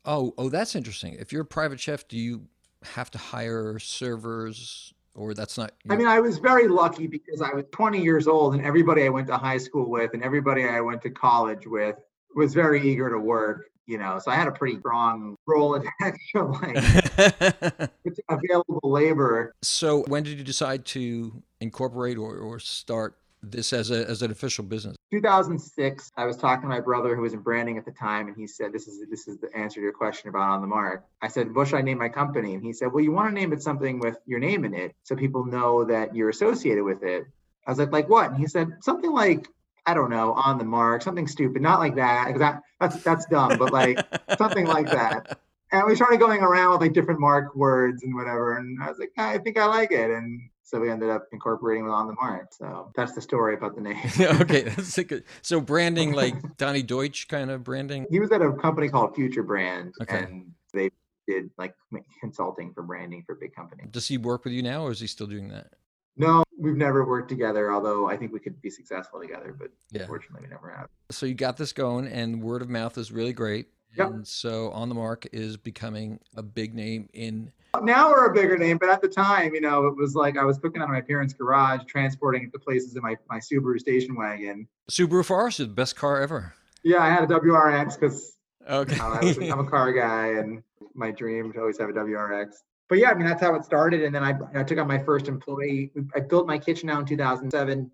Oh, 0.05 0.35
oh, 0.37 0.49
that's 0.49 0.75
interesting. 0.75 1.15
If 1.15 1.33
you're 1.33 1.43
a 1.43 1.47
private 1.47 1.81
chef, 1.81 2.07
do 2.07 2.17
you 2.19 2.47
have 2.83 3.11
to 3.13 3.19
hire 3.19 3.79
servers 3.79 4.93
or 5.15 5.35
that's 5.35 5.59
not 5.59 5.73
I 5.91 5.97
mean, 5.97 6.07
I 6.07 6.21
was 6.21 6.39
very 6.39 6.69
lucky 6.69 7.09
because 7.09 7.43
I 7.43 7.53
was 7.53 7.65
20 7.73 8.01
years 8.01 8.29
old 8.29 8.55
and 8.55 8.65
everybody 8.65 9.05
I 9.05 9.09
went 9.09 9.27
to 9.29 9.37
high 9.37 9.59
school 9.59 9.91
with 9.91 10.15
and 10.15 10.23
everybody 10.23 10.65
I 10.65 10.81
went 10.81 11.03
to 11.03 11.11
college 11.11 11.67
with 11.67 11.97
was 12.37 12.55
very 12.55 12.81
eager 12.81 13.11
to 13.11 13.19
work 13.19 13.71
you 13.89 13.97
know, 13.97 14.19
so 14.19 14.31
I 14.31 14.35
had 14.37 14.47
a 14.47 14.53
pretty 14.53 14.79
strong 14.79 15.35
Rolodex 15.49 16.19
of 16.35 16.51
like 16.61 17.91
available 18.29 18.81
labor. 18.85 19.55
So 19.63 20.05
when 20.09 20.23
did 20.23 20.39
you 20.39 20.45
decide 20.45 20.85
to 20.87 21.43
incorporate 21.61 22.19
or, 22.19 22.37
or 22.37 22.59
start 22.61 23.17
this 23.43 23.73
as 23.73 23.91
a 23.91 24.07
as 24.09 24.21
an 24.21 24.31
official 24.31 24.65
business? 24.65 24.97
2006. 25.11 26.11
I 26.17 26.27
was 26.27 26.37
talking 26.37 26.63
to 26.63 26.69
my 26.69 26.81
brother 26.81 27.17
who 27.17 27.23
was 27.23 27.33
in 27.33 27.41
branding 27.41 27.79
at 27.79 27.87
the 27.87 27.93
time, 27.93 28.29
and 28.29 28.37
he 28.37 28.47
said, 28.47 28.73
"This 28.75 28.89
is 28.89 29.09
this 29.11 29.27
is 29.27 29.39
the 29.39 29.49
answer 29.57 29.77
to 29.77 29.83
your 29.83 29.93
question 29.93 30.29
about 30.29 30.51
on 30.51 30.61
the 30.61 30.67
mark." 30.67 31.05
I 31.23 31.29
said, 31.29 31.55
"What 31.55 31.69
should 31.69 31.79
I 31.79 31.83
name 31.83 31.99
my 31.99 32.11
company?" 32.11 32.55
And 32.55 32.63
he 32.63 32.75
said, 32.75 32.93
"Well, 32.93 33.03
you 33.03 33.13
want 33.13 33.29
to 33.29 33.35
name 33.35 33.55
it 33.55 33.63
something 33.63 34.01
with 34.01 34.19
your 34.27 34.39
name 34.39 34.67
in 34.67 34.75
it, 34.75 34.95
so 35.03 35.17
people 35.17 35.47
know 35.47 35.85
that 35.85 36.15
you're 36.15 36.29
associated 36.29 36.85
with 36.85 37.03
it." 37.03 37.27
I 37.67 37.71
was 37.71 37.79
like, 37.79 37.93
"Like 37.93 38.09
what?" 38.11 38.31
And 38.31 38.37
he 38.39 38.47
said, 38.47 38.71
"Something 38.83 39.13
like." 39.13 39.49
I 39.89 39.95
don't 39.95 40.11
know, 40.11 40.35
on 40.35 40.59
the 40.59 40.65
mark, 40.65 41.01
something 41.01 41.27
stupid, 41.27 41.63
not 41.63 41.81
like 41.81 41.97
that, 41.97 42.27
because 42.27 42.41
that, 42.41 42.61
that's 42.79 43.03
that's 43.03 43.25
dumb, 43.27 43.57
but 43.59 43.73
like 43.73 43.99
something 44.39 44.67
like 44.67 44.91
that. 44.91 45.41
And 45.73 45.87
we 45.87 45.97
started 45.97 46.21
going 46.21 46.43
around 46.43 46.73
with 46.73 46.81
like 46.83 46.93
different 46.93 47.21
mark 47.21 47.55
words 47.57 48.03
and 48.03 48.15
whatever. 48.15 48.59
And 48.59 48.83
I 48.83 48.89
was 48.91 48.99
like, 48.99 49.13
I 49.17 49.39
think 49.39 49.59
I 49.59 49.65
like 49.65 49.91
it. 49.91 50.11
And 50.11 50.51
so 50.63 50.79
we 50.79 50.91
ended 50.91 51.09
up 51.09 51.27
incorporating 51.33 51.87
it 51.87 51.91
on 51.91 52.07
the 52.07 52.15
mark. 52.21 52.49
So 52.53 52.93
that's 52.95 53.13
the 53.15 53.23
story 53.23 53.55
about 53.55 53.75
the 53.77 53.81
name. 53.81 53.97
okay, 54.43 54.63
that's 54.69 55.03
good. 55.03 55.25
So 55.41 55.63
branding 55.63 56.13
like 56.13 56.35
Donny 56.59 56.83
Deutsch 56.83 57.29
kind 57.29 57.51
of 57.51 57.65
branding. 57.65 58.07
He 58.11 58.21
was 58.21 58.31
at 58.31 58.43
a 58.43 58.53
company 58.53 58.91
called 58.91 59.15
Future 59.15 59.43
Brand, 59.43 59.95
Okay. 60.03 60.25
and 60.25 60.53
they 60.75 60.91
did 61.27 61.49
like 61.57 61.75
consulting 62.21 62.75
for 62.75 62.83
branding 62.83 63.23
for 63.27 63.37
big 63.37 63.55
companies. 63.55 63.89
Does 63.91 64.07
he 64.07 64.19
work 64.19 64.45
with 64.45 64.53
you 64.53 64.63
now, 64.63 64.83
or 64.83 64.91
is 64.91 65.01
he 65.01 65.07
still 65.07 65.27
doing 65.27 65.49
that? 65.49 65.73
No, 66.19 66.43
we've 66.59 66.77
never 66.77 67.05
worked 67.07 67.29
together. 67.29 67.73
Although 67.73 68.09
I 68.09 68.17
think 68.17 68.33
we 68.33 68.41
could 68.41 68.61
be 68.61 68.71
successful 68.71 69.21
together, 69.21 69.55
but 69.59 69.71
Yeah. 69.91 70.03
unfortunately, 70.03 70.43
we 70.49 70.51
never 70.51 70.69
have. 70.71 70.89
So 71.11 71.25
you 71.27 71.35
got 71.35 71.57
this 71.57 71.73
going, 71.73 72.07
and 72.09 72.43
word 72.43 72.61
of 72.61 72.69
mouth 72.69 72.99
is 72.99 73.13
really 73.13 73.33
great. 73.33 73.69
Yep. 73.97 74.11
And 74.11 74.27
so 74.29 74.71
on 74.73 74.89
the 74.91 74.95
mark 74.95 75.27
is 75.33 75.57
becoming 75.57 76.21
a 76.37 76.43
big 76.43 76.75
name 76.75 77.09
in. 77.15 77.51
Now 77.83 78.11
we're 78.11 78.27
a 78.27 78.35
bigger 78.35 78.59
name, 78.59 78.77
but 78.79 78.91
at 78.91 79.01
the 79.01 79.09
time, 79.09 79.55
you 79.55 79.61
know, 79.61 79.87
it 79.87 79.97
was 79.97 80.15
like 80.15 80.37
I 80.37 80.45
was 80.45 80.59
cooking 80.59 80.83
out 80.83 80.89
of 80.89 80.91
my 80.91 81.01
parents' 81.01 81.33
garage, 81.33 81.85
transporting 81.87 82.43
it 82.45 82.53
to 82.53 82.59
places 82.59 82.97
in 82.97 83.03
my, 83.03 83.17
my 83.31 83.39
Subaru 83.39 83.79
station 83.79 84.15
wagon. 84.15 84.69
Subaru 84.91 85.25
Forester, 85.25 85.65
the 85.65 85.73
best 85.73 85.97
car 85.97 86.21
ever. 86.21 86.53
Yeah, 86.83 86.99
I 87.03 87.09
had 87.11 87.25
a 87.25 87.27
WRX 87.27 87.95
because 87.99 88.35
Okay. 88.69 88.99
I 89.01 89.21
was, 89.25 89.39
I'm 89.39 89.61
a 89.61 89.69
car 89.69 89.93
guy, 89.93 90.29
and 90.39 90.63
my 90.95 91.11
dream 91.11 91.53
to 91.55 91.61
always 91.61 91.79
have 91.79 91.89
a 91.89 91.93
WRX. 91.93 92.57
But 92.89 92.99
yeah, 92.99 93.11
I 93.11 93.15
mean 93.15 93.27
that's 93.27 93.41
how 93.43 93.55
it 93.55 93.65
started, 93.65 94.03
and 94.03 94.15
then 94.15 94.25
I, 94.25 94.35
I 94.55 94.63
took 94.63 94.79
on 94.79 94.89
my 94.89 94.99
first 94.99 95.29
employee. 95.29 95.91
I 96.15 96.21
built 96.21 96.47
my 96.47 96.59
kitchen 96.59 96.89
out 96.89 97.01
in 97.01 97.07
2007. 97.07 97.91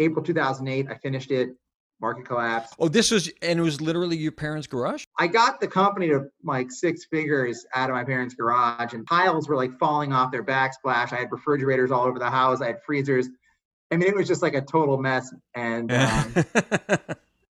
April 0.00 0.24
2008, 0.24 0.86
I 0.88 0.94
finished 0.98 1.30
it. 1.32 1.50
Market 2.00 2.24
collapse. 2.26 2.72
oh, 2.78 2.86
this 2.86 3.10
was, 3.10 3.28
and 3.42 3.58
it 3.58 3.62
was 3.62 3.80
literally 3.80 4.16
your 4.16 4.30
parents' 4.30 4.68
garage? 4.68 5.02
I 5.18 5.26
got 5.26 5.58
the 5.60 5.66
company 5.66 6.06
to 6.10 6.26
like 6.44 6.70
six 6.70 7.04
figures 7.06 7.66
out 7.74 7.90
of 7.90 7.96
my 7.96 8.04
parents' 8.04 8.34
garage, 8.36 8.92
and 8.94 9.04
tiles 9.08 9.48
were 9.48 9.56
like 9.56 9.76
falling 9.80 10.12
off 10.12 10.30
their 10.30 10.44
backsplash. 10.44 11.12
I 11.12 11.16
had 11.16 11.32
refrigerators 11.32 11.90
all 11.90 12.04
over 12.04 12.20
the 12.20 12.30
house. 12.30 12.60
I 12.60 12.68
had 12.68 12.82
freezers. 12.86 13.28
I 13.90 13.96
mean, 13.96 14.08
it 14.08 14.14
was 14.14 14.28
just 14.28 14.42
like 14.42 14.54
a 14.54 14.60
total 14.60 14.96
mess. 14.98 15.34
And 15.56 15.90
um, 15.92 16.34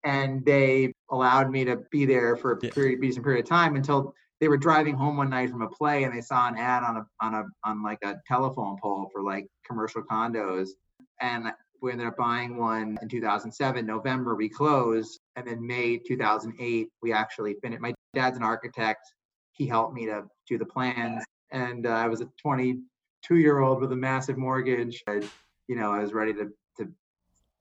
and 0.02 0.44
they 0.44 0.92
allowed 1.10 1.50
me 1.50 1.64
to 1.64 1.76
be 1.92 2.04
there 2.04 2.36
for 2.36 2.54
a 2.54 2.58
Yeah. 2.60 2.70
period, 2.72 3.00
decent 3.00 3.24
period 3.24 3.44
of 3.44 3.48
time 3.48 3.76
until 3.76 4.12
they 4.42 4.48
were 4.48 4.56
driving 4.56 4.96
home 4.96 5.16
one 5.16 5.30
night 5.30 5.48
from 5.50 5.62
a 5.62 5.68
play 5.68 6.02
and 6.02 6.12
they 6.12 6.20
saw 6.20 6.48
an 6.48 6.56
ad 6.56 6.82
on 6.82 6.96
a 6.96 7.06
on 7.20 7.34
a 7.34 7.44
on 7.64 7.80
like 7.80 8.00
a 8.02 8.16
telephone 8.26 8.76
pole 8.82 9.08
for 9.12 9.22
like 9.22 9.46
commercial 9.64 10.02
condos, 10.02 10.70
and 11.20 11.52
we 11.80 11.92
ended 11.92 12.08
up 12.08 12.16
buying 12.16 12.56
one 12.56 12.98
in 13.00 13.08
2007. 13.08 13.86
November 13.86 14.34
we 14.34 14.48
closed, 14.48 15.20
and 15.36 15.46
then 15.46 15.64
May 15.64 15.96
2008 15.96 16.88
we 17.02 17.12
actually 17.12 17.54
finished. 17.62 17.80
My 17.80 17.94
dad's 18.16 18.36
an 18.36 18.42
architect. 18.42 19.06
He 19.52 19.64
helped 19.64 19.94
me 19.94 20.06
to 20.06 20.24
do 20.48 20.58
the 20.58 20.66
plans, 20.66 21.22
and 21.52 21.86
uh, 21.86 21.90
I 21.90 22.08
was 22.08 22.20
a 22.20 22.28
22 22.42 23.36
year 23.36 23.60
old 23.60 23.80
with 23.80 23.92
a 23.92 23.96
massive 23.96 24.38
mortgage. 24.38 25.04
I, 25.08 25.22
you 25.68 25.76
know, 25.76 25.92
I 25.92 26.00
was 26.00 26.12
ready 26.12 26.32
to 26.32 26.50
to 26.78 26.88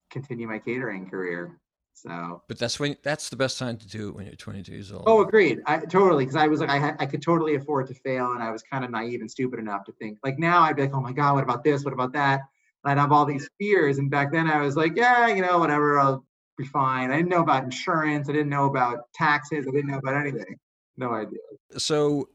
continue 0.09 0.47
my 0.47 0.57
catering 0.57 1.07
career. 1.07 1.60
So 1.93 2.41
but 2.47 2.57
that's 2.57 2.79
when 2.79 2.97
that's 3.03 3.29
the 3.29 3.35
best 3.35 3.59
time 3.59 3.77
to 3.77 3.87
do 3.87 4.09
it 4.09 4.15
when 4.15 4.25
you're 4.25 4.35
22 4.35 4.71
years 4.71 4.91
old. 4.91 5.03
Oh, 5.05 5.21
agreed. 5.21 5.59
I 5.67 5.77
totally 5.77 6.25
because 6.25 6.35
I 6.35 6.47
was 6.47 6.59
like 6.59 6.69
I 6.69 6.95
I 6.99 7.05
could 7.05 7.21
totally 7.21 7.55
afford 7.55 7.87
to 7.87 7.93
fail, 7.93 8.31
and 8.33 8.41
I 8.41 8.49
was 8.51 8.63
kind 8.63 8.83
of 8.83 8.89
naive 8.89 9.21
and 9.21 9.29
stupid 9.29 9.59
enough 9.59 9.83
to 9.85 9.91
think 9.93 10.17
like 10.23 10.39
now 10.39 10.61
I'd 10.61 10.75
be 10.75 10.81
like, 10.83 10.93
oh 10.95 11.01
my 11.01 11.11
god, 11.13 11.35
what 11.35 11.43
about 11.43 11.63
this? 11.63 11.83
What 11.83 11.93
about 11.93 12.13
that? 12.13 12.41
And 12.83 12.91
I'd 12.91 12.97
have 13.01 13.11
all 13.11 13.25
these 13.25 13.47
fears, 13.59 13.99
and 13.99 14.09
back 14.09 14.31
then 14.31 14.47
I 14.47 14.61
was 14.61 14.75
like, 14.75 14.93
yeah, 14.95 15.27
you 15.27 15.41
know, 15.43 15.59
whatever, 15.59 15.99
I'll 15.99 16.25
be 16.57 16.65
fine. 16.65 17.11
I 17.11 17.17
didn't 17.17 17.29
know 17.29 17.41
about 17.43 17.63
insurance. 17.63 18.27
I 18.29 18.31
didn't 18.31 18.49
know 18.49 18.65
about 18.65 19.11
taxes. 19.13 19.67
I 19.67 19.71
didn't 19.71 19.91
know 19.91 19.99
about 19.99 20.15
anything. 20.15 20.57
No 20.97 21.13
idea. 21.13 21.39
So 21.77 22.29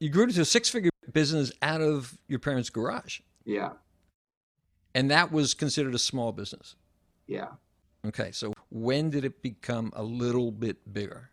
you 0.00 0.08
grew 0.08 0.24
into 0.24 0.40
a 0.40 0.44
six-figure 0.46 0.90
business 1.12 1.52
out 1.60 1.80
of 1.82 2.16
your 2.26 2.38
parents' 2.38 2.70
garage, 2.70 3.20
Yeah, 3.44 3.72
and 4.94 5.10
that 5.10 5.30
was 5.30 5.52
considered 5.52 5.94
a 5.94 5.98
small 5.98 6.32
business. 6.32 6.74
yeah. 7.26 7.48
Okay, 8.06 8.32
so 8.32 8.52
when 8.70 9.10
did 9.10 9.24
it 9.24 9.40
become 9.42 9.92
a 9.96 10.02
little 10.02 10.50
bit 10.50 10.76
bigger? 10.92 11.30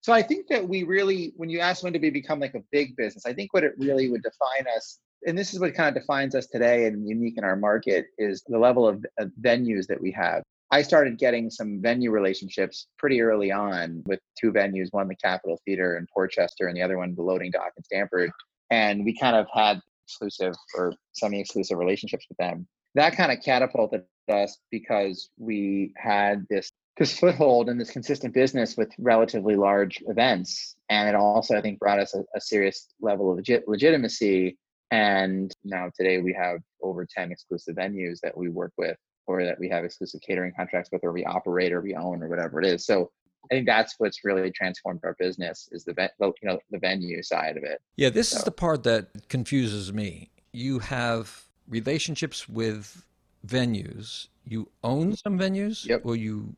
So 0.00 0.12
I 0.12 0.22
think 0.22 0.48
that 0.48 0.66
we 0.66 0.82
really, 0.82 1.32
when 1.36 1.48
you 1.48 1.60
ask 1.60 1.82
when 1.82 1.92
did 1.92 2.02
we 2.02 2.10
become 2.10 2.40
like 2.40 2.54
a 2.54 2.62
big 2.72 2.96
business, 2.96 3.26
I 3.26 3.32
think 3.32 3.52
what 3.52 3.64
it 3.64 3.72
really 3.78 4.08
would 4.10 4.22
define 4.22 4.66
us, 4.74 4.98
and 5.26 5.36
this 5.36 5.54
is 5.54 5.60
what 5.60 5.74
kind 5.74 5.94
of 5.94 6.00
defines 6.02 6.34
us 6.34 6.46
today 6.46 6.86
and 6.86 7.08
unique 7.08 7.38
in 7.38 7.44
our 7.44 7.56
market, 7.56 8.06
is 8.18 8.42
the 8.46 8.58
level 8.58 8.86
of, 8.86 9.04
of 9.18 9.30
venues 9.40 9.86
that 9.86 10.00
we 10.00 10.10
have. 10.12 10.42
I 10.70 10.82
started 10.82 11.18
getting 11.18 11.50
some 11.50 11.80
venue 11.80 12.10
relationships 12.10 12.88
pretty 12.98 13.20
early 13.20 13.52
on 13.52 14.02
with 14.06 14.20
two 14.38 14.50
venues, 14.50 14.88
one 14.90 15.08
the 15.08 15.16
Capitol 15.16 15.60
Theater 15.64 15.96
in 15.96 16.06
Port 16.12 16.32
Chester 16.32 16.66
and 16.66 16.76
the 16.76 16.82
other 16.82 16.98
one 16.98 17.14
the 17.14 17.22
Loading 17.22 17.50
Dock 17.50 17.72
in 17.76 17.84
Stamford. 17.84 18.30
And 18.70 19.04
we 19.04 19.16
kind 19.16 19.36
of 19.36 19.46
had 19.54 19.80
exclusive 20.06 20.54
or 20.74 20.94
semi-exclusive 21.12 21.78
relationships 21.78 22.26
with 22.28 22.38
them. 22.38 22.66
That 22.94 23.16
kind 23.16 23.32
of 23.32 23.42
catapulted 23.42 24.04
us 24.28 24.58
because 24.70 25.30
we 25.38 25.92
had 25.96 26.46
this 26.48 26.72
this 26.96 27.18
foothold 27.18 27.68
and 27.68 27.80
this 27.80 27.90
consistent 27.90 28.32
business 28.32 28.76
with 28.76 28.92
relatively 28.98 29.56
large 29.56 30.00
events. 30.06 30.76
And 30.88 31.08
it 31.08 31.14
also 31.14 31.56
i 31.56 31.60
think 31.60 31.78
brought 31.78 31.98
us 31.98 32.14
a, 32.14 32.24
a 32.36 32.40
serious 32.40 32.88
level 33.00 33.30
of 33.30 33.36
legit, 33.36 33.66
legitimacy. 33.68 34.56
And 34.90 35.52
now 35.64 35.90
today 35.96 36.18
we 36.18 36.32
have 36.34 36.60
over 36.82 37.04
10 37.04 37.32
exclusive 37.32 37.74
venues 37.74 38.20
that 38.22 38.36
we 38.36 38.48
work 38.48 38.72
with 38.78 38.96
or 39.26 39.44
that 39.44 39.58
we 39.58 39.68
have 39.70 39.84
exclusive 39.84 40.20
catering 40.20 40.52
contracts 40.56 40.90
with 40.92 41.02
or 41.02 41.12
we 41.12 41.24
operate 41.24 41.72
or 41.72 41.80
we 41.80 41.94
own 41.94 42.22
or 42.22 42.28
whatever 42.28 42.60
it 42.60 42.66
is. 42.66 42.86
So 42.86 43.10
i 43.50 43.54
think 43.54 43.66
that's 43.66 43.96
what's 43.98 44.24
really 44.24 44.50
transformed 44.52 45.00
our 45.04 45.16
business 45.18 45.68
is 45.72 45.84
the, 45.84 45.94
you 46.20 46.48
know 46.48 46.58
the 46.70 46.78
venue 46.78 47.22
side 47.22 47.56
of 47.56 47.64
it. 47.64 47.80
Yeah, 47.96 48.10
this 48.10 48.32
is 48.32 48.44
the 48.44 48.52
part 48.52 48.84
that 48.84 49.28
confuses 49.28 49.92
me. 49.92 50.30
You 50.52 50.78
have 50.78 51.43
relationships 51.68 52.48
with 52.48 53.04
venues. 53.46 54.28
You 54.46 54.68
own 54.82 55.16
some 55.16 55.38
venues, 55.38 55.86
Yep. 55.86 56.02
or 56.04 56.16
you 56.16 56.54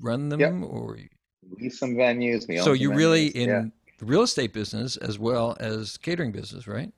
run 0.00 0.28
them, 0.28 0.40
Yep. 0.40 0.54
or 0.70 0.94
we 0.96 1.08
lease 1.64 1.78
some 1.78 1.94
venues 1.94 2.42
so 2.62 2.72
you 2.72 2.92
really 2.92 3.30
venues, 3.30 3.34
in 3.36 3.48
yeah. 3.48 3.64
the 3.98 4.04
real 4.04 4.22
estate 4.22 4.52
business 4.52 4.96
as 4.98 5.18
well 5.18 5.56
as 5.60 5.96
catering 5.96 6.32
business, 6.32 6.66
right? 6.66 6.92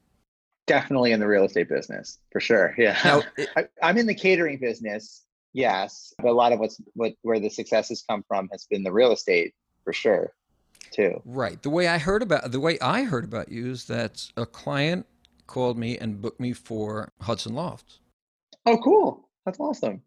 definitely 0.66 1.11
in 1.11 1.18
the 1.18 1.27
real 1.27 1.44
estate 1.44 1.68
business 1.68 2.18
for 2.31 2.38
sure 2.38 2.73
yeah 2.79 2.96
Now, 3.05 3.23
it- 3.37 3.49
I, 3.57 3.66
I'm 3.83 3.99
in 3.99 4.07
the 4.07 4.14
catering 4.14 4.59
business, 4.59 5.25
yes, 5.53 6.14
but 6.18 6.29
a 6.29 6.33
lot 6.33 6.53
of 6.53 6.61
what's 6.61 6.81
what 6.94 7.14
where 7.23 7.40
the 7.40 7.49
successes 7.51 8.05
come 8.09 8.23
from 8.29 8.49
has 8.53 8.66
been 8.70 8.85
the 8.85 8.92
real 8.92 9.11
estate 9.11 9.53
for 9.83 9.92
sure, 9.92 10.33
too. 10.92 11.20
Right. 11.25 11.61
The 11.62 11.70
way 11.70 11.88
I 11.88 11.99
heard 11.99 12.23
about 12.23 12.53
the 12.53 12.61
way 12.61 12.79
I 12.81 13.03
heard 13.03 13.25
about 13.25 13.51
you 13.51 13.70
is 13.70 13.87
that 13.87 14.31
a 14.37 14.46
client 14.46 15.07
called 15.51 15.77
me 15.77 15.99
and 15.99 16.23
booked 16.23 16.41
me 16.41 16.53
for 16.53 17.13
Hudson 17.21 17.55
Lofts. 17.55 18.01
Oh, 18.65 18.79
cool! 18.79 19.29
That's 19.45 19.61
awesome. 19.61 20.03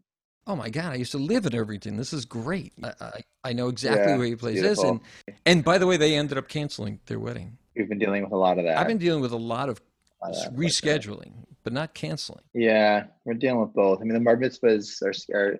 Oh 0.47 0.55
my 0.55 0.69
God! 0.69 0.93
I 0.93 0.95
used 0.95 1.11
to 1.11 1.17
live 1.17 1.45
at 1.45 1.53
Irvington. 1.53 1.97
This 1.97 2.13
is 2.13 2.25
great. 2.25 2.73
I 2.81 2.93
I, 2.99 3.21
I 3.43 3.53
know 3.53 3.67
exactly 3.67 4.13
Yeah, 4.13 4.17
where 4.17 4.27
your 4.27 4.37
place 4.37 4.61
is, 4.61 4.79
and 4.79 5.01
and 5.45 5.63
by 5.63 5.77
the 5.77 5.85
way, 5.85 5.97
they 5.97 6.15
ended 6.15 6.37
up 6.37 6.47
canceling 6.47 6.99
their 7.05 7.19
wedding. 7.19 7.57
We've 7.75 7.89
been 7.89 7.99
dealing 7.99 8.23
with 8.23 8.31
a 8.31 8.37
lot 8.37 8.57
of 8.57 8.65
that. 8.65 8.77
I've 8.77 8.87
been 8.87 8.97
dealing 8.97 9.21
with 9.21 9.31
a 9.31 9.37
lot 9.37 9.69
of 9.69 9.81
a 10.23 10.29
lot 10.29 10.47
of 10.47 10.53
rescheduling, 10.53 11.33
but 11.63 11.73
not 11.73 11.93
canceling. 11.93 12.43
Yeah, 12.53 13.05
we're 13.25 13.33
dealing 13.33 13.61
with 13.61 13.73
both. 13.73 13.99
I 13.99 14.03
mean, 14.03 14.13
the 14.13 14.19
bar 14.19 14.37
mitzvahs 14.37 15.01
are, 15.01 15.13
are, 15.35 15.51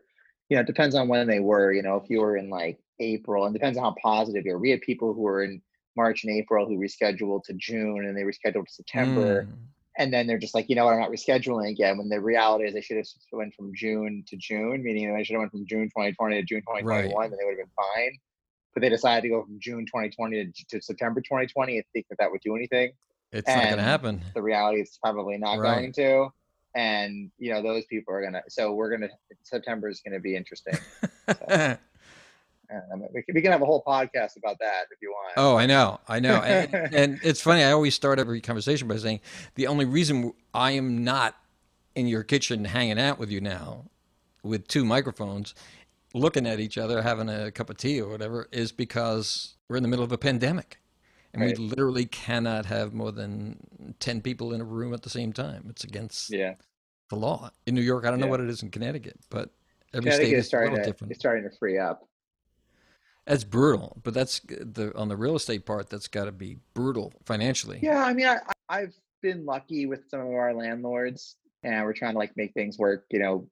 you 0.49 0.57
know, 0.57 0.61
it 0.61 0.67
depends 0.67 0.95
on 0.95 1.07
when 1.07 1.27
they 1.27 1.39
were. 1.39 1.73
You 1.73 1.81
know, 1.81 1.97
if 1.97 2.09
you 2.09 2.21
were 2.21 2.37
in 2.37 2.49
like 2.49 2.79
April, 2.99 3.45
and 3.45 3.53
depends 3.53 3.77
on 3.77 3.83
how 3.83 3.95
positive 4.01 4.45
you 4.45 4.53
are. 4.53 4.59
We 4.59 4.69
had 4.69 4.81
people 4.81 5.13
who 5.13 5.21
were 5.21 5.43
in 5.43 5.61
March 5.95 6.23
and 6.23 6.33
April 6.35 6.65
who 6.65 6.77
rescheduled 6.77 7.43
to 7.45 7.53
June, 7.53 8.05
and 8.05 8.17
they 8.17 8.23
rescheduled 8.23 8.67
to 8.67 8.73
September. 8.73 9.43
Mm. 9.43 9.57
and 9.99 10.11
then 10.11 10.25
they're 10.25 10.39
just 10.39 10.55
like, 10.55 10.67
you 10.69 10.75
know 10.75 10.85
what, 10.85 10.93
I'm 10.95 10.99
not 11.01 11.11
rescheduling 11.11 11.69
again. 11.69 11.99
When 11.99 12.09
the 12.09 12.19
reality 12.19 12.65
is 12.65 12.73
they 12.73 12.81
should 12.81 12.97
have 12.97 13.05
went 13.31 13.53
from 13.53 13.71
June 13.75 14.23
to 14.27 14.35
June, 14.37 14.81
meaning 14.83 15.15
they 15.15 15.23
should 15.23 15.33
have 15.33 15.41
went 15.41 15.51
from 15.51 15.67
June 15.67 15.85
2020 15.85 16.35
to 16.35 16.43
June 16.43 16.61
2021, 16.61 17.25
and 17.25 17.33
they 17.33 17.45
would 17.45 17.51
have 17.51 17.57
been 17.59 17.75
fine. 17.75 18.17
But 18.73 18.81
they 18.81 18.89
decided 18.89 19.21
to 19.21 19.29
go 19.29 19.43
from 19.43 19.59
June 19.59 19.85
2020 19.85 20.45
to, 20.45 20.65
to 20.69 20.81
September 20.81 21.21
2020 21.21 21.75
and 21.77 21.85
think 21.93 22.07
that 22.09 22.17
that 22.17 22.31
would 22.31 22.41
do 22.41 22.55
anything. 22.55 22.93
It's 23.31 23.47
not 23.47 23.65
going 23.65 23.77
to 23.77 23.83
happen. 23.83 24.21
The 24.33 24.41
reality 24.41 24.81
is 24.81 24.97
probably 24.99 25.37
not 25.37 25.59
Right. 25.59 25.73
going 25.75 25.93
to. 25.93 26.29
And 26.75 27.29
you 27.37 27.53
know 27.53 27.61
those 27.61 27.85
people 27.85 28.15
are 28.15 28.23
gonna. 28.23 28.41
So 28.49 28.73
we're 28.73 28.89
gonna. 28.89 29.09
September 29.43 29.89
is 29.89 30.01
gonna 30.03 30.19
be 30.19 30.35
interesting. 30.35 30.73
Um, 32.71 33.03
we, 33.13 33.21
can, 33.23 33.35
we 33.35 33.41
can 33.41 33.51
have 33.51 33.61
a 33.61 33.65
whole 33.65 33.83
podcast 33.85 34.37
about 34.37 34.57
that 34.59 34.85
if 34.91 35.01
you 35.01 35.11
want. 35.11 35.33
oh, 35.37 35.55
I 35.57 35.65
know, 35.65 35.99
I 36.07 36.19
know, 36.19 36.35
and, 36.41 36.73
and 36.93 37.19
it's 37.23 37.41
funny. 37.41 37.63
I 37.63 37.71
always 37.71 37.93
start 37.93 38.19
every 38.19 38.41
conversation 38.41 38.87
by 38.87 38.97
saying 38.97 39.19
the 39.55 39.67
only 39.67 39.85
reason 39.85 40.33
I 40.53 40.71
am 40.71 41.03
not 41.03 41.35
in 41.95 42.07
your 42.07 42.23
kitchen 42.23 42.65
hanging 42.65 42.99
out 42.99 43.19
with 43.19 43.29
you 43.29 43.41
now 43.41 43.85
with 44.43 44.67
two 44.67 44.83
microphones 44.85 45.53
looking 46.15 46.45
at 46.47 46.59
each 46.59 46.77
other 46.77 47.01
having 47.01 47.29
a 47.29 47.51
cup 47.51 47.69
of 47.69 47.77
tea 47.77 48.01
or 48.01 48.09
whatever 48.09 48.47
is 48.51 48.71
because 48.71 49.55
we're 49.67 49.77
in 49.77 49.83
the 49.83 49.89
middle 49.89 50.05
of 50.05 50.11
a 50.11 50.17
pandemic 50.17 50.77
and 51.33 51.41
Right. 51.41 51.57
we 51.57 51.65
literally 51.65 52.05
cannot 52.05 52.65
have 52.67 52.93
more 52.93 53.11
than 53.11 53.95
10 53.99 54.21
people 54.21 54.53
in 54.53 54.61
a 54.61 54.63
room 54.63 54.93
at 54.93 55.01
the 55.03 55.09
same 55.09 55.33
time 55.33 55.65
it's 55.69 55.83
against 55.83 56.31
Yeah. 56.31 56.53
the 57.09 57.15
law 57.15 57.51
in 57.65 57.73
new 57.75 57.81
york 57.81 58.05
i 58.05 58.09
don't 58.11 58.19
know 58.19 58.27
what 58.27 58.39
it 58.41 58.49
is 58.49 58.61
in 58.63 58.69
connecticut 58.69 59.17
but 59.29 59.49
every 59.93 60.09
Connecticut 60.11 60.27
state 60.27 60.37
is 60.37 60.47
starting 60.47 60.75
to 60.75 60.83
different 60.83 61.11
it's 61.11 61.19
starting 61.19 61.49
to 61.49 61.55
free 61.57 61.77
up. 61.79 62.07
That's 63.25 63.43
brutal 63.43 63.99
but 64.03 64.13
that's 64.13 64.39
the 64.41 64.91
on 64.95 65.07
the 65.07 65.15
real 65.15 65.35
estate 65.35 65.65
part 65.65 65.89
that's 65.89 66.07
got 66.07 66.25
to 66.25 66.31
be 66.31 66.57
brutal 66.73 67.13
financially 67.25 67.79
Yeah, 67.81 68.03
I 68.03 68.13
mean, 68.13 68.27
I, 68.27 68.37
I've 68.69 68.93
been 69.21 69.45
lucky 69.45 69.85
with 69.85 70.01
some 70.09 70.19
of 70.19 70.27
our 70.27 70.53
landlords, 70.53 71.37
and 71.63 71.83
we're 71.85 71.93
trying 71.93 72.13
to 72.13 72.19
like 72.19 72.35
make 72.35 72.53
things 72.53 72.77
work. 72.77 73.05
You 73.11 73.19
know, 73.19 73.47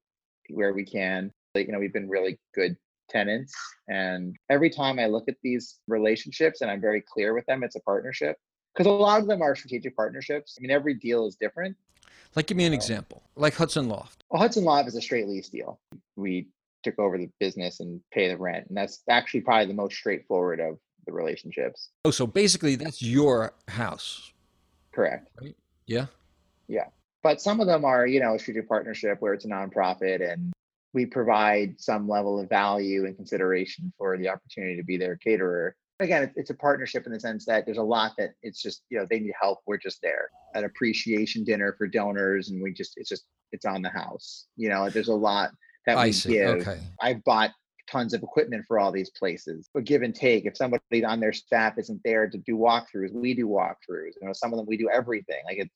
where 0.50 0.74
we 0.74 0.84
can. 0.84 1.32
Like, 1.56 1.68
you 1.68 1.74
know, 1.74 1.80
we've 1.80 1.94
been 1.94 2.10
really 2.10 2.40
good 2.54 2.76
tenants, 3.10 3.54
and 3.88 4.36
every 4.50 4.70
time 4.70 5.00
I 5.00 5.06
look 5.08 5.26
at 5.30 5.36
these 5.44 5.80
relationships, 5.88 6.62
and 6.62 6.70
I'm 6.72 6.82
very 6.82 7.02
clear 7.02 7.34
with 7.34 7.46
them, 7.46 7.64
it's 7.64 7.76
a 7.76 7.82
partnership. 7.82 8.38
Because 8.74 8.88
a 8.88 8.92
lot 8.92 9.20
of 9.22 9.28
them 9.28 9.42
are 9.42 9.54
strategic 9.56 9.96
partnerships. 9.98 10.56
I 10.58 10.62
mean, 10.62 10.72
every 10.72 10.94
deal 10.94 11.26
is 11.28 11.36
different. 11.36 11.76
like 12.36 12.48
give 12.48 12.56
me 12.58 12.66
an 12.66 12.72
So- 12.72 12.76
example 12.76 13.24
like 13.36 13.54
hudson 13.54 13.88
loft 13.90 14.24
Well, 14.30 14.42
Hudson 14.42 14.64
Loft 14.64 14.88
is 14.88 14.96
a 14.96 15.02
straight 15.02 15.28
lease 15.28 15.50
deal. 15.50 15.80
We 16.16 16.48
took 16.84 17.00
over 17.00 17.18
the 17.18 17.30
business 17.40 17.80
and 17.80 18.02
pay 18.12 18.28
the 18.28 18.38
rent, 18.38 18.68
and 18.68 18.78
that's 18.78 19.02
actually 19.10 19.42
probably 19.42 19.68
the 19.68 19.74
most 19.74 19.96
straightforward 19.96 20.60
of 20.60 20.78
the 21.06 21.12
relationships. 21.12 21.90
oh 22.06 22.12
so 22.12 22.28
basically 22.28 22.76
that's 22.76 23.02
your 23.02 23.54
house 23.68 24.32
Correct. 24.94 25.28
yeah 25.88 26.06
Yeah. 26.68 26.86
but 27.24 27.42
some 27.42 27.60
of 27.60 27.66
them 27.66 27.86
are 27.86 28.06
you 28.06 28.20
know 28.20 28.36
a 28.36 28.40
strategic 28.40 28.70
partnership 28.70 29.18
where 29.20 29.34
it's 29.34 29.46
a 29.46 29.48
nonprofit 29.48 30.22
and 30.32 30.54
we 30.94 31.08
provide 31.08 31.80
some 31.82 32.08
level 32.08 32.40
of 32.40 32.50
value 32.50 33.06
and 33.06 33.16
consideration 33.16 33.92
for 33.98 34.16
the 34.18 34.30
opportunity 34.30 34.76
to 34.76 34.84
be 34.84 34.96
their 34.98 35.16
caterer 35.16 35.76
again 36.00 36.22
it's, 36.22 36.34
it's 36.38 36.50
a 36.52 36.56
partnership 36.56 37.08
in 37.08 37.12
the 37.12 37.20
sense 37.20 37.46
that 37.46 37.66
there's 37.66 37.80
a 37.80 37.84
lot 37.84 38.12
that 38.20 38.34
it's 38.44 38.62
just 38.62 38.84
you 38.92 39.00
know 39.00 39.08
they 39.10 39.20
need 39.20 39.34
help 39.42 39.58
we're 39.66 39.78
just 39.78 40.04
there 40.04 40.30
an 40.54 40.66
appreciation 40.66 41.44
dinner 41.44 41.74
for 41.80 41.88
donors 41.88 42.50
and 42.52 42.62
we 42.62 42.72
just 42.72 42.94
it's 42.98 43.10
just 43.10 43.24
it's 43.54 43.66
on 43.66 43.82
the 43.82 43.90
house 43.90 44.46
you 44.56 44.70
know 44.70 44.88
there's 44.88 45.08
a 45.08 45.16
lot 45.16 45.50
that 45.86 45.96
we 45.96 46.02
i 46.04 46.12
see. 46.12 46.34
give. 46.34 46.62
Okay. 46.62 46.80
I've 47.02 47.24
bought 47.24 47.52
tons 47.90 48.14
of 48.14 48.24
equipment 48.24 48.64
for 48.68 48.80
all 48.80 48.92
these 48.92 49.10
places 49.10 49.70
but 49.74 49.84
give 49.84 50.02
and 50.02 50.16
take 50.16 50.46
if 50.46 50.56
somebody 50.56 51.04
on 51.04 51.20
their 51.20 51.34
staff 51.34 51.78
isn't 51.78 52.00
there 52.06 52.30
to 52.30 52.38
do 52.38 52.56
walkthroughs 52.56 53.12
we 53.12 53.34
do 53.34 53.48
walkthroughs. 53.48 54.14
You 54.22 54.28
know 54.28 54.34
some 54.34 54.54
of 54.54 54.58
them 54.58 54.66
we 54.66 54.78
do 54.78 54.90
everything 54.90 55.42
like 55.46 55.58
it, 55.58 55.70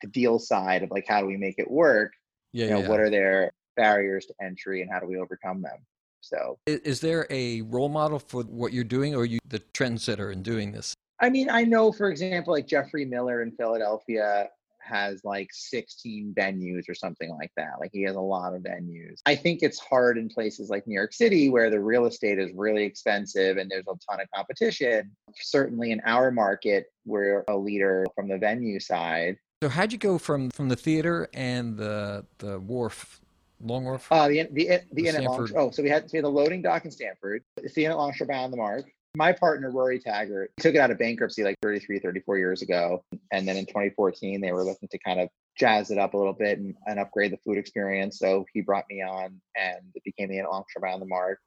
the 0.00 0.08
deal 0.08 0.38
side 0.38 0.82
of 0.82 0.90
like 0.90 1.04
how 1.06 1.20
do 1.20 1.26
we 1.26 1.36
make 1.36 1.58
it 1.58 1.70
work? 1.70 2.12
Yeah, 2.52 2.66
you 2.66 2.70
know 2.72 2.80
yeah. 2.80 2.88
what 2.88 3.00
are 3.00 3.10
their 3.10 3.52
barriers 3.76 4.26
to 4.26 4.34
entry 4.42 4.82
and 4.82 4.90
how 4.90 5.00
do 5.00 5.06
we 5.06 5.18
overcome 5.18 5.62
them? 5.62 5.78
So 6.22 6.58
I- 6.68 6.80
Is 6.84 7.00
there 7.00 7.26
a 7.30 7.62
role 7.62 7.88
model 7.88 8.18
for 8.18 8.42
what 8.42 8.72
you're 8.72 8.84
doing, 8.84 9.14
or 9.14 9.22
are 9.22 9.24
you 9.26 9.38
the 9.46 9.60
trendsetter 9.60 10.32
in 10.32 10.42
doing 10.42 10.72
this? 10.72 10.94
i 11.20 11.28
mean 11.28 11.48
i 11.50 11.62
know 11.62 11.92
for 11.92 12.10
example 12.10 12.52
like 12.52 12.66
jeffrey 12.66 13.04
miller 13.04 13.42
in 13.42 13.52
philadelphia 13.52 14.48
has 14.82 15.24
like 15.24 15.48
16 15.52 16.34
venues 16.36 16.88
or 16.88 16.94
something 16.94 17.30
like 17.30 17.52
that 17.56 17.72
like 17.80 17.90
he 17.92 18.02
has 18.02 18.16
a 18.16 18.20
lot 18.20 18.54
of 18.54 18.62
venues 18.62 19.20
i 19.26 19.34
think 19.34 19.60
it's 19.62 19.78
hard 19.78 20.18
in 20.18 20.28
places 20.28 20.70
like 20.70 20.86
new 20.86 20.94
york 20.94 21.12
city 21.12 21.48
where 21.48 21.70
the 21.70 21.80
real 21.80 22.06
estate 22.06 22.38
is 22.38 22.50
really 22.54 22.84
expensive 22.84 23.56
and 23.56 23.70
there's 23.70 23.86
a 23.86 23.94
ton 24.10 24.20
of 24.20 24.28
competition 24.34 25.10
certainly 25.34 25.90
in 25.92 26.00
our 26.04 26.30
market 26.30 26.86
we're 27.04 27.44
a 27.48 27.56
leader 27.56 28.06
from 28.14 28.28
the 28.28 28.38
venue 28.38 28.80
side 28.80 29.36
So 29.62 29.68
how'd 29.68 29.92
you 29.92 29.98
go 29.98 30.16
from 30.18 30.50
from 30.50 30.68
the 30.68 30.76
theater 30.76 31.28
and 31.34 31.76
the 31.76 32.24
the 32.38 32.58
wharf, 32.58 33.20
Long 33.60 33.84
Wharf? 33.84 34.10
Uh, 34.10 34.28
the 34.28 34.48
the 34.52 34.66
the, 34.66 34.80
The 34.92 35.08
Inn 35.08 35.16
at 35.16 35.24
Long. 35.24 35.46
Stamford. 35.46 35.56
Oh, 35.56 35.70
so 35.70 35.82
we 35.82 35.90
had 35.90 36.04
so 36.04 36.14
we 36.14 36.16
had 36.18 36.24
the 36.24 36.30
loading 36.30 36.62
dock 36.62 36.86
in 36.86 36.90
Stamford. 36.90 37.42
It's 37.58 37.74
the 37.74 37.84
Inn 37.84 37.90
at 37.90 37.98
Longshore 37.98 38.26
Bound 38.26 38.44
on 38.46 38.50
the 38.52 38.56
Mark. 38.56 38.86
My 39.16 39.32
partner 39.32 39.70
Rory 39.70 39.98
Taggart 39.98 40.52
took 40.60 40.74
it 40.74 40.78
out 40.78 40.92
of 40.92 40.98
bankruptcy 40.98 41.42
like 41.42 41.56
33, 41.62 41.98
34 41.98 42.38
years 42.38 42.62
ago, 42.62 43.04
and 43.32 43.46
then 43.46 43.56
in 43.56 43.66
2014 43.66 44.40
they 44.40 44.52
were 44.52 44.64
looking 44.64 44.88
to 44.88 44.98
kind 44.98 45.20
of 45.20 45.28
jazz 45.58 45.90
it 45.90 45.98
up 45.98 46.14
a 46.14 46.16
little 46.16 46.32
bit 46.32 46.58
and, 46.58 46.74
and 46.86 47.00
upgrade 47.00 47.32
the 47.32 47.36
food 47.38 47.58
experience. 47.58 48.18
So 48.18 48.46
he 48.52 48.60
brought 48.60 48.84
me 48.88 49.02
on, 49.02 49.40
and 49.56 49.80
it 49.94 50.04
became 50.04 50.28
the 50.28 50.42
Bound 50.42 50.64
on 50.84 51.00
the 51.00 51.06
Mark. 51.06 51.40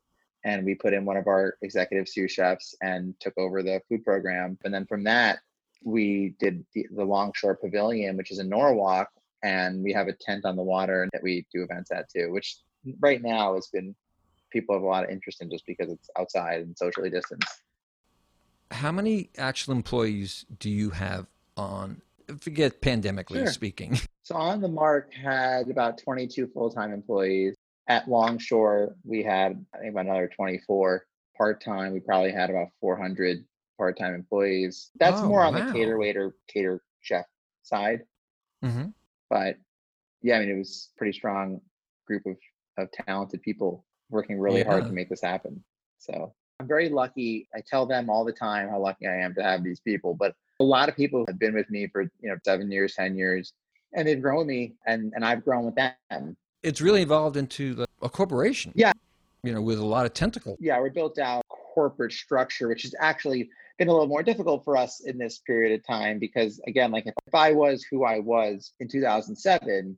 And 0.43 0.65
we 0.65 0.75
put 0.75 0.93
in 0.93 1.05
one 1.05 1.15
of 1.15 1.27
our 1.27 1.55
executive 1.61 2.09
sous 2.09 2.31
chefs 2.31 2.75
and 2.81 3.17
took 3.21 3.37
over 3.37 3.63
the 3.63 3.81
food 3.87 4.03
program. 4.03 4.57
And 4.65 4.73
then 4.73 4.85
from 4.85 5.05
that, 5.05 5.39
we 5.85 6.35
did 6.39 6.65
the, 6.73 6.85
the 6.93 7.05
Longshore 7.05 7.55
Pavilion, 7.55 8.17
which 8.17 8.31
is 8.31 8.39
in 8.39 8.49
Norwalk, 8.49 9.07
and 9.41 9.81
we 9.81 9.93
have 9.93 10.09
a 10.09 10.13
tent 10.13 10.43
on 10.45 10.57
the 10.57 10.63
water 10.63 11.07
that 11.13 11.23
we 11.23 11.45
do 11.53 11.63
events 11.63 11.91
at 11.91 12.09
too, 12.09 12.31
which 12.31 12.57
right 12.99 13.21
now 13.21 13.55
has 13.55 13.67
been 13.67 13.95
people 14.53 14.75
have 14.75 14.83
a 14.83 14.85
lot 14.85 15.03
of 15.03 15.09
interest 15.09 15.41
in 15.41 15.49
just 15.49 15.65
because 15.65 15.89
it's 15.91 16.09
outside 16.17 16.61
and 16.61 16.77
socially 16.77 17.09
distanced. 17.09 17.61
How 18.71 18.91
many 18.91 19.29
actual 19.37 19.73
employees 19.73 20.45
do 20.59 20.69
you 20.69 20.91
have 20.91 21.27
on? 21.57 22.01
Forget 22.39 22.81
pandemically 22.81 23.39
Sure. 23.39 23.47
speaking. 23.47 23.99
So 24.25 24.35
on 24.35 24.61
the 24.61 24.69
mark 24.69 25.13
had 25.13 25.69
about 25.69 25.97
22 25.97 26.47
full-time 26.53 26.93
employees. 26.93 27.57
At 27.89 28.07
Longshore, 28.07 28.95
we 29.03 29.21
had 29.21 29.65
I 29.75 29.79
think 29.79 29.91
about 29.91 30.05
another 30.05 30.29
24 30.33 31.05
part-time. 31.37 31.91
We 31.91 31.99
probably 31.99 32.31
had 32.31 32.49
about 32.49 32.69
400 32.79 33.43
part-time 33.77 34.13
employees. 34.15 34.91
That's 34.97 35.19
Oh, 35.19 35.27
more 35.27 35.43
on 35.43 35.53
wow. 35.53 35.65
the 35.67 35.73
cater 35.73 35.97
waiter, 35.97 36.33
cater 36.47 36.81
chef 37.01 37.25
side. 37.63 38.03
hmm 38.61 38.85
But 39.29 39.57
yeah, 40.21 40.37
I 40.37 40.39
mean 40.39 40.51
it 40.51 40.57
was 40.57 40.91
pretty 40.97 41.11
strong 41.11 41.59
group 42.07 42.25
of 42.25 42.37
of 42.77 42.89
talented 42.93 43.41
people 43.41 43.83
working 44.09 44.39
really 44.39 44.63
hard 44.63 44.85
to 44.85 44.91
make 44.91 45.09
this 45.09 45.21
happen. 45.21 45.63
So 45.97 46.33
I'm 46.59 46.67
very 46.67 46.89
lucky. 46.89 47.47
I 47.55 47.61
tell 47.65 47.85
them 47.85 48.09
all 48.09 48.23
the 48.23 48.31
time 48.33 48.69
how 48.69 48.79
lucky 48.79 49.07
I 49.07 49.15
am 49.15 49.33
to 49.35 49.43
have 49.43 49.63
these 49.63 49.79
people. 49.79 50.13
But 50.13 50.35
a 50.59 50.63
lot 50.63 50.89
of 50.89 50.95
people 50.95 51.25
have 51.27 51.39
been 51.39 51.53
with 51.53 51.69
me 51.69 51.87
for 51.87 52.03
you 52.03 52.29
know 52.29 52.35
seven 52.43 52.71
years, 52.71 52.95
ten 52.95 53.17
years, 53.17 53.53
and 53.93 54.07
they've 54.07 54.21
grown 54.21 54.39
with 54.39 54.47
me, 54.47 54.73
and 54.85 55.13
and 55.15 55.25
I've 55.25 55.43
grown 55.43 55.65
with 55.65 55.75
them. 55.75 56.37
It's 56.61 56.79
really 56.79 57.01
evolved 57.01 57.35
into 57.37 57.73
the, 57.73 57.85
a 58.01 58.09
corporation. 58.09 58.71
Yeah. 58.75 58.93
You 59.43 59.53
know, 59.53 59.61
with 59.61 59.79
a 59.79 59.85
lot 59.85 60.05
of 60.05 60.13
tentacles. 60.13 60.57
Yeah, 60.61 60.79
we're 60.79 60.89
built 60.89 61.19
out 61.19 61.43
corporate 61.49 62.13
structure, 62.13 62.69
which 62.69 62.83
has 62.83 62.95
actually 62.99 63.49
been 63.77 63.87
a 63.87 63.91
little 63.91 64.07
more 64.07 64.23
difficult 64.23 64.63
for 64.63 64.77
us 64.77 65.01
in 65.01 65.17
this 65.17 65.39
period 65.39 65.77
of 65.77 65.85
time 65.85 66.19
because 66.19 66.61
again, 66.67 66.91
like 66.91 67.07
if, 67.07 67.13
if 67.27 67.35
I 67.35 67.51
was 67.51 67.83
who 67.83 68.05
I 68.05 68.19
was 68.19 68.73
in 68.79 68.87
2007, 68.87 69.97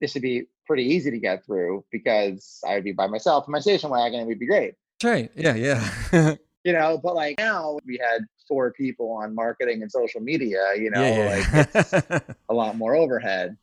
this 0.00 0.14
would 0.14 0.22
be 0.22 0.44
pretty 0.66 0.84
easy 0.84 1.10
to 1.10 1.18
get 1.18 1.44
through 1.44 1.84
because 1.90 2.60
I 2.66 2.74
would 2.74 2.84
be 2.84 2.92
by 2.92 3.06
myself 3.06 3.46
in 3.46 3.52
my 3.52 3.60
station 3.60 3.90
wagon 3.90 4.20
and 4.20 4.28
we'd 4.28 4.38
be 4.38 4.46
great. 4.46 4.74
Right. 5.02 5.30
Yeah. 5.34 5.54
Yeah. 5.54 6.36
You 6.62 6.74
know, 6.74 7.00
but 7.02 7.14
like 7.14 7.38
now 7.38 7.78
we 7.86 7.98
had 7.98 8.20
four 8.46 8.70
people 8.70 9.12
on 9.12 9.34
marketing 9.34 9.80
and 9.80 9.90
social 9.90 10.20
media, 10.20 10.60
you 10.76 10.90
know, 10.90 11.02
yeah. 11.02 11.64
like 11.64 11.90
yeah. 11.90 12.18
a 12.50 12.54
lot 12.54 12.76
more 12.76 12.94
overhead. 12.94 13.56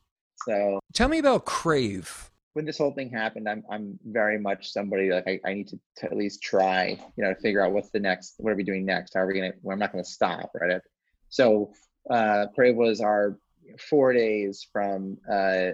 So 0.44 0.80
Tell 0.94 1.06
me 1.06 1.18
about 1.18 1.44
Crave. 1.44 2.28
when 2.54 2.64
this 2.64 2.76
whole 2.76 2.92
thing 2.92 3.08
happened, 3.08 3.48
I'm 3.48 3.62
I'm 3.70 4.00
very 4.04 4.36
much 4.36 4.72
somebody 4.72 5.10
like 5.12 5.28
I, 5.28 5.38
I 5.48 5.54
need 5.54 5.68
to, 5.68 5.78
to 5.98 6.06
at 6.06 6.16
least 6.16 6.42
try, 6.42 6.98
you 7.16 7.22
know, 7.22 7.32
to 7.32 7.40
figure 7.40 7.64
out 7.64 7.70
what's 7.70 7.90
the 7.90 8.00
next, 8.00 8.34
what 8.38 8.52
are 8.52 8.56
we 8.56 8.64
doing 8.64 8.84
next? 8.84 9.14
How 9.14 9.20
are 9.20 9.28
we 9.28 9.34
gonna? 9.34 9.52
Well, 9.62 9.74
I'm 9.74 9.78
not 9.78 9.92
gonna 9.92 10.02
stop, 10.02 10.50
right? 10.60 10.80
So 11.28 11.72
uh, 12.10 12.46
Crave 12.52 12.74
was 12.74 13.00
our 13.00 13.38
four 13.78 14.12
days 14.12 14.66
from 14.72 15.18
uh, 15.30 15.68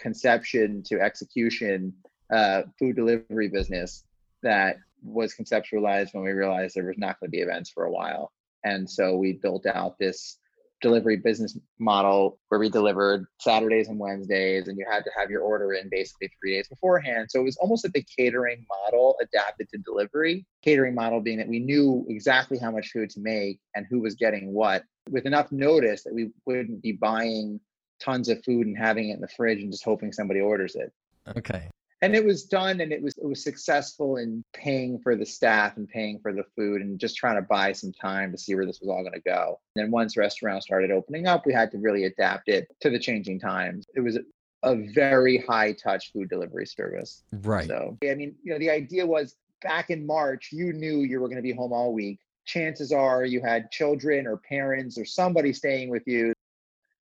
conception 0.00 0.82
to 0.84 1.00
execution 1.00 1.92
uh, 2.32 2.62
food 2.78 2.96
delivery 2.96 3.48
business 3.48 4.04
that 4.42 4.76
was 5.02 5.34
conceptualized 5.34 6.14
when 6.14 6.24
we 6.24 6.30
realized 6.30 6.74
there 6.74 6.84
was 6.84 6.98
not 6.98 7.18
going 7.20 7.28
to 7.28 7.36
be 7.36 7.42
events 7.42 7.70
for 7.70 7.84
a 7.84 7.90
while, 7.90 8.32
and 8.64 8.88
so 8.88 9.16
we 9.16 9.32
built 9.32 9.66
out 9.66 9.98
this 9.98 10.38
delivery 10.80 11.16
business 11.16 11.56
model 11.78 12.38
where 12.48 12.58
we 12.58 12.68
delivered 12.68 13.26
Saturdays 13.38 13.88
and 13.88 13.98
Wednesdays, 13.98 14.68
and 14.68 14.78
you 14.78 14.86
had 14.90 15.04
to 15.04 15.10
have 15.16 15.30
your 15.30 15.42
order 15.42 15.74
in 15.74 15.88
basically 15.90 16.30
three 16.40 16.54
days 16.54 16.68
beforehand. 16.68 17.28
So 17.30 17.40
it 17.40 17.44
was 17.44 17.56
almost 17.56 17.84
like 17.84 17.92
the 17.92 18.06
catering 18.16 18.66
model 18.68 19.16
adapted 19.20 19.68
to 19.70 19.78
delivery. 19.78 20.46
Catering 20.62 20.94
model 20.94 21.20
being 21.20 21.38
that 21.38 21.48
we 21.48 21.58
knew 21.58 22.06
exactly 22.08 22.58
how 22.58 22.70
much 22.70 22.90
food 22.90 23.10
to 23.10 23.20
make 23.20 23.60
and 23.74 23.86
who 23.88 24.00
was 24.00 24.14
getting 24.14 24.52
what 24.52 24.84
with 25.10 25.26
enough 25.26 25.50
notice 25.52 26.02
that 26.04 26.14
we 26.14 26.30
wouldn't 26.46 26.82
be 26.82 26.92
buying 26.92 27.60
tons 28.00 28.28
of 28.28 28.42
food 28.44 28.66
and 28.66 28.76
having 28.76 29.10
it 29.10 29.14
in 29.14 29.20
the 29.20 29.28
fridge 29.28 29.62
and 29.62 29.70
just 29.70 29.84
hoping 29.84 30.12
somebody 30.12 30.40
orders 30.40 30.74
it. 30.74 30.92
Okay. 31.36 31.68
and 32.02 32.16
it 32.16 32.24
was 32.24 32.44
done 32.44 32.80
and 32.80 32.92
it 32.92 33.02
was 33.02 33.16
it 33.18 33.26
was 33.26 33.44
successful 33.44 34.16
in 34.16 34.42
paying 34.54 34.98
for 34.98 35.14
the 35.14 35.26
staff 35.26 35.76
and 35.76 35.88
paying 35.88 36.18
for 36.18 36.32
the 36.32 36.44
food 36.56 36.80
and 36.80 36.98
just 36.98 37.16
trying 37.16 37.36
to 37.36 37.42
buy 37.42 37.72
some 37.72 37.92
time 37.92 38.32
to 38.32 38.38
see 38.38 38.54
where 38.54 38.66
this 38.66 38.80
was 38.80 38.88
all 38.88 39.02
going 39.02 39.12
to 39.12 39.20
go. 39.20 39.60
And 39.76 39.84
then 39.84 39.90
once 39.90 40.16
restaurants 40.16 40.66
started 40.66 40.90
opening 40.90 41.26
up 41.26 41.44
we 41.46 41.52
had 41.52 41.70
to 41.72 41.78
really 41.78 42.04
adapt 42.04 42.48
it 42.48 42.68
to 42.80 42.90
the 42.90 42.98
changing 42.98 43.38
times. 43.38 43.86
It 43.94 44.00
was 44.00 44.18
a 44.62 44.76
very 44.94 45.38
high 45.38 45.72
touch 45.72 46.12
food 46.12 46.28
delivery 46.30 46.66
service. 46.66 47.22
Right. 47.32 47.68
so 47.68 47.98
i 48.02 48.14
mean 48.14 48.34
you 48.42 48.52
know 48.52 48.58
the 48.58 48.70
idea 48.70 49.06
was 49.06 49.36
back 49.62 49.90
in 49.90 50.06
march 50.06 50.48
you 50.52 50.72
knew 50.72 51.00
you 51.00 51.20
were 51.20 51.28
going 51.28 51.36
to 51.36 51.42
be 51.42 51.52
home 51.52 51.72
all 51.72 51.92
week. 51.92 52.18
Chances 52.46 52.92
are 52.92 53.24
you 53.24 53.42
had 53.42 53.70
children 53.70 54.26
or 54.26 54.38
parents 54.38 54.98
or 54.98 55.04
somebody 55.04 55.52
staying 55.52 55.90
with 55.90 56.02
you 56.06 56.32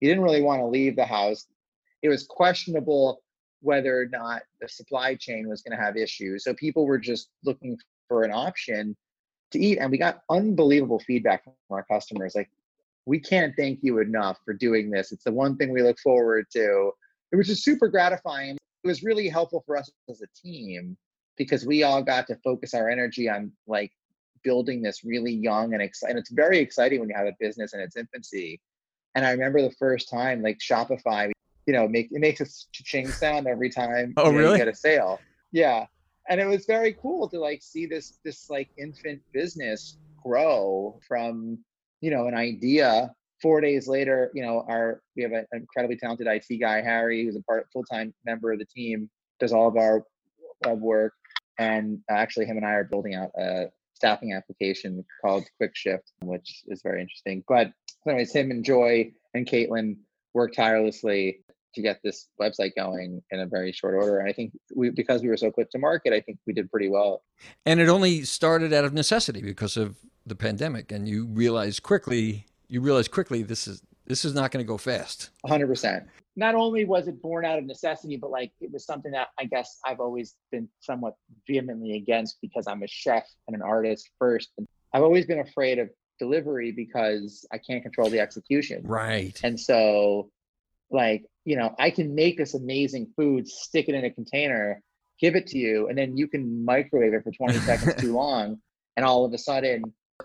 you 0.04 0.10
didn't 0.10 0.24
really 0.24 0.42
want 0.42 0.60
to 0.60 0.66
leave 0.66 0.96
the 0.96 1.06
house 1.06 1.48
it 2.04 2.10
was 2.10 2.28
questionable 2.28 3.24
whether 3.62 4.00
or 4.00 4.06
not 4.06 4.42
the 4.62 4.68
supply 4.68 5.16
chain 5.16 5.48
was 5.48 5.62
going 5.62 5.76
to 5.76 5.82
have 5.82 5.96
issues. 5.96 6.44
So 6.44 6.54
people 6.54 6.86
were 6.86 7.00
just 7.00 7.30
looking 7.46 7.78
for 8.10 8.24
an 8.24 8.32
option 8.32 8.96
to 9.52 9.60
eat. 9.60 9.80
And 9.80 9.89
we 9.89 9.98
got 9.98 10.22
unbelievable 10.30 11.00
feedback 11.00 11.46
from 11.46 11.54
our 11.72 11.86
customers. 11.86 12.36
Like, 12.36 12.52
we 13.06 13.20
can't 13.20 13.56
thank 13.58 13.80
you 13.82 14.00
enough 14.00 14.38
for 14.44 14.54
doing 14.54 14.92
this. 14.92 15.13
It's 15.13 15.24
the 15.24 15.32
one 15.32 15.56
thing 15.56 15.72
we 15.72 15.82
look 15.82 15.98
forward 16.00 16.46
to. 16.52 16.92
It 17.32 17.38
was 17.38 17.48
just 17.48 17.63
super 17.63 17.88
gratifying. 17.88 18.58
It 18.84 18.88
was 18.88 19.02
really 19.02 19.30
helpful 19.30 19.63
for 19.66 19.78
us 19.78 19.89
as 20.10 20.22
a 20.22 20.28
team 20.36 20.98
because 21.38 21.66
we 21.66 21.84
all 21.84 22.04
got 22.04 22.28
to 22.28 22.36
focus 22.44 22.74
our 22.74 22.89
energy 22.89 23.30
on 23.30 23.52
like 23.66 23.92
building 24.44 24.82
this 24.82 25.06
really 25.06 25.34
young 25.34 25.74
and 25.74 25.82
exciting. 25.82 26.18
It's 26.18 26.32
very 26.32 26.60
exciting 26.60 27.00
when 27.00 27.10
you 27.10 27.16
have 27.16 27.28
a 27.28 27.36
business 27.39 27.74
in 27.74 27.80
its 27.80 27.96
infancy. 27.96 28.60
And 29.15 29.26
I 29.26 29.32
remember 29.32 29.62
the 29.62 29.71
first 29.71 30.10
time, 30.10 30.41
like 30.41 30.60
Shopify, 30.60 31.32
you 31.65 31.73
know, 31.73 31.88
make 31.88 32.10
it 32.12 32.19
makes 32.19 32.41
a 32.41 32.45
ching 32.71 33.08
sound 33.08 33.47
every 33.47 33.69
time 33.69 34.13
oh, 34.17 34.28
you, 34.28 34.32
know, 34.32 34.38
really? 34.39 34.52
you 34.54 34.58
get 34.58 34.67
a 34.67 34.76
sale. 34.76 35.19
Yeah. 35.52 35.86
And 36.30 36.39
it 36.39 36.45
was 36.45 36.65
very 36.65 36.93
cool 37.02 37.30
to 37.30 37.39
like 37.39 37.62
see 37.62 37.86
this 37.86 38.19
this 38.23 38.49
like 38.49 38.69
infant 38.78 39.21
business 39.34 39.97
grow 40.21 40.99
from, 41.08 41.60
you 42.02 42.12
know, 42.12 42.28
an 42.28 42.36
idea. 42.36 43.13
Four 43.41 43.60
days 43.60 43.89
later, 43.89 44.32
you 44.34 44.41
know, 44.41 44.65
our 44.69 45.02
we 45.17 45.23
have 45.23 45.34
an 45.34 45.45
incredibly 45.52 45.97
talented 45.97 46.28
IT 46.28 46.60
guy, 46.60 46.82
Harry, 46.82 47.26
who's 47.26 47.36
a 47.36 47.43
part 47.43 47.67
full-time 47.73 48.13
member 48.26 48.54
of 48.54 48.60
the 48.60 48.65
team, 48.65 49.10
does 49.39 49.52
all 49.52 49.67
of 49.67 49.76
our 49.76 50.06
web 50.65 50.80
work. 50.80 51.13
And 51.60 51.99
actually 52.10 52.45
him 52.45 52.58
and 52.58 52.65
I 52.65 52.71
are 52.71 52.86
building 52.86 53.15
out 53.15 53.32
a 53.38 53.65
staffing 54.04 54.34
application 54.34 55.06
called 55.24 55.46
Quick 55.58 55.72
Shift, 55.76 56.12
which 56.24 56.63
is 56.68 56.82
very 56.84 57.02
interesting. 57.02 57.42
But 57.48 57.72
anyways, 58.06 58.34
him 58.34 58.52
and 58.52 58.63
Joy 58.66 59.13
and 59.34 59.48
Caitlin 59.48 59.96
worked 60.34 60.58
tirelessly 60.58 61.39
to 61.76 61.82
get 61.82 62.02
this 62.04 62.28
website 62.39 62.76
going 62.76 63.22
in 63.32 63.39
a 63.39 63.46
very 63.46 63.72
short 63.72 63.96
order. 63.96 64.20
And 64.20 64.30
I 64.30 64.34
think 64.34 64.52
we, 64.76 64.89
because 64.89 65.22
we 65.22 65.30
were 65.30 65.38
so 65.38 65.52
quick 65.52 65.72
to 65.72 65.80
market, 65.80 66.12
I 66.12 66.20
think 66.20 66.38
we 66.46 66.52
did 66.52 66.70
pretty 66.70 66.89
well. 66.89 67.24
And 67.66 67.80
it 67.80 67.88
only 67.88 68.24
started 68.24 68.74
out 68.74 68.84
of 68.84 68.94
necessity 68.94 69.42
because 69.42 69.78
of 69.78 69.96
the 70.26 70.36
pandemic, 70.36 70.92
and 70.92 71.08
you 71.08 71.26
realized 71.26 71.82
quickly, 71.82 72.46
you 72.68 72.82
realized 72.82 73.12
quickly 73.12 73.42
this 73.42 73.68
is 73.68 73.82
this 74.06 74.26
is 74.26 74.34
not 74.34 74.52
going 74.52 74.63
to 74.63 74.68
go 74.68 74.78
fast. 74.78 75.30
100%. 75.46 76.06
Not 76.36 76.56
only 76.56 76.84
was 76.84 77.08
it 77.08 77.22
born 77.22 77.46
out 77.46 77.60
of 77.60 77.66
necessity, 77.66 78.18
but 78.18 78.32
like 78.32 78.52
it 78.60 78.72
was 78.72 78.86
something 78.86 79.12
that 79.12 79.28
I 79.39 79.46
guess 79.46 79.80
I've 79.86 80.00
always 80.00 80.36
been 80.52 80.68
somewhat 80.80 81.13
vehemently 81.48 81.96
against 81.96 82.38
because 82.42 82.66
I'm 82.68 82.82
a 82.82 82.88
chef 82.88 83.28
and 83.48 83.56
an 83.56 83.62
artist 83.62 84.10
first. 84.20 84.50
And 84.58 84.68
I've 84.94 85.04
always 85.04 85.26
been 85.26 85.39
afraid 85.39 85.80
of 85.80 85.89
delivery 86.20 86.72
because 86.72 87.46
I 87.52 87.60
can't 87.60 87.84
control 87.84 88.10
the 88.10 88.20
execution. 88.20 88.82
Right. 88.84 89.39
And 89.44 89.60
so, 89.60 90.32
like, 90.89 91.26
you 91.46 91.56
know, 91.56 91.76
I 91.78 91.92
can 91.92 92.16
make 92.16 92.38
this 92.38 92.54
amazing 92.56 93.13
food, 93.16 93.48
stick 93.48 93.88
it 93.88 93.96
in 93.96 94.06
a 94.06 94.10
container, 94.10 94.82
give 95.20 95.36
it 95.36 95.48
to 95.48 95.58
you, 95.58 95.88
and 95.88 95.98
then 95.98 96.18
you 96.18 96.28
can 96.28 96.66
microwave 96.66 97.13
it 97.13 97.24
for 97.24 97.32
20 97.32 97.54
seconds 97.60 97.96
too 98.02 98.13
long. 98.13 98.60
And 98.96 99.06
all 99.06 99.26
of 99.26 99.34
a 99.34 99.38
sudden, 99.38 99.84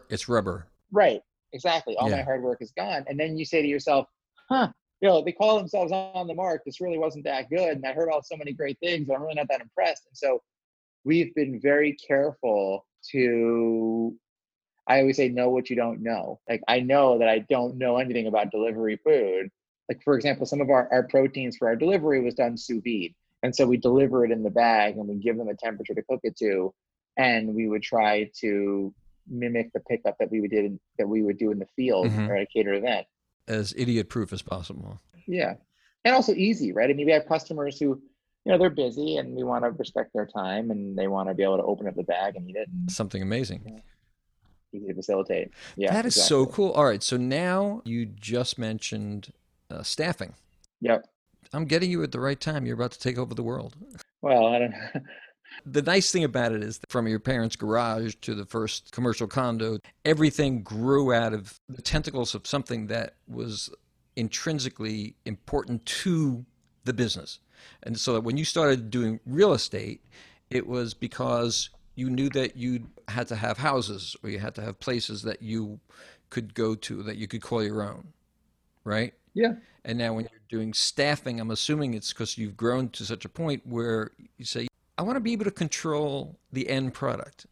it's 0.09 0.29
rubber. 0.29 0.67
Right. 0.93 1.23
Exactly. 1.53 1.97
All 1.97 2.09
Yeah. 2.11 2.17
my 2.17 2.23
hard 2.23 2.43
work 2.43 2.61
is 2.61 2.73
gone. 2.73 3.05
And 3.09 3.19
then 3.19 3.37
you 3.37 3.45
say 3.45 3.63
to 3.63 3.69
yourself, 3.69 4.07
huh, 4.49 4.69
you 5.01 5.09
know, 5.09 5.23
they 5.23 5.33
call 5.33 5.57
themselves 5.59 5.93
on 5.93 6.27
the 6.27 6.35
mark. 6.35 6.63
This 6.65 6.81
really 6.81 6.99
wasn't 6.99 7.25
that 7.25 7.49
good. 7.49 7.77
And 7.77 7.87
I 7.87 7.93
heard 7.93 8.11
all 8.11 8.23
so 8.23 8.37
many 8.37 8.53
great 8.53 8.79
things, 8.81 9.07
but 9.07 9.15
I'm 9.15 9.23
really 9.23 9.35
not 9.35 9.49
that 9.49 9.61
impressed. 9.61 10.07
And 10.07 10.17
so 10.17 10.43
we've 11.05 11.35
been 11.35 11.61
very 11.61 11.95
careful 11.95 12.87
to 13.13 14.17
I 14.89 15.01
always 15.01 15.17
say 15.17 15.29
know 15.29 15.51
what 15.51 15.69
you 15.69 15.77
don't 15.77 16.03
know. 16.03 16.41
Like 16.49 16.63
I 16.67 16.81
know 16.81 17.19
that 17.19 17.29
I 17.29 17.41
don't 17.41 17.77
know 17.77 17.99
anything 17.99 18.27
about 18.27 18.51
delivery 18.51 18.97
food. 19.05 19.51
Like 19.89 20.03
for 20.03 20.17
example, 20.17 20.47
some 20.47 20.63
of 20.63 20.71
our, 20.71 20.89
our 20.91 21.07
proteins 21.07 21.57
for 21.59 21.69
our 21.69 21.77
delivery 21.77 22.23
was 22.23 22.35
done 22.35 22.57
sous 22.57 22.83
vide. 22.83 23.15
And 23.43 23.55
so 23.55 23.67
we 23.67 23.77
deliver 23.77 24.25
it 24.25 24.31
in 24.33 24.43
the 24.43 24.51
bag 24.51 24.97
and 24.97 25.07
we 25.07 25.17
give 25.17 25.37
them 25.37 25.49
a 25.49 25.55
temperature 25.55 25.95
to 25.95 26.03
cook 26.03 26.21
it 26.25 26.37
to. 26.39 26.75
And 27.19 27.55
we 27.55 27.69
would 27.69 27.83
try 27.83 28.31
to 28.41 28.95
mimic 29.31 29.73
the 29.73 29.81
pickup 29.81 30.17
that 30.19 30.31
we 30.31 30.41
would 30.41 30.51
did 30.51 30.79
that 30.99 31.09
we 31.09 31.23
would 31.23 31.39
do 31.39 31.51
in 31.51 31.59
the 31.59 31.67
field 31.77 32.09
Mhm. 32.09 32.29
or 32.29 32.37
at 32.37 32.43
a 32.43 32.47
catered 32.47 32.77
event. 32.77 33.07
As 33.47 33.73
idiot 33.77 34.09
proof 34.09 34.33
as 34.33 34.43
possible. 34.43 35.01
Yeah. 35.27 35.55
And 36.05 36.15
also 36.15 36.33
easy, 36.33 36.73
right? 36.73 36.89
I 36.91 36.93
mean, 36.93 37.07
we 37.07 37.13
have 37.13 37.27
customers 37.27 37.79
who, 37.79 37.87
you 38.45 38.53
know, 38.53 38.59
they're 38.59 38.71
busy 38.71 39.17
and 39.17 39.35
we 39.35 39.43
want 39.45 39.65
to 39.65 39.71
respect 39.71 40.13
their 40.15 40.27
time 40.27 40.71
and 40.71 40.97
they 40.99 41.09
want 41.09 41.29
to 41.29 41.35
be 41.35 41.43
able 41.43 41.57
to 41.59 41.63
open 41.65 41.87
up 41.89 41.95
the 41.97 42.03
bag 42.03 42.37
and 42.37 42.49
eat 42.49 42.57
it 42.57 42.69
and 42.69 42.91
Something 42.91 43.23
amazing. 43.23 43.83
easy 44.73 44.87
to 44.87 44.95
facilitate. 44.95 45.51
Yeah. 45.77 45.93
that 45.93 46.05
is 46.07 46.15
so 46.15 46.47
cool. 46.47 46.71
All 46.73 46.85
right. 46.85 47.03
So 47.03 47.17
now 47.17 47.83
you 47.85 48.07
just 48.07 48.59
mentioned 48.59 49.33
uh, 49.71 49.83
staffing. 49.83 50.35
Yep. 50.81 51.07
I'm 51.53 51.65
getting 51.65 51.91
you 51.91 52.03
at 52.03 52.13
the 52.13 52.21
right 52.21 52.39
time. 52.39 52.67
You're 52.67 52.75
about 52.75 52.93
to 52.93 52.99
take 53.01 53.17
over 53.19 53.35
the 53.35 53.43
world. 53.43 53.77
Well, 54.21 54.47
I 54.47 54.59
don't 54.59 54.71
know. 54.95 55.01
The 55.67 55.83
nice 55.83 56.11
thing 56.11 56.25
about 56.25 56.53
it 56.53 56.63
is 56.63 56.79
that 56.79 56.91
from 56.91 57.07
your 57.09 57.19
parents' 57.19 57.57
garage 57.57 58.15
to 58.23 58.35
the 58.35 58.47
first 58.47 58.93
commercial 58.93 59.27
condo, 59.27 59.79
everything 60.05 60.63
grew 60.63 61.13
out 61.13 61.33
of 61.33 61.59
the 61.69 61.83
tentacles 61.83 62.35
of 62.35 62.47
something 62.47 62.87
that 62.89 63.15
was 63.27 63.71
intrinsically 64.17 65.15
important 65.25 65.85
to 65.87 66.45
the 66.85 66.93
business. 66.93 67.41
And 67.83 67.99
so 67.99 68.15
that 68.15 68.23
when 68.23 68.37
you 68.37 68.45
started 68.45 68.91
doing 68.91 69.21
real 69.27 69.53
estate, 69.53 70.01
it 70.51 70.67
was 70.67 70.95
because 70.95 71.71
you 71.95 72.11
knew 72.11 72.29
that 72.31 72.57
you 72.57 72.87
had 73.09 73.27
to 73.29 73.37
have 73.37 73.59
houses 73.59 74.17
or 74.23 74.31
you 74.31 74.39
had 74.39 74.55
to 74.55 74.63
have 74.63 74.79
places 74.79 75.23
that 75.23 75.43
you 75.43 75.81
could 76.31 76.55
go 76.55 76.75
to 76.75 77.03
that 77.03 77.17
you 77.17 77.27
could 77.27 77.43
call 77.43 77.63
your 77.63 77.83
own, 77.83 78.07
right? 78.85 79.15
Yeah. 79.35 79.55
And 79.85 79.99
now 79.99 80.13
when 80.13 80.29
you're 80.31 80.41
doing 80.49 80.73
staffing, 80.73 81.41
I'm 81.41 81.51
assuming 81.51 81.95
it's 81.95 82.13
because 82.13 82.39
you've 82.39 82.57
grown 82.57 82.91
to 82.91 83.05
such 83.05 83.25
a 83.25 83.29
point 83.29 83.67
where 83.67 84.13
you 84.37 84.45
say, 84.45 84.68
I 84.99 85.03
want 85.03 85.17
to 85.17 85.21
be 85.21 85.33
able 85.33 85.45
to 85.45 85.51
control 85.53 86.39
the 86.53 86.69
end 86.69 86.93
product. 86.93 87.47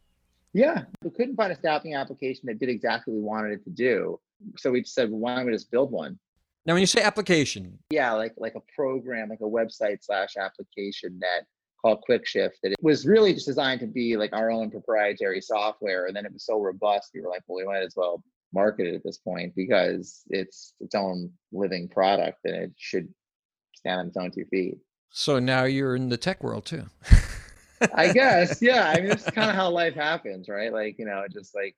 Yeah. 0.53 0.83
We 1.01 1.11
couldn't 1.11 1.37
find 1.37 1.51
a 1.51 1.55
staffing 1.55 1.95
application 1.95 2.47
that 2.47 2.59
did 2.59 2.67
exactly 2.69 3.13
what 3.13 3.19
we 3.19 3.23
wanted 3.25 3.51
it 3.53 3.63
to 3.63 3.69
do. 3.69 4.19
So 4.57 4.71
we 4.71 4.83
said, 4.83 5.09
well, 5.09 5.19
why 5.19 5.35
don't 5.35 5.45
we 5.45 5.53
just 5.53 5.71
build 5.71 5.91
one? 5.91 6.19
Now, 6.65 6.73
when 6.73 6.81
you 6.81 6.87
say 6.87 7.01
application, 7.01 7.79
Yeah, 7.89 8.11
like 8.11 8.33
like 8.37 8.55
a 8.55 8.61
program, 8.75 9.29
like 9.29 9.39
a 9.39 9.43
website 9.45 9.99
slash 10.03 10.35
application 10.37 11.17
that 11.21 11.45
called 11.81 12.03
QuickShift 12.09 12.51
that 12.63 12.71
it 12.73 12.77
was 12.81 13.07
really 13.07 13.33
just 13.33 13.45
designed 13.45 13.79
to 13.79 13.87
be 13.87 14.17
like 14.17 14.33
our 14.33 14.51
own 14.51 14.69
proprietary 14.69 15.39
software. 15.39 16.07
And 16.07 16.15
then 16.15 16.25
it 16.25 16.33
was 16.33 16.45
so 16.45 16.59
robust, 16.59 17.11
we 17.13 17.21
were 17.21 17.29
like, 17.29 17.43
well, 17.47 17.57
we 17.57 17.65
might 17.65 17.83
as 17.83 17.93
well 17.95 18.21
market 18.53 18.87
it 18.87 18.95
at 18.95 19.03
this 19.03 19.17
point 19.17 19.53
because 19.55 20.23
it's 20.29 20.73
its 20.81 20.95
own 20.95 21.31
living 21.53 21.87
product 21.87 22.39
and 22.43 22.55
it 22.55 22.71
should 22.77 23.07
stand 23.75 23.99
on 24.01 24.07
its 24.07 24.17
own 24.17 24.31
two 24.31 24.45
feet. 24.45 24.77
so 25.09 25.39
now 25.39 25.63
you're 25.63 25.95
in 25.95 26.09
the 26.09 26.17
tech 26.17 26.43
world 26.43 26.65
too. 26.65 26.83
I 27.93 28.11
guess, 28.13 28.61
yeah. 28.61 28.89
I 28.89 29.01
mean, 29.01 29.11
is 29.11 29.23
kind 29.23 29.49
of 29.49 29.55
how 29.55 29.69
life 29.69 29.95
happens, 29.95 30.49
right? 30.49 30.71
Like, 30.71 30.97
you 30.97 31.05
know, 31.05 31.25
just 31.31 31.55
like 31.55 31.75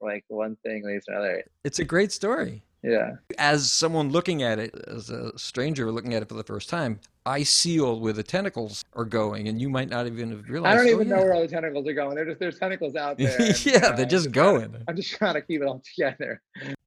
like 0.00 0.24
one 0.28 0.56
thing 0.64 0.84
leads 0.84 1.06
to 1.06 1.12
another. 1.12 1.44
It's 1.64 1.78
a 1.78 1.84
great 1.84 2.12
story. 2.12 2.62
Yeah. 2.82 3.16
As 3.38 3.70
someone 3.70 4.10
looking 4.10 4.42
at 4.42 4.58
it, 4.58 4.74
as 4.88 5.10
a 5.10 5.36
stranger 5.38 5.90
looking 5.92 6.14
at 6.14 6.22
it 6.22 6.28
for 6.28 6.34
the 6.34 6.42
first 6.44 6.68
time, 6.70 6.98
I 7.26 7.42
see 7.42 7.78
all 7.78 8.00
where 8.00 8.14
the 8.14 8.22
tentacles 8.22 8.82
are 8.94 9.04
going, 9.04 9.48
and 9.48 9.60
you 9.60 9.68
might 9.68 9.90
not 9.90 10.06
even 10.06 10.30
have 10.30 10.48
realized. 10.48 10.72
I 10.72 10.76
don't 10.82 10.86
oh, 10.86 10.94
even 10.96 11.08
know 11.10 11.16
yeah. 11.18 11.22
where 11.24 11.34
all 11.34 11.40
the 11.42 11.48
tentacles 11.48 11.86
are 11.86 11.92
going. 11.92 12.14
They're 12.16 12.24
just 12.24 12.40
there's 12.40 12.58
tentacles 12.58 12.96
out 12.96 13.18
there. 13.18 13.36
and, 13.40 13.66
yeah, 13.66 13.78
know, 13.78 13.96
they're 13.96 14.04
I'm 14.04 14.08
just 14.08 14.24
to- 14.24 14.30
going. 14.30 14.76
I'm 14.88 14.96
just 14.96 15.10
trying 15.10 15.34
to 15.34 15.42
keep 15.42 15.60
it 15.60 15.66
all 15.66 15.82
together. 15.94 16.40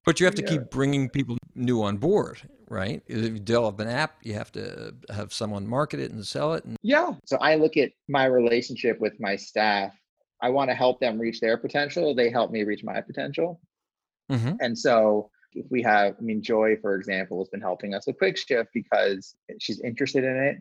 But 0.06 0.20
you 0.20 0.26
have 0.26 0.36
to 0.36 0.42
Yeah. 0.42 0.50
keep 0.50 0.70
bringing 0.72 1.08
people 1.10 1.38
new 1.56 1.84
on 1.84 1.98
board, 1.98 2.42
right? 2.70 3.02
If 3.08 3.18
you 3.22 3.40
develop 3.40 3.80
an 3.80 3.88
app, 3.88 4.16
you 4.24 4.34
have 4.34 4.52
to 4.54 4.96
have 5.14 5.32
someone 5.32 5.68
market 5.68 6.00
it 6.00 6.12
and 6.12 6.26
sell 6.26 6.56
it. 6.56 6.66
And 6.66 6.76
Yeah. 6.82 7.14
So 7.26 7.38
I 7.38 7.56
look 7.56 7.78
at 7.78 7.92
my 8.10 8.26
relationship 8.26 9.00
with 9.00 9.18
my 9.20 9.36
staff. 9.36 9.94
I 10.42 10.50
want 10.50 10.72
to 10.72 10.76
help 10.76 11.00
them 11.00 11.20
reach 11.20 11.40
their 11.40 11.56
potential. 11.58 12.14
They 12.16 12.30
help 12.32 12.52
me 12.52 12.64
reach 12.64 12.84
my 12.84 13.00
potential. 13.00 13.62
Mhm. 14.30 14.58
And 14.60 14.78
so 14.78 15.30
if 15.56 15.66
we 15.70 15.82
have, 15.84 16.16
I 16.20 16.22
mean, 16.22 16.42
Joy, 16.42 16.78
for 16.82 16.96
example, 16.96 17.40
has 17.40 17.50
been 17.50 17.62
helping 17.62 17.94
us 17.94 18.08
with 18.08 18.18
Quick 18.18 18.38
Shift 18.38 18.70
because 18.74 19.36
she's 19.60 19.80
interested 19.82 20.24
in 20.24 20.38
it. 20.38 20.58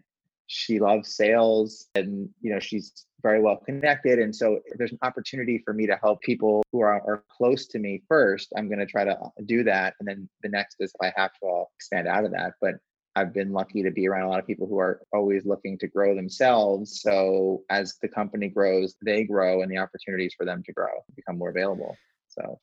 She 0.47 0.81
loves 0.81 1.15
sales 1.15 1.89
and, 1.95 2.29
you 2.41 2.53
know, 2.53 2.61
she's 2.61 3.07
very 3.23 3.41
well 3.41 3.57
connected. 3.57 4.19
And 4.19 4.35
so 4.35 4.61
there's 4.77 4.93
an 4.93 4.99
opportunity 5.03 5.63
for 5.65 5.73
me 5.73 5.87
to 5.87 5.97
help 5.97 6.21
people 6.21 6.63
who 6.73 6.81
are, 6.81 6.95
are 6.95 7.25
close 7.31 7.67
to 7.69 7.79
me 7.79 8.03
first, 8.09 8.53
I'm 8.57 8.69
going 8.69 8.81
to 8.81 8.87
try 8.87 9.05
to 9.05 9.19
uh, 9.19 9.29
do 9.47 9.63
that. 9.65 9.95
And 10.01 10.09
then 10.09 10.29
the 10.43 10.49
next 10.49 10.77
is 10.81 10.93
if 11.01 11.15
I 11.15 11.21
have 11.21 11.33
to, 11.35 11.47
I'll 11.47 11.71
expand 11.77 12.09
out 12.09 12.25
of 12.25 12.33
that. 12.33 12.55
But 12.61 12.75
I've 13.15 13.33
been 13.33 13.53
lucky 13.53 13.83
to 13.83 13.91
be 13.91 14.09
around 14.09 14.23
a 14.23 14.29
lot 14.29 14.41
of 14.41 14.47
people 14.47 14.67
who 14.67 14.79
are 14.79 15.03
always 15.13 15.45
looking 15.45 15.79
to 15.79 15.87
grow 15.87 16.15
themselves. 16.15 17.03
So 17.03 17.63
as 17.69 17.97
the 18.01 18.09
company 18.09 18.49
grows, 18.49 18.95
they 19.03 19.25
grow 19.25 19.63
and 19.63 19.71
the 19.71 19.79
opportunities 19.79 20.35
for 20.37 20.47
them 20.47 20.63
to 20.65 20.73
grow 20.73 21.05
become 21.15 21.39
more 21.39 21.51
available. 21.51 21.97
So 22.29 22.59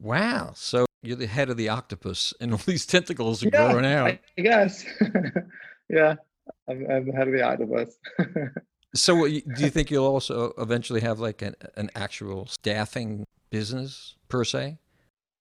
wow, 0.00 0.52
so 0.54 0.87
you're 1.02 1.16
the 1.16 1.26
head 1.26 1.50
of 1.50 1.56
the 1.56 1.68
octopus, 1.68 2.34
and 2.40 2.52
all 2.52 2.60
these 2.66 2.86
tentacles 2.94 3.42
are 3.44 3.50
Yeah, 3.52 3.70
growing 3.72 3.86
out. 3.86 4.18
I, 4.36 4.40
guess. 4.40 4.84
yeah. 5.90 6.16
I'm, 6.68 6.86
I'm 6.90 7.06
the 7.06 7.12
head 7.12 7.28
of 7.28 7.34
the 7.34 7.42
octopus. 7.42 7.96
So, 8.94 9.28
do 9.28 9.42
you 9.58 9.68
think 9.68 9.90
you'll 9.90 10.06
also 10.06 10.54
eventually 10.56 11.02
have 11.02 11.20
like 11.20 11.42
an, 11.42 11.54
an 11.76 11.90
actual 11.94 12.46
staffing 12.46 13.26
business 13.50 14.16
per 14.28 14.44
se? 14.44 14.78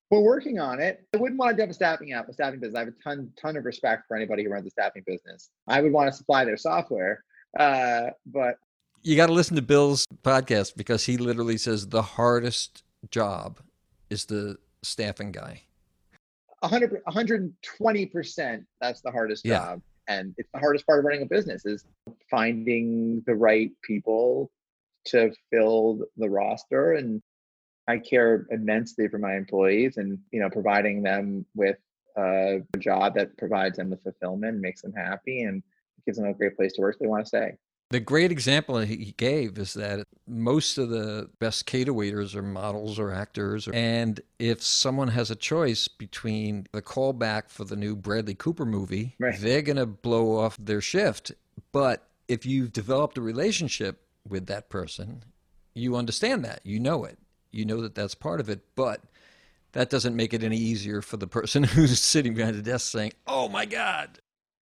we're 0.10 0.22
working 0.22 0.60
on 0.60 0.80
it. 0.80 1.06
I 1.14 1.18
wouldn't 1.18 1.40
want 1.40 1.58
to 1.58 1.64
have 1.64 1.70
a 1.70 1.74
staffing 1.74 2.14
app, 2.14 2.30
a 2.30 2.34
staffing 2.34 2.60
business. 2.60 2.76
I 2.76 2.80
have 2.80 2.88
a 2.88 3.04
ton, 3.04 3.32
ton 3.40 3.58
of 3.58 3.66
respect 3.66 4.04
for 4.08 4.16
anybody 4.16 4.44
who 4.44 4.50
runs 4.50 4.66
a 4.66 4.70
staffing 4.70 5.04
business. 5.06 5.50
I 5.68 5.82
would 5.82 5.92
want 5.92 6.10
to 6.10 6.16
supply 6.16 6.46
their 6.46 6.58
software, 6.58 7.24
uh, 7.60 8.12
but 8.26 8.58
you 9.04 9.16
got 9.16 9.28
to 9.28 9.34
listen 9.34 9.56
to 9.56 9.62
Bill's 9.62 10.06
podcast 10.24 10.76
because 10.76 11.06
he 11.06 11.18
literally 11.18 11.58
says 11.58 11.88
the 11.88 12.02
hardest 12.02 12.84
job 13.12 13.60
is 14.10 14.26
the 14.26 14.58
staffing 14.88 15.32
guy. 15.32 15.62
100, 16.60 17.04
120%. 17.08 18.66
That's 18.82 19.02
the 19.02 19.12
hardest 19.12 19.46
yeah. 19.46 19.58
job. 19.58 19.82
And 20.08 20.34
it's 20.38 20.50
the 20.54 20.60
hardest 20.60 20.88
part 20.88 21.00
of 21.00 21.06
running 21.06 21.24
a 21.24 21.26
business 21.26 21.66
is 21.66 21.86
finding 22.32 23.22
the 23.28 23.36
right 23.36 23.72
people 23.84 24.50
to 25.06 25.32
fill 25.52 26.00
the 26.16 26.30
roster. 26.30 26.94
And 26.94 27.22
I 27.88 27.98
care 28.00 28.48
immensely 28.52 29.08
for 29.08 29.18
my 29.18 29.36
employees 29.36 29.98
and, 29.98 30.18
you 30.32 30.40
know, 30.40 30.50
providing 30.50 31.04
them 31.04 31.46
with 31.56 31.78
a 32.16 32.62
job 32.80 33.16
that 33.16 33.38
provides 33.38 33.78
them 33.78 33.90
with 33.90 34.02
fulfillment, 34.04 34.60
makes 34.60 34.82
them 34.82 34.94
happy 34.94 35.44
and 35.44 35.62
gives 36.06 36.18
them 36.18 36.28
a 36.28 36.34
great 36.34 36.56
place 36.56 36.74
to 36.74 36.82
work 36.82 36.98
they 37.00 37.08
want 37.08 37.26
to 37.26 37.28
stay. 37.28 37.58
The 37.90 38.00
great 38.02 38.34
example 38.34 38.78
he 38.80 39.14
gave 39.16 39.58
is 39.58 39.74
that 39.76 40.06
most 40.28 40.78
of 40.78 40.90
the 40.90 41.30
best 41.40 41.66
cater 41.66 41.94
waiters 41.94 42.36
are 42.36 42.42
models 42.42 43.00
or 43.00 43.14
actors. 43.14 43.70
And 43.70 44.20
if 44.40 44.62
someone 44.62 45.08
has 45.10 45.32
a 45.32 45.36
choice 45.36 45.88
between 45.88 46.68
the 46.74 46.82
callback 46.82 47.50
for 47.50 47.64
the 47.64 47.78
new 47.78 47.96
Bradley 47.96 48.36
Cooper 48.36 48.66
movie, 48.66 49.16
right. 49.20 49.40
they're 49.40 49.62
going 49.62 49.78
to 49.78 49.86
blow 49.86 50.38
off 50.38 50.58
their 50.58 50.82
shift. 50.82 51.32
But 51.72 52.06
if 52.28 52.46
you've 52.46 52.74
developed 52.74 53.18
a 53.18 53.22
relationship 53.22 54.02
with 54.28 54.48
that 54.48 54.68
person, 54.68 55.24
you 55.74 55.96
understand 55.96 56.44
that. 56.44 56.60
You 56.64 56.82
know 56.82 57.06
it. 57.06 57.18
You 57.52 57.64
know 57.64 57.82
that 57.82 57.96
that's 57.96 58.16
part 58.16 58.42
of 58.42 58.50
it. 58.50 58.60
But 58.76 59.02
that 59.72 59.90
doesn't 59.90 60.16
make 60.16 60.34
it 60.34 60.44
any 60.44 60.58
easier 60.58 61.02
for 61.02 61.16
the 61.16 61.28
person 61.28 61.64
who's 61.64 62.02
sitting 62.02 62.34
behind 62.34 62.58
the 62.58 62.62
desk 62.62 62.92
saying, 62.92 63.14
oh 63.28 63.48
my 63.48 63.66
God. 63.66 64.20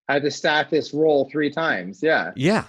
I 0.09 0.13
had 0.13 0.23
to 0.23 0.31
staff 0.31 0.69
this 0.69 0.93
role 0.93 1.29
three 1.31 1.49
times. 1.49 2.03
Yeah. 2.03 2.31
Yeah. 2.35 2.65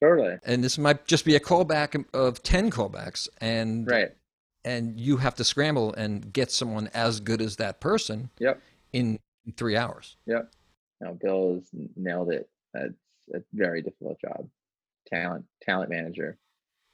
Totally. 0.00 0.36
And 0.44 0.62
this 0.62 0.78
might 0.78 1.06
just 1.06 1.24
be 1.24 1.36
a 1.36 1.40
callback 1.40 2.04
of 2.12 2.42
10 2.42 2.70
callbacks. 2.70 3.28
And 3.40 3.86
right. 3.86 4.12
And 4.66 4.98
you 4.98 5.18
have 5.18 5.34
to 5.34 5.44
scramble 5.44 5.92
and 5.92 6.32
get 6.32 6.50
someone 6.50 6.88
as 6.94 7.20
good 7.20 7.42
as 7.42 7.56
that 7.56 7.80
person 7.80 8.30
yep. 8.38 8.62
in 8.94 9.18
three 9.58 9.76
hours. 9.76 10.16
Yep. 10.26 10.50
No, 11.02 11.18
Bill 11.20 11.54
has 11.56 11.68
nailed 11.96 12.32
it. 12.32 12.48
That's 12.72 12.94
a 13.34 13.40
very 13.52 13.82
difficult 13.82 14.18
job. 14.20 14.48
Talent, 15.06 15.44
talent 15.62 15.90
manager. 15.90 16.38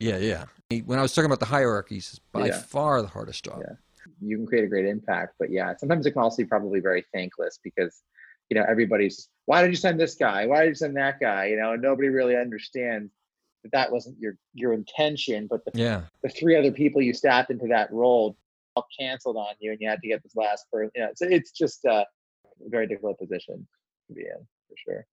Yeah, 0.00 0.16
yeah. 0.16 0.46
When 0.84 0.98
I 0.98 1.02
was 1.02 1.14
talking 1.14 1.26
about 1.26 1.38
the 1.38 1.46
hierarchies, 1.46 2.20
by 2.32 2.46
yeah. 2.46 2.58
far 2.58 3.02
the 3.02 3.08
hardest 3.08 3.44
job. 3.44 3.60
Yeah. 3.60 3.74
You 4.20 4.36
can 4.38 4.46
create 4.46 4.64
a 4.64 4.68
great 4.68 4.86
impact, 4.86 5.34
but 5.38 5.50
yeah, 5.52 5.76
sometimes 5.76 6.06
it 6.06 6.12
can 6.12 6.22
also 6.22 6.42
be 6.42 6.46
probably 6.46 6.80
very 6.80 7.04
thankless 7.14 7.60
because 7.62 8.02
you 8.50 8.58
know 8.58 8.66
everybody's 8.68 9.28
why 9.46 9.62
did 9.62 9.70
you 9.70 9.76
send 9.76 9.98
this 9.98 10.14
guy? 10.14 10.46
Why 10.46 10.62
did 10.62 10.68
you 10.68 10.74
send 10.74 10.96
that 10.96 11.18
guy? 11.20 11.46
You 11.46 11.56
know 11.56 11.76
nobody 11.76 12.08
really 12.08 12.36
understands 12.36 13.12
that 13.62 13.72
that 13.72 13.92
wasn't 13.92 14.18
your 14.18 14.36
your 14.54 14.72
intention 14.72 15.46
but 15.48 15.64
the, 15.64 15.72
yeah. 15.74 16.02
the 16.22 16.28
three 16.28 16.56
other 16.56 16.72
people 16.72 17.02
you 17.02 17.12
staffed 17.12 17.50
into 17.50 17.66
that 17.68 17.92
role 17.92 18.36
all 18.76 18.86
canceled 18.98 19.36
on 19.36 19.54
you 19.58 19.70
and 19.72 19.80
you 19.80 19.88
had 19.88 20.00
to 20.00 20.08
get 20.08 20.22
this 20.22 20.34
last 20.36 20.64
person 20.72 20.90
you 20.94 21.02
know, 21.02 21.10
so 21.14 21.26
it's 21.26 21.50
just 21.50 21.84
a 21.84 22.04
very 22.68 22.86
difficult 22.86 23.18
position 23.18 23.66
to 24.08 24.14
be 24.14 24.22
in 24.22 24.46
for 24.68 24.76
sure. 24.76 25.06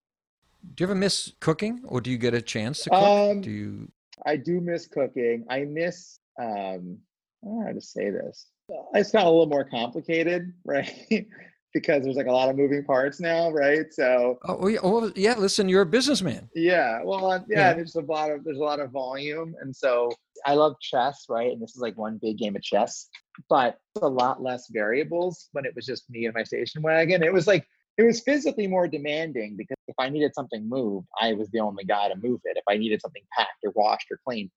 Do 0.74 0.82
you 0.82 0.86
ever 0.86 0.94
miss 0.94 1.32
cooking 1.40 1.80
or 1.84 2.00
do 2.00 2.10
you 2.10 2.18
get 2.18 2.34
a 2.34 2.42
chance 2.42 2.82
to 2.84 2.90
cook? 2.90 3.02
Um, 3.02 3.40
do 3.40 3.50
you 3.50 3.88
i 4.26 4.36
do 4.36 4.60
miss 4.60 4.86
cooking. 4.86 5.44
I 5.48 5.64
miss 5.64 6.18
um 6.40 6.98
i 7.42 7.46
don't 7.46 7.58
know 7.60 7.66
how 7.66 7.72
to 7.72 7.80
say 7.80 8.10
this? 8.10 8.46
It's 8.94 9.12
got 9.12 9.24
a 9.24 9.30
little 9.30 9.46
more 9.46 9.64
complicated 9.64 10.52
right 10.64 11.26
because 11.74 12.02
there's 12.04 12.16
like 12.16 12.26
a 12.26 12.32
lot 12.32 12.48
of 12.48 12.56
moving 12.56 12.84
parts 12.84 13.20
now, 13.20 13.50
right? 13.50 13.92
So 13.92 14.38
oh 14.44 14.68
yeah, 14.68 14.78
oh, 14.82 15.12
yeah 15.14 15.34
listen, 15.36 15.68
you're 15.68 15.82
a 15.82 15.86
businessman. 15.86 16.48
Yeah, 16.54 17.02
well, 17.04 17.30
uh, 17.30 17.40
yeah, 17.48 17.68
yeah, 17.68 17.74
there's 17.74 17.94
a 17.96 18.00
lot 18.00 18.30
of 18.30 18.44
there's 18.44 18.58
a 18.58 18.62
lot 18.62 18.80
of 18.80 18.90
volume, 18.90 19.54
and 19.60 19.74
so 19.74 20.10
I 20.46 20.54
love 20.54 20.76
chess, 20.80 21.26
right? 21.28 21.52
And 21.52 21.60
this 21.60 21.74
is 21.74 21.82
like 21.82 21.96
one 21.96 22.18
big 22.20 22.38
game 22.38 22.56
of 22.56 22.62
chess, 22.62 23.08
but 23.48 23.78
a 24.00 24.08
lot 24.08 24.42
less 24.42 24.68
variables 24.70 25.48
when 25.52 25.64
it 25.64 25.74
was 25.74 25.86
just 25.86 26.08
me 26.10 26.26
and 26.26 26.34
my 26.34 26.44
station 26.44 26.82
wagon. 26.82 27.22
It 27.22 27.32
was 27.32 27.46
like 27.46 27.66
it 27.98 28.04
was 28.04 28.20
physically 28.20 28.66
more 28.66 28.86
demanding 28.86 29.56
because 29.56 29.76
if 29.88 29.96
I 29.98 30.08
needed 30.08 30.34
something 30.34 30.68
moved, 30.68 31.08
I 31.20 31.32
was 31.32 31.50
the 31.50 31.60
only 31.60 31.84
guy 31.84 32.08
to 32.08 32.16
move 32.16 32.40
it. 32.44 32.56
If 32.56 32.64
I 32.68 32.76
needed 32.76 33.00
something 33.00 33.22
packed 33.36 33.64
or 33.64 33.72
washed 33.74 34.06
or 34.10 34.20
cleaned, 34.24 34.50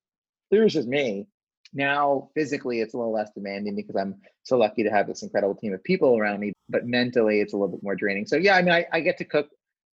there 0.50 0.62
was 0.62 0.72
just 0.72 0.88
me. 0.88 1.26
Now, 1.74 2.28
physically, 2.34 2.80
it's 2.80 2.94
a 2.94 2.98
little 2.98 3.12
less 3.12 3.30
demanding 3.34 3.74
because 3.74 3.96
I'm 3.96 4.16
so 4.42 4.58
lucky 4.58 4.82
to 4.82 4.90
have 4.90 5.06
this 5.06 5.22
incredible 5.22 5.54
team 5.54 5.72
of 5.72 5.82
people 5.82 6.18
around 6.18 6.40
me, 6.40 6.52
but 6.68 6.86
mentally, 6.86 7.40
it's 7.40 7.54
a 7.54 7.56
little 7.56 7.74
bit 7.74 7.82
more 7.82 7.96
draining. 7.96 8.26
So, 8.26 8.36
yeah, 8.36 8.56
I 8.56 8.62
mean, 8.62 8.74
I, 8.74 8.86
I 8.92 9.00
get 9.00 9.18
to 9.18 9.24
cook. 9.24 9.48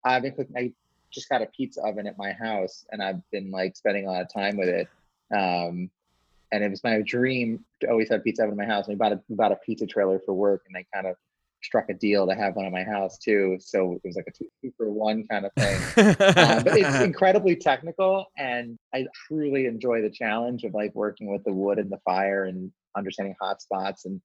I've 0.03 0.23
been 0.23 0.33
cooking. 0.33 0.55
I 0.57 0.73
just 1.11 1.29
got 1.29 1.41
a 1.41 1.45
pizza 1.47 1.81
oven 1.83 2.07
at 2.07 2.17
my 2.17 2.31
house 2.31 2.85
and 2.91 3.01
I've 3.01 3.21
been 3.31 3.51
like 3.51 3.75
spending 3.75 4.07
a 4.07 4.11
lot 4.11 4.21
of 4.21 4.33
time 4.33 4.57
with 4.57 4.69
it. 4.69 4.87
Um, 5.31 5.89
and 6.51 6.63
it 6.63 6.69
was 6.69 6.83
my 6.83 7.01
dream 7.01 7.63
to 7.81 7.89
always 7.89 8.09
have 8.09 8.23
pizza 8.23 8.43
oven 8.43 8.53
in 8.53 8.57
my 8.57 8.73
house. 8.73 8.87
And 8.87 8.95
we 8.95 8.97
bought 8.97 9.13
a, 9.13 9.21
we 9.27 9.35
bought 9.35 9.51
a 9.51 9.57
pizza 9.57 9.85
trailer 9.85 10.19
for 10.19 10.33
work 10.33 10.63
and 10.65 10.75
they 10.75 10.85
kind 10.93 11.07
of 11.07 11.15
struck 11.63 11.89
a 11.89 11.93
deal 11.93 12.27
to 12.27 12.35
have 12.35 12.55
one 12.55 12.65
in 12.65 12.71
my 12.71 12.83
house 12.83 13.17
too. 13.17 13.57
So 13.59 13.93
it 13.93 14.01
was 14.03 14.15
like 14.15 14.27
a 14.27 14.31
two, 14.31 14.47
two 14.61 14.71
for 14.77 14.91
one 14.91 15.25
kind 15.27 15.45
of 15.45 15.51
thing. 15.57 15.77
um, 16.07 16.63
but 16.63 16.77
it's 16.77 16.95
incredibly 17.01 17.55
technical, 17.55 18.25
and 18.37 18.77
I 18.93 19.05
truly 19.27 19.65
enjoy 19.65 20.01
the 20.01 20.09
challenge 20.09 20.63
of 20.63 20.73
like 20.73 20.93
working 20.93 21.31
with 21.31 21.43
the 21.43 21.53
wood 21.53 21.79
and 21.79 21.91
the 21.91 21.99
fire 22.05 22.45
and 22.45 22.71
understanding 22.95 23.35
hot 23.39 23.61
spots 23.61 24.05
and 24.05 24.21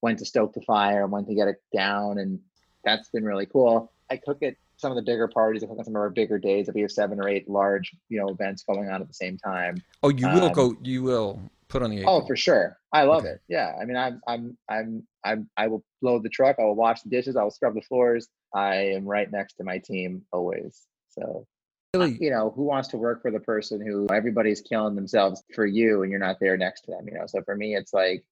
when 0.00 0.16
to 0.16 0.24
stoke 0.24 0.52
the 0.52 0.60
fire 0.62 1.04
and 1.04 1.12
when 1.12 1.24
to 1.26 1.34
get 1.34 1.48
it 1.48 1.62
down, 1.74 2.18
and 2.18 2.40
that's 2.84 3.08
been 3.10 3.24
really 3.24 3.46
cool. 3.46 3.92
I 4.10 4.16
cook 4.16 4.42
at 4.42 4.54
some 4.76 4.90
of 4.90 4.96
the 4.96 5.02
bigger 5.02 5.28
parties. 5.28 5.62
I 5.62 5.68
cook 5.68 5.78
at 5.78 5.84
some 5.84 5.94
of 5.94 6.00
our 6.00 6.10
bigger 6.10 6.38
days. 6.38 6.68
If 6.68 6.74
we 6.74 6.80
have 6.82 6.90
seven 6.90 7.20
or 7.20 7.28
eight 7.28 7.48
large, 7.48 7.92
you 8.08 8.18
know, 8.20 8.28
events 8.28 8.64
going 8.64 8.90
on 8.90 9.00
at 9.00 9.06
the 9.06 9.14
same 9.14 9.38
time. 9.38 9.76
Oh, 10.02 10.08
you 10.08 10.26
will 10.28 10.46
um, 10.46 10.52
go. 10.52 10.76
You 10.82 11.04
will 11.04 11.40
put 11.72 11.82
on 11.82 11.90
the. 11.90 12.04
Oh, 12.04 12.24
for 12.26 12.36
sure. 12.36 12.78
I 12.92 13.04
love 13.04 13.22
okay. 13.22 13.30
it. 13.30 13.40
Yeah, 13.48 13.72
I 13.80 13.84
mean, 13.86 13.96
I'm, 13.96 14.20
I'm, 14.28 14.56
I'm, 14.68 15.06
I'm, 15.24 15.50
I 15.56 15.66
will 15.66 15.82
load 16.02 16.22
the 16.22 16.28
truck. 16.28 16.56
I 16.58 16.64
will 16.64 16.76
wash 16.76 17.02
the 17.02 17.08
dishes. 17.08 17.36
I 17.36 17.42
will 17.42 17.50
scrub 17.50 17.74
the 17.74 17.80
floors. 17.80 18.28
I 18.54 18.76
am 18.76 19.06
right 19.06 19.30
next 19.32 19.54
to 19.54 19.64
my 19.64 19.78
team 19.78 20.22
always. 20.32 20.82
So, 21.08 21.46
really? 21.94 22.18
you 22.20 22.30
know, 22.30 22.52
who 22.54 22.64
wants 22.64 22.88
to 22.88 22.98
work 22.98 23.22
for 23.22 23.30
the 23.30 23.40
person 23.40 23.84
who 23.84 24.06
everybody's 24.12 24.60
killing 24.60 24.94
themselves 24.94 25.42
for 25.54 25.64
you 25.64 26.02
and 26.02 26.10
you're 26.10 26.20
not 26.20 26.36
there 26.38 26.58
next 26.58 26.82
to 26.82 26.90
them? 26.90 27.08
You 27.08 27.14
know, 27.14 27.26
so 27.26 27.40
for 27.42 27.56
me, 27.56 27.74
it's 27.74 27.94
like, 27.94 28.22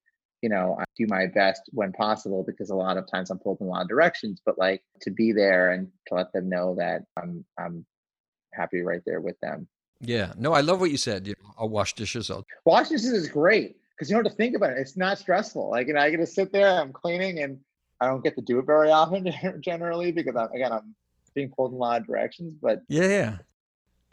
you 0.43 0.51
know, 0.51 0.77
I 0.79 0.85
do 0.97 1.07
my 1.09 1.27
best 1.27 1.63
when 1.73 1.93
possible 1.93 2.45
because 2.47 2.71
a 2.71 2.75
lot 2.75 2.99
of 2.99 3.11
times 3.11 3.31
I'm 3.31 3.39
pulled 3.39 3.61
in 3.61 3.67
a 3.67 3.71
lot 3.71 3.83
of 3.83 3.89
directions. 3.89 4.41
But 4.45 4.59
like 4.59 4.83
to 5.03 5.11
be 5.11 5.33
there 5.33 5.73
and 5.73 5.89
to 6.09 6.15
let 6.15 6.33
them 6.33 6.49
know 6.51 6.75
that 6.77 7.03
I'm, 7.17 7.45
I'm 7.59 7.87
happy 8.53 8.83
right 8.83 9.03
there 9.07 9.21
with 9.21 9.39
them. 9.41 9.69
Yeah. 10.01 10.33
No, 10.37 10.53
I 10.53 10.61
love 10.61 10.81
what 10.81 10.91
you 10.91 10.97
said. 10.97 11.27
You 11.27 11.35
know, 11.43 11.55
I'll 11.59 11.69
wash 11.69 11.95
dishes. 11.95 12.31
I'll 12.31 12.45
wash 12.65 12.89
dishes 12.89 13.13
is 13.13 13.29
great 13.29 13.77
because 13.91 14.11
you 14.11 14.17
don't 14.17 14.25
have 14.25 14.33
to 14.33 14.37
think 14.37 14.57
about 14.57 14.71
it. 14.71 14.79
It's 14.79 14.97
not 14.97 15.19
stressful. 15.19 15.71
Like, 15.71 15.87
you 15.87 15.95
know, 15.95 16.01
I 16.01 16.11
get 16.11 16.19
to 16.19 16.27
sit 16.27 16.53
there, 16.53 16.81
I'm 16.81 16.93
cleaning, 16.93 17.41
and 17.41 17.59
I 18.01 18.07
don't 18.07 18.25
get 18.25 18.35
to 18.37 18.43
do 18.43 18.59
it 18.59 18.67
very 18.67 18.91
often 18.91 19.31
generally 19.61 20.11
because 20.11 20.37
I'm, 20.37 20.51
again, 20.53 20.73
I'm 20.73 20.95
being 21.35 21.51
pulled 21.51 21.73
in 21.73 21.77
a 21.77 21.81
lot 21.81 22.01
of 22.01 22.07
directions. 22.07 22.55
But 22.61 22.83
yeah, 22.89 23.07
yeah, 23.07 23.37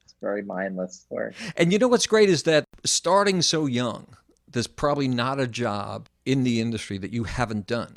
it's 0.04 0.16
very 0.22 0.42
mindless 0.42 1.06
work. 1.10 1.36
And 1.56 1.72
you 1.72 1.80
know 1.80 1.88
what's 1.88 2.08
great 2.08 2.30
is 2.30 2.44
that 2.44 2.66
starting 2.84 3.42
so 3.42 3.66
young, 3.66 4.08
there's 4.50 4.68
probably 4.68 5.08
not 5.08 5.40
a 5.40 5.48
job 5.48 6.10
in 6.26 6.44
the 6.44 6.60
industry 6.60 6.98
that 6.98 7.14
you 7.14 7.24
haven't 7.24 7.66
done, 7.68 7.96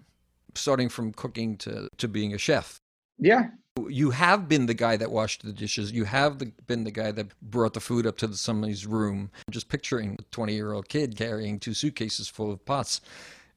starting 0.55 0.89
from 0.89 1.13
cooking 1.13 1.57
to 1.59 1.89
to 1.99 2.09
being 2.09 2.35
a 2.35 2.39
chef. 2.39 2.81
Yeah, 3.19 3.49
you 3.89 4.11
have 4.11 4.49
been 4.49 4.67
the 4.67 4.75
guy 4.75 4.97
that 4.97 5.11
washed 5.11 5.43
the 5.43 5.53
dishes. 5.53 5.93
You 5.93 6.05
have 6.05 6.39
the, 6.39 6.53
been 6.67 6.85
the 6.85 6.91
guy 6.91 7.13
that 7.13 7.29
brought 7.43 7.75
the 7.75 7.81
food 7.81 8.07
up 8.07 8.17
to 8.19 8.27
the, 8.27 8.37
somebody's 8.37 8.87
room. 8.87 9.31
Just 9.51 9.69
picturing 9.69 10.17
a 10.19 10.23
20 10.31 10.55
year 10.55 10.73
old 10.73 10.89
kid 10.89 11.17
carrying 11.17 11.59
two 11.59 11.75
suitcases 11.75 12.29
full 12.29 12.53
of 12.53 12.65
pots, 12.65 13.01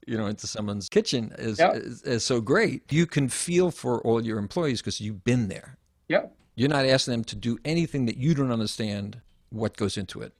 you 0.06 0.16
know, 0.16 0.26
into 0.26 0.46
someone's 0.46 0.88
kitchen 0.88 1.34
is, 1.38 1.58
yep. 1.58 1.74
is, 1.76 2.02
is, 2.02 2.24
so 2.24 2.40
great. 2.40 2.90
You 2.92 3.06
can 3.06 3.28
feel 3.28 3.70
for 3.70 4.00
all 4.02 4.24
your 4.24 4.38
employees 4.38 4.80
because 4.80 5.00
you've 5.00 5.24
been 5.24 5.48
there. 5.48 5.76
Yep. 6.08 6.34
You're 6.56 6.68
not 6.68 6.86
asking 6.86 7.12
them 7.12 7.24
to 7.24 7.36
do 7.36 7.58
anything 7.64 8.06
that 8.06 8.16
you 8.16 8.34
don't 8.34 8.52
understand 8.52 9.20
what 9.50 9.76
goes 9.76 9.96
into 9.96 10.20
it. 10.22 10.32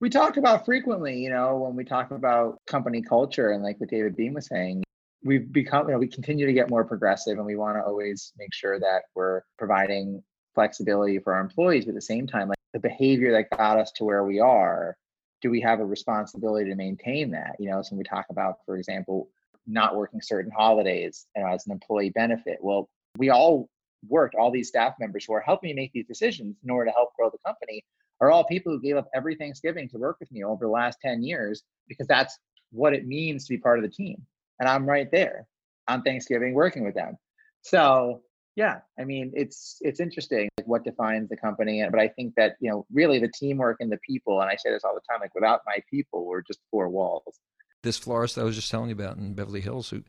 We 0.00 0.10
talk 0.10 0.36
about 0.36 0.64
frequently, 0.64 1.16
you 1.18 1.30
know, 1.30 1.58
when 1.58 1.76
we 1.76 1.84
talk 1.84 2.10
about 2.10 2.58
company 2.66 3.02
culture 3.02 3.52
and 3.52 3.62
like 3.62 3.78
what 3.78 3.88
David 3.88 4.16
Beahm 4.16 4.34
was 4.34 4.46
saying, 4.46 4.82
we've 5.24 5.52
become, 5.52 5.86
you 5.86 5.92
know, 5.92 5.98
we 5.98 6.08
continue 6.08 6.46
to 6.46 6.52
get 6.52 6.70
more 6.70 6.84
progressive 6.84 7.38
and 7.38 7.46
we 7.46 7.56
want 7.56 7.76
to 7.76 7.82
always 7.82 8.32
make 8.38 8.52
sure 8.52 8.78
that 8.80 9.02
we're 9.14 9.42
providing 9.58 10.22
flexibility 10.54 11.18
for 11.18 11.34
our 11.34 11.40
employees. 11.40 11.84
But 11.84 11.90
at 11.90 11.96
the 11.96 12.02
same 12.02 12.26
time, 12.26 12.48
like 12.48 12.58
the 12.72 12.80
behavior 12.80 13.32
that 13.32 13.56
got 13.56 13.78
us 13.78 13.92
to 13.92 14.04
where 14.04 14.24
we 14.24 14.40
are, 14.40 14.96
do 15.40 15.50
we 15.50 15.60
have 15.60 15.80
a 15.80 15.84
responsibility 15.84 16.70
to 16.70 16.76
maintain 16.76 17.30
that? 17.32 17.56
You 17.58 17.70
know, 17.70 17.82
so 17.82 17.90
when 17.90 17.98
we 17.98 18.04
talk 18.04 18.26
about, 18.30 18.56
for 18.66 18.76
example, 18.76 19.28
not 19.66 19.96
working 19.96 20.20
certain 20.20 20.50
holidays 20.50 21.26
you 21.36 21.42
know, 21.42 21.48
as 21.48 21.66
an 21.66 21.72
employee 21.72 22.10
benefit. 22.10 22.58
Well, 22.60 22.88
we 23.16 23.30
all 23.30 23.68
worked, 24.08 24.34
all 24.34 24.50
these 24.50 24.68
staff 24.68 24.94
members 24.98 25.24
who 25.24 25.34
are 25.34 25.40
helping 25.40 25.68
me 25.68 25.74
make 25.74 25.92
these 25.92 26.06
decisions 26.06 26.56
in 26.64 26.70
order 26.70 26.90
to 26.90 26.94
help 26.94 27.14
grow 27.16 27.30
the 27.30 27.38
company 27.46 27.84
are 28.20 28.30
all 28.30 28.44
people 28.44 28.72
who 28.72 28.80
gave 28.80 28.96
up 28.96 29.08
every 29.14 29.36
Thanksgiving 29.36 29.88
to 29.88 29.98
work 29.98 30.16
with 30.20 30.30
me 30.32 30.42
over 30.44 30.64
the 30.64 30.70
last 30.70 30.98
10 31.00 31.22
years 31.22 31.62
because 31.88 32.06
that's 32.06 32.38
what 32.70 32.94
it 32.94 33.06
means 33.06 33.46
to 33.46 33.54
be 33.54 33.58
part 33.58 33.78
of 33.78 33.84
the 33.84 33.90
team 33.90 34.24
and 34.60 34.68
I'm 34.68 34.86
right 34.86 35.10
there. 35.10 35.46
on 35.88 36.02
Thanksgiving 36.02 36.54
working 36.54 36.84
with 36.84 36.94
them. 36.94 37.16
So 37.62 38.22
yeah, 38.56 38.80
I 38.98 39.04
mean 39.04 39.32
it's 39.34 39.78
it's 39.80 40.00
interesting 40.00 40.48
like 40.58 40.66
what 40.66 40.84
defines 40.84 41.28
the 41.28 41.36
company, 41.36 41.84
but 41.90 42.00
I 42.00 42.08
think 42.08 42.34
that 42.36 42.56
you 42.60 42.70
know 42.70 42.86
really 42.92 43.18
the 43.18 43.30
teamwork 43.34 43.78
and 43.80 43.90
the 43.90 43.98
people, 44.06 44.40
and 44.40 44.50
I 44.50 44.56
say 44.56 44.70
this 44.70 44.84
all 44.84 44.94
the 44.94 45.00
time, 45.10 45.20
like 45.20 45.34
without 45.34 45.60
my 45.66 45.78
people, 45.90 46.26
we're 46.26 46.42
just 46.42 46.60
four 46.70 46.88
walls. 46.88 47.40
This 47.82 47.98
florist 47.98 48.38
I 48.38 48.44
was 48.44 48.54
just 48.54 48.70
telling 48.70 48.90
you 48.90 48.94
about 48.94 49.16
in 49.16 49.34
Beverly 49.34 49.60
Hills, 49.60 49.90
who 49.90 50.02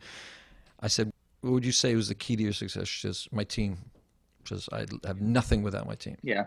I 0.79 0.87
said, 0.87 1.11
"What 1.41 1.53
would 1.53 1.65
you 1.65 1.71
say 1.71 1.95
was 1.95 2.09
the 2.09 2.15
key 2.15 2.35
to 2.35 2.43
your 2.43 2.53
success?" 2.53 2.87
She 2.87 3.07
says, 3.07 3.27
"My 3.31 3.43
team." 3.43 3.77
She 4.43 4.55
says, 4.55 4.69
"I 4.71 4.85
have 5.07 5.21
nothing 5.21 5.63
without 5.63 5.87
my 5.87 5.95
team." 5.95 6.17
Yeah, 6.21 6.45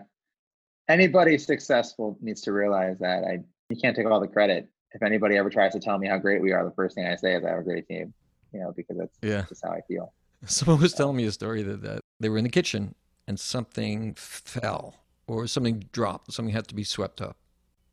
anybody 0.87 1.37
successful 1.37 2.17
needs 2.21 2.41
to 2.41 2.51
realize 2.53 2.99
that 2.99 3.23
I 3.23 3.43
you 3.69 3.77
can't 3.81 3.95
take 3.95 4.05
all 4.05 4.19
the 4.19 4.27
credit. 4.27 4.69
If 4.97 5.03
anybody 5.03 5.37
ever 5.37 5.51
tries 5.51 5.73
to 5.73 5.79
tell 5.79 5.99
me 5.99 6.07
how 6.07 6.17
great 6.17 6.41
we 6.41 6.53
are, 6.53 6.65
the 6.65 6.71
first 6.71 6.95
thing 6.95 7.05
I 7.05 7.15
say 7.15 7.35
is 7.35 7.45
I 7.45 7.49
have 7.49 7.59
a 7.59 7.63
great 7.63 7.87
team. 7.87 8.15
You 8.51 8.61
know, 8.61 8.73
because 8.75 8.97
that's 8.97 9.15
yeah. 9.21 9.45
just 9.47 9.63
how 9.63 9.71
I 9.71 9.81
feel. 9.81 10.11
Someone 10.45 10.81
was 10.81 10.93
telling 10.93 11.15
me 11.15 11.25
a 11.25 11.31
story 11.31 11.61
that, 11.61 11.83
that 11.83 12.01
they 12.19 12.29
were 12.29 12.39
in 12.39 12.45
the 12.45 12.49
kitchen 12.49 12.95
and 13.27 13.39
something 13.39 14.15
fell 14.15 14.95
or 15.27 15.45
something 15.45 15.85
dropped, 15.91 16.33
something 16.33 16.51
had 16.51 16.67
to 16.69 16.73
be 16.73 16.83
swept 16.83 17.21
up. 17.21 17.37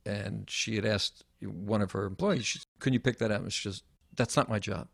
And 0.06 0.48
she 0.48 0.76
had 0.76 0.86
asked 0.86 1.24
one 1.42 1.82
of 1.82 1.92
her 1.92 2.06
employees, 2.06 2.46
she, 2.46 2.60
Can 2.78 2.94
you 2.94 3.00
pick 3.00 3.18
that 3.18 3.30
up? 3.30 3.42
And 3.42 3.52
she 3.52 3.68
says, 3.68 3.82
That's 4.16 4.34
not 4.34 4.48
my 4.48 4.58
job. 4.58 4.88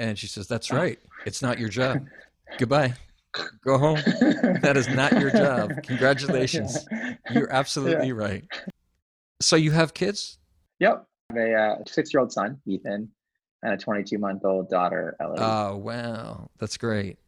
And 0.00 0.18
she 0.18 0.26
says, 0.26 0.48
That's 0.48 0.72
right. 0.72 0.98
It's 1.24 1.40
not 1.40 1.60
your 1.60 1.68
job. 1.68 2.04
Goodbye. 2.58 2.94
Go 3.64 3.78
home. 3.78 4.00
That 4.62 4.74
is 4.76 4.88
not 4.88 5.12
your 5.12 5.30
job. 5.30 5.72
Congratulations. 5.84 6.84
You're 7.30 7.52
absolutely 7.52 8.08
yeah. 8.08 8.14
right. 8.14 8.44
So 9.42 9.56
you 9.56 9.72
have 9.72 9.92
kids? 9.92 10.38
Yep. 10.78 11.06
I 11.30 11.38
have 11.38 11.42
a 11.42 11.54
uh, 11.54 11.76
six 11.86 12.12
year 12.14 12.20
old 12.20 12.32
son, 12.32 12.60
Ethan, 12.66 13.10
and 13.62 13.72
a 13.72 13.76
22 13.76 14.18
month 14.18 14.44
old 14.44 14.68
daughter, 14.70 15.16
Ellie. 15.20 15.38
Oh, 15.38 15.76
wow. 15.76 16.48
That's 16.58 16.76
great. 16.76 17.18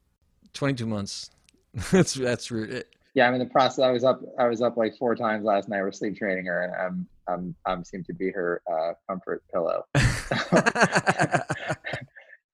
22 0.52 0.86
months. 0.86 1.30
that's, 1.90 2.14
that's 2.14 2.50
rude. 2.50 2.84
Yeah, 3.14 3.28
I'm 3.28 3.34
in 3.34 3.40
the 3.40 3.46
process. 3.46 3.80
I 3.80 3.90
was 3.90 4.02
up. 4.02 4.20
I 4.38 4.48
was 4.48 4.60
up 4.60 4.76
like 4.76 4.96
four 4.96 5.14
times 5.14 5.44
last 5.44 5.68
night. 5.68 5.82
We're 5.82 5.92
sleep 5.92 6.16
training 6.16 6.46
her, 6.46 6.62
and 6.62 6.74
I'm 6.74 7.06
I'm 7.28 7.54
I'm 7.64 7.84
seem 7.84 8.02
to 8.04 8.12
be 8.12 8.32
her 8.32 8.60
uh, 8.70 8.94
comfort 9.08 9.44
pillow. 9.52 9.84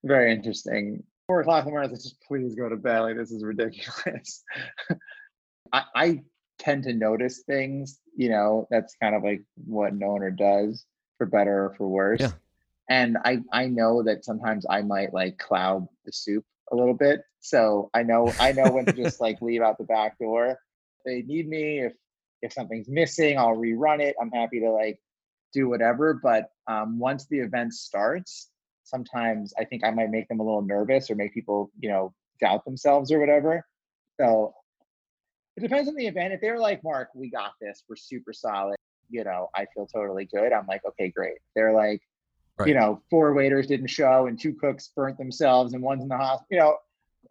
Very 0.03 0.31
interesting. 0.31 1.03
Four 1.25 1.41
o'clock 1.41 1.61
in 1.61 1.65
the 1.65 1.71
morning. 1.71 1.89
I 1.89 1.93
just 1.95 2.21
please 2.21 2.53
go 2.53 2.69
to 2.69 2.75
bed. 2.75 2.99
Like 2.99 3.17
this 3.17 3.31
is 3.31 3.43
ridiculous. 3.43 4.43
I, 5.73 5.83
I 5.95 6.21
tend 6.61 6.83
to 6.83 6.93
notice 6.93 7.39
things. 7.39 7.99
You 8.15 8.29
know, 8.29 8.67
that's 8.69 8.95
kind 9.01 9.15
of 9.15 9.23
like 9.23 9.41
what 9.65 9.93
an 9.93 10.03
owner 10.03 10.31
does, 10.31 10.85
for 11.17 11.25
better 11.25 11.65
or 11.65 11.73
for 11.75 11.87
worse. 11.87 12.21
Yeah. 12.21 12.31
And 12.89 13.17
i 13.23 13.39
i 13.51 13.67
know 13.67 14.03
that 14.03 14.25
sometimes 14.25 14.65
i 14.69 14.81
might 14.81 15.13
like 15.13 15.37
cloud 15.37 15.87
the 16.05 16.11
soup 16.11 16.45
a 16.71 16.75
little 16.75 16.93
bit. 16.93 17.21
So 17.39 17.89
i 17.93 18.03
know 18.03 18.33
i 18.39 18.51
know 18.51 18.71
when 18.71 18.85
to 18.85 18.93
just 18.93 19.21
like 19.21 19.41
leave 19.41 19.61
out 19.61 19.77
the 19.77 19.83
back 19.83 20.17
door. 20.19 20.57
They 21.05 21.21
need 21.21 21.47
me. 21.47 21.79
If 21.79 21.93
if 22.41 22.53
something's 22.53 22.89
missing 22.89 23.37
i'll 23.37 23.55
rerun 23.55 23.99
it. 23.99 24.15
I'm 24.21 24.31
happy 24.31 24.59
to 24.61 24.71
like 24.71 24.99
do 25.53 25.69
whatever. 25.69 26.13
But 26.13 26.51
um, 26.67 26.99
once 26.99 27.25
the 27.27 27.39
event 27.39 27.73
starts 27.73 28.49
sometimes 28.83 29.53
i 29.59 29.63
think 29.63 29.83
i 29.85 29.91
might 29.91 30.09
make 30.09 30.27
them 30.27 30.39
a 30.39 30.43
little 30.43 30.63
nervous 30.63 31.09
or 31.09 31.15
make 31.15 31.33
people 31.33 31.71
you 31.79 31.87
know 31.87 32.13
doubt 32.41 32.65
themselves 32.65 33.11
or 33.11 33.19
whatever. 33.19 33.65
So 34.19 34.53
it 35.57 35.61
depends 35.61 35.87
on 35.87 35.95
the 35.95 36.07
event 36.07 36.33
if 36.33 36.41
they're 36.41 36.59
like 36.59 36.83
mark 36.83 37.09
we 37.15 37.29
got 37.29 37.51
this 37.61 37.83
we're 37.89 37.95
super 37.95 38.33
solid 38.33 38.75
you 39.09 39.23
know 39.23 39.49
i 39.55 39.65
feel 39.73 39.85
totally 39.85 40.25
good 40.25 40.53
i'm 40.53 40.65
like 40.67 40.81
okay 40.85 41.09
great 41.09 41.37
they're 41.55 41.73
like 41.73 42.01
Right. 42.61 42.67
You 42.67 42.75
know, 42.75 43.01
four 43.09 43.33
waiters 43.33 43.67
didn't 43.67 43.87
show 43.87 44.27
and 44.27 44.39
two 44.39 44.53
cooks 44.53 44.91
burnt 44.95 45.17
themselves 45.17 45.73
and 45.73 45.81
one's 45.81 46.03
in 46.03 46.09
the 46.09 46.17
hospital. 46.17 46.47
You 46.49 46.57
know, 46.57 46.77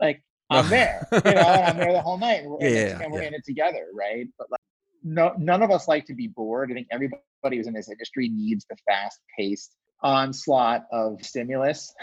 like 0.00 0.22
I'm 0.50 0.68
there. 0.68 1.06
You 1.12 1.20
know, 1.20 1.30
and 1.30 1.64
I'm 1.64 1.76
there 1.76 1.92
the 1.92 2.00
whole 2.00 2.18
night. 2.18 2.42
And 2.42 2.50
we're, 2.60 2.68
yeah, 2.68 3.00
and 3.00 3.12
we're 3.12 3.22
yeah. 3.22 3.28
in 3.28 3.34
it 3.34 3.44
together, 3.44 3.86
right? 3.94 4.26
But 4.38 4.50
like, 4.50 4.60
no, 5.04 5.34
none 5.38 5.62
of 5.62 5.70
us 5.70 5.88
like 5.88 6.06
to 6.06 6.14
be 6.14 6.26
bored. 6.26 6.70
I 6.70 6.74
think 6.74 6.88
everybody 6.90 7.56
who's 7.56 7.66
in 7.66 7.74
this 7.74 7.88
industry 7.88 8.28
needs 8.28 8.66
the 8.68 8.76
fast-paced 8.88 9.74
onslaught 10.02 10.86
of 10.90 11.24
stimulus. 11.24 11.94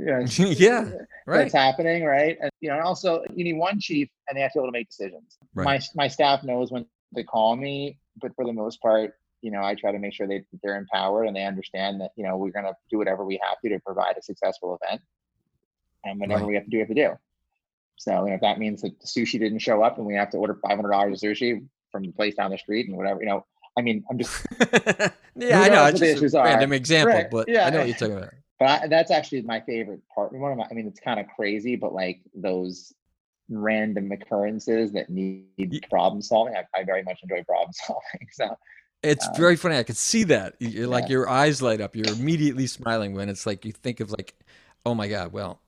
You 0.00 0.06
know, 0.46 0.50
yeah, 0.50 0.90
right. 1.26 1.38
That's 1.38 1.54
happening, 1.54 2.04
right? 2.04 2.38
And 2.40 2.50
you 2.60 2.68
know, 2.68 2.76
and 2.76 2.84
also 2.84 3.22
you 3.34 3.44
need 3.44 3.54
one 3.54 3.78
chief, 3.78 4.08
and 4.28 4.36
they 4.36 4.42
have 4.42 4.52
to 4.52 4.58
be 4.58 4.60
able 4.60 4.68
to 4.68 4.72
make 4.72 4.88
decisions. 4.88 5.36
Right. 5.54 5.64
My 5.64 5.80
my 5.94 6.08
staff 6.08 6.42
knows 6.42 6.70
when 6.70 6.86
to 7.14 7.24
call 7.24 7.56
me, 7.56 7.98
but 8.20 8.34
for 8.34 8.44
the 8.44 8.52
most 8.52 8.80
part, 8.80 9.14
you 9.42 9.50
know, 9.50 9.62
I 9.62 9.74
try 9.74 9.92
to 9.92 9.98
make 9.98 10.14
sure 10.14 10.26
they 10.26 10.42
they're 10.62 10.76
empowered 10.76 11.26
and 11.26 11.36
they 11.36 11.44
understand 11.44 12.00
that 12.00 12.12
you 12.16 12.24
know 12.24 12.36
we're 12.36 12.50
going 12.50 12.64
to 12.64 12.74
do 12.90 12.98
whatever 12.98 13.24
we 13.24 13.38
have 13.42 13.60
to 13.60 13.68
to 13.68 13.78
provide 13.80 14.16
a 14.18 14.22
successful 14.22 14.78
event, 14.82 15.02
and 16.04 16.18
whatever 16.18 16.40
right. 16.40 16.48
we 16.48 16.54
have 16.54 16.64
to 16.64 16.70
do, 16.70 16.76
we 16.78 16.80
have 16.80 16.88
to 16.88 16.94
do. 16.94 17.12
So, 18.00 18.24
you 18.24 18.30
know, 18.30 18.36
if 18.36 18.40
that 18.40 18.58
means 18.58 18.80
that 18.80 18.98
the 18.98 19.06
sushi 19.06 19.38
didn't 19.38 19.58
show 19.58 19.82
up 19.82 19.98
and 19.98 20.06
we 20.06 20.14
have 20.14 20.30
to 20.30 20.38
order 20.38 20.58
five 20.66 20.76
hundred 20.76 20.92
dollars 20.92 21.22
of 21.22 21.30
sushi 21.30 21.66
from 21.92 22.02
the 22.02 22.12
place 22.12 22.34
down 22.34 22.50
the 22.50 22.56
street 22.56 22.88
and 22.88 22.96
whatever, 22.96 23.20
you 23.20 23.26
know, 23.26 23.44
I 23.76 23.82
mean, 23.82 24.02
I'm 24.10 24.16
just 24.16 24.46
yeah, 25.36 25.60
I 25.60 25.68
know 25.68 25.84
it's 25.86 26.00
just 26.00 26.34
a 26.34 26.42
random 26.42 26.72
example, 26.72 27.14
right. 27.14 27.30
but 27.30 27.46
yeah. 27.46 27.66
I 27.66 27.70
know 27.70 27.80
what 27.80 27.88
you're 27.88 27.96
talking 27.96 28.16
about. 28.16 28.32
But 28.60 28.68
I, 28.68 28.86
that's 28.88 29.10
actually 29.10 29.40
my 29.42 29.60
favorite 29.60 30.02
part. 30.14 30.32
One 30.32 30.52
of 30.52 30.58
my, 30.58 30.66
I 30.70 30.74
mean, 30.74 30.86
it's 30.86 31.00
kind 31.00 31.18
of 31.18 31.26
crazy, 31.34 31.76
but 31.76 31.94
like 31.94 32.20
those 32.34 32.92
random 33.48 34.12
occurrences 34.12 34.92
that 34.92 35.08
need 35.08 35.86
problem 35.90 36.20
solving, 36.20 36.54
I, 36.54 36.64
I 36.78 36.84
very 36.84 37.02
much 37.02 37.20
enjoy 37.22 37.42
problem 37.42 37.72
solving. 37.86 38.28
So 38.32 38.56
it's 39.02 39.26
um, 39.26 39.34
very 39.34 39.56
funny. 39.56 39.78
I 39.78 39.82
could 39.82 39.96
see 39.96 40.24
that. 40.24 40.56
You're 40.58 40.86
like 40.86 41.04
yeah. 41.04 41.12
your 41.12 41.28
eyes 41.28 41.62
light 41.62 41.80
up. 41.80 41.96
You're 41.96 42.12
immediately 42.12 42.66
smiling 42.66 43.14
when 43.14 43.30
it's 43.30 43.46
like 43.46 43.64
you 43.64 43.72
think 43.72 44.00
of 44.00 44.10
like, 44.10 44.34
oh 44.84 44.94
my 44.94 45.08
god, 45.08 45.32
well, 45.32 45.62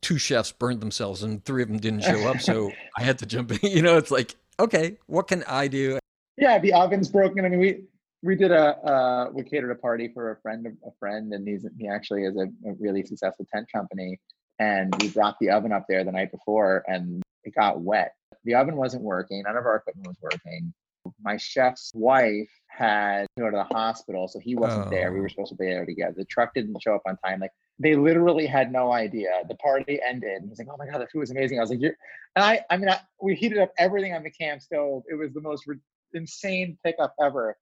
two 0.00 0.16
chefs 0.16 0.52
burned 0.52 0.80
themselves 0.80 1.22
and 1.22 1.44
three 1.44 1.62
of 1.62 1.68
them 1.68 1.78
didn't 1.78 2.02
show 2.02 2.26
up, 2.28 2.40
so 2.40 2.72
I 2.98 3.02
had 3.02 3.18
to 3.18 3.26
jump 3.26 3.52
in. 3.52 3.58
You 3.70 3.82
know, 3.82 3.98
it's 3.98 4.10
like, 4.10 4.34
okay, 4.58 4.96
what 5.06 5.28
can 5.28 5.44
I 5.44 5.68
do? 5.68 5.98
Yeah, 6.38 6.58
the 6.58 6.72
oven's 6.72 7.08
broken. 7.08 7.44
I 7.44 7.50
mean, 7.50 7.60
we 7.60 7.84
we 8.26 8.36
did 8.36 8.50
a 8.50 8.76
uh, 8.84 9.30
we 9.32 9.42
catered 9.42 9.70
a 9.70 9.76
party 9.76 10.10
for 10.12 10.32
a 10.32 10.40
friend 10.40 10.66
of 10.66 10.72
a 10.86 10.90
friend, 10.98 11.32
and 11.32 11.46
he's 11.46 11.64
he 11.78 11.88
actually 11.88 12.24
is 12.24 12.36
a, 12.36 12.46
a 12.68 12.74
really 12.78 13.04
successful 13.04 13.46
tent 13.52 13.66
company, 13.72 14.20
and 14.58 14.94
we 15.00 15.08
brought 15.08 15.36
the 15.40 15.50
oven 15.50 15.72
up 15.72 15.86
there 15.88 16.04
the 16.04 16.12
night 16.12 16.30
before, 16.32 16.84
and 16.86 17.22
it 17.44 17.54
got 17.54 17.80
wet. 17.80 18.12
The 18.44 18.54
oven 18.54 18.76
wasn't 18.76 19.02
working. 19.02 19.42
None 19.46 19.56
of 19.56 19.64
our 19.64 19.76
equipment 19.76 20.08
was 20.08 20.16
working 20.20 20.74
my 21.22 21.36
chef's 21.36 21.92
wife 21.94 22.50
had 22.68 23.26
to 23.36 23.42
go 23.42 23.50
to 23.50 23.56
the 23.56 23.74
hospital, 23.74 24.28
so 24.28 24.38
he 24.38 24.54
wasn't 24.54 24.86
oh. 24.86 24.90
there. 24.90 25.12
We 25.12 25.20
were 25.20 25.26
oh. 25.26 25.28
supposed 25.28 25.50
to 25.50 25.56
be 25.56 25.66
there 25.66 25.86
together. 25.86 26.14
The 26.16 26.24
truck 26.24 26.54
didn't 26.54 26.80
show 26.82 26.94
up 26.94 27.02
on 27.06 27.16
time. 27.18 27.40
Like 27.40 27.52
they 27.78 27.94
literally 27.94 28.46
had 28.46 28.72
no 28.72 28.92
idea. 28.92 29.28
The 29.48 29.56
party 29.56 29.98
ended. 30.06 30.42
And 30.42 30.48
he's 30.48 30.58
like, 30.58 30.68
"Oh 30.70 30.76
my 30.78 30.86
god, 30.86 31.00
the 31.00 31.06
food 31.06 31.20
was 31.20 31.30
amazing." 31.30 31.58
I 31.58 31.62
was 31.62 31.70
like, 31.70 31.80
"You're," 31.80 31.96
and 32.34 32.44
I, 32.44 32.64
I 32.70 32.76
mean, 32.76 32.88
I, 32.88 33.00
we 33.20 33.34
heated 33.34 33.58
up 33.58 33.72
everything 33.78 34.14
on 34.14 34.22
the 34.22 34.30
camp 34.30 34.62
stove. 34.62 35.02
It 35.08 35.14
was 35.14 35.32
the 35.32 35.40
most 35.40 35.66
re- 35.66 35.78
insane 36.12 36.78
pickup 36.84 37.14
ever, 37.20 37.56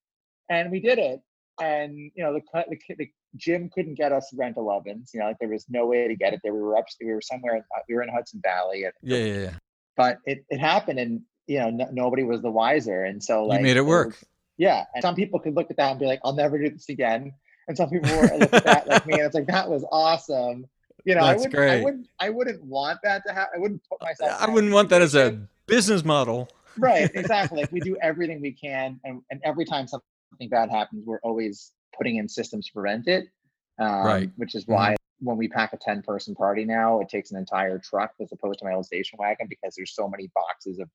and 0.48 0.70
we 0.70 0.80
did 0.80 0.98
it. 0.98 1.20
And 1.60 2.10
you 2.14 2.24
know, 2.24 2.32
the, 2.32 2.64
the 2.68 2.94
the 2.96 3.10
gym 3.36 3.70
couldn't 3.72 3.94
get 3.94 4.12
us 4.12 4.32
rental 4.34 4.70
ovens. 4.70 5.10
You 5.14 5.20
know, 5.20 5.26
like 5.26 5.38
there 5.38 5.48
was 5.48 5.66
no 5.68 5.86
way 5.86 6.08
to 6.08 6.16
get 6.16 6.34
it 6.34 6.40
there. 6.42 6.52
We 6.52 6.60
were 6.60 6.76
up. 6.76 6.86
We 7.00 7.12
were 7.12 7.20
somewhere. 7.20 7.56
Uh, 7.56 7.80
we 7.88 7.94
were 7.94 8.02
in 8.02 8.08
Hudson 8.08 8.40
Valley. 8.42 8.84
And, 8.84 8.92
yeah, 9.02 9.18
yeah, 9.18 9.38
yeah. 9.38 9.50
But 9.96 10.18
it, 10.24 10.44
it 10.50 10.58
happened, 10.58 10.98
and 10.98 11.22
you 11.46 11.58
know, 11.58 11.88
nobody 11.92 12.24
was 12.24 12.42
the 12.42 12.50
wiser. 12.50 13.04
And 13.04 13.22
so 13.22 13.44
like 13.44 13.58
you 13.58 13.64
made 13.64 13.76
it 13.76 13.82
work. 13.82 14.08
It 14.08 14.10
was, 14.10 14.24
yeah. 14.56 14.84
And 14.94 15.02
some 15.02 15.14
people 15.14 15.40
could 15.40 15.54
look 15.54 15.70
at 15.70 15.76
that 15.76 15.90
and 15.90 16.00
be 16.00 16.06
like, 16.06 16.20
I'll 16.24 16.34
never 16.34 16.58
do 16.58 16.70
this 16.70 16.88
again. 16.88 17.32
And 17.68 17.76
some 17.76 17.90
people 17.90 18.10
were 18.16 18.38
look 18.38 18.52
at 18.52 18.64
that 18.64 18.86
like 18.86 19.06
me 19.06 19.14
and 19.14 19.22
it's 19.22 19.34
like 19.34 19.46
that 19.46 19.68
was 19.68 19.84
awesome. 19.90 20.66
You 21.04 21.14
know, 21.14 21.22
That's 21.22 21.32
I 21.32 21.36
wouldn't, 21.36 21.54
great. 21.54 21.80
I 21.80 21.82
wouldn't 21.82 22.06
I 22.20 22.30
wouldn't 22.30 22.62
want 22.62 22.98
that 23.02 23.22
to 23.26 23.32
happen. 23.32 23.52
I 23.56 23.58
wouldn't 23.58 23.82
put 23.88 24.00
myself 24.02 24.40
I 24.40 24.50
wouldn't 24.50 24.72
want 24.72 24.90
that 24.90 25.02
as 25.02 25.14
a 25.14 25.38
business 25.66 26.04
model. 26.04 26.48
right, 26.78 27.10
exactly. 27.14 27.60
like 27.60 27.72
we 27.72 27.80
do 27.80 27.96
everything 28.02 28.40
we 28.40 28.52
can 28.52 29.00
and, 29.04 29.22
and 29.30 29.40
every 29.44 29.64
time 29.64 29.86
something 29.86 30.06
bad 30.50 30.70
happens, 30.70 31.04
we're 31.06 31.20
always 31.22 31.72
putting 31.96 32.16
in 32.16 32.28
systems 32.28 32.66
to 32.66 32.72
prevent 32.72 33.08
it. 33.08 33.28
Um, 33.76 34.06
right. 34.06 34.30
which 34.36 34.54
is 34.54 34.68
why 34.68 34.92
mm-hmm. 34.92 35.26
when 35.26 35.36
we 35.36 35.48
pack 35.48 35.72
a 35.72 35.76
10 35.76 36.02
person 36.02 36.34
party 36.34 36.64
now, 36.64 37.00
it 37.00 37.08
takes 37.08 37.32
an 37.32 37.38
entire 37.38 37.78
truck 37.78 38.12
as 38.20 38.30
opposed 38.30 38.60
to 38.60 38.64
my 38.64 38.72
old 38.72 38.86
station 38.86 39.18
wagon 39.18 39.48
because 39.48 39.74
there's 39.76 39.94
so 39.94 40.08
many 40.08 40.30
boxes 40.32 40.78
of 40.78 40.88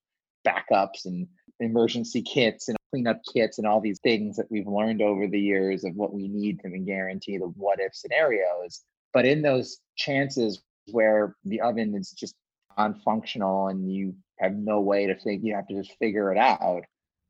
backups 0.48 1.06
and 1.06 1.28
emergency 1.60 2.22
kits 2.22 2.70
and 2.70 2.78
cleanup 2.92 3.20
kits 3.34 3.58
and 3.58 3.68
all 3.68 3.82
these 3.82 4.00
things 4.00 4.38
that 4.38 4.50
we've 4.50 4.68
learned 4.68 5.02
over 5.02 5.28
the 5.28 5.40
years 5.40 5.84
of 5.84 5.94
what 5.96 6.14
we 6.14 6.28
need 6.28 6.60
to 6.62 6.70
guarantee 6.80 7.38
the 7.38 7.46
what 7.46 7.80
if 7.82 7.94
scenarios. 7.94 8.82
But 9.14 9.26
in 9.26 9.42
those 9.42 9.80
chances 9.98 10.62
where 10.92 11.36
the 11.44 11.62
oven 11.62 11.96
is 11.96 12.12
just 12.12 12.36
non-functional 12.78 13.68
and 13.68 13.92
you 13.92 14.16
have 14.40 14.54
no 14.54 14.80
way 14.80 15.06
to 15.08 15.16
think 15.16 15.44
you 15.44 15.56
have 15.56 15.68
to 15.68 15.76
just 15.76 15.98
figure 16.00 16.32
it 16.32 16.38
out. 16.38 16.84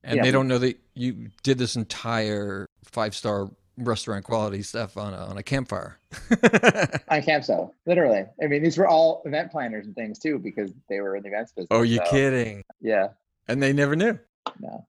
And 0.04 0.24
they 0.24 0.32
don't 0.32 0.48
know 0.48 0.58
that 0.60 0.80
you 0.94 1.30
did 1.44 1.58
this 1.58 1.76
entire 1.76 2.66
five 2.86 3.16
star 3.16 3.50
restaurant 3.78 4.26
quality 4.26 4.62
stuff 4.62 4.98
on 4.98 5.14
a, 5.14 5.18
on 5.18 5.38
a 5.38 5.44
campfire. 5.44 6.00
on 7.10 7.22
campsite, 7.22 7.68
literally. 7.86 8.26
I 8.42 8.48
mean, 8.48 8.64
these 8.64 8.78
were 8.78 8.88
all 8.88 9.22
event 9.26 9.52
planners 9.52 9.86
and 9.86 9.96
things 9.96 10.20
too, 10.20 10.40
because 10.40 10.72
they 10.88 11.00
were 11.02 11.16
in 11.16 11.24
the 11.24 11.30
events 11.30 11.52
business. 11.52 11.68
Oh, 11.72 11.82
you 11.82 11.98
so, 11.98 12.12
kidding? 12.12 12.64
Yeah. 12.82 13.10
And 13.48 13.62
they 13.62 13.74
never 13.74 13.96
knew. 13.96 14.18
No, 14.60 14.88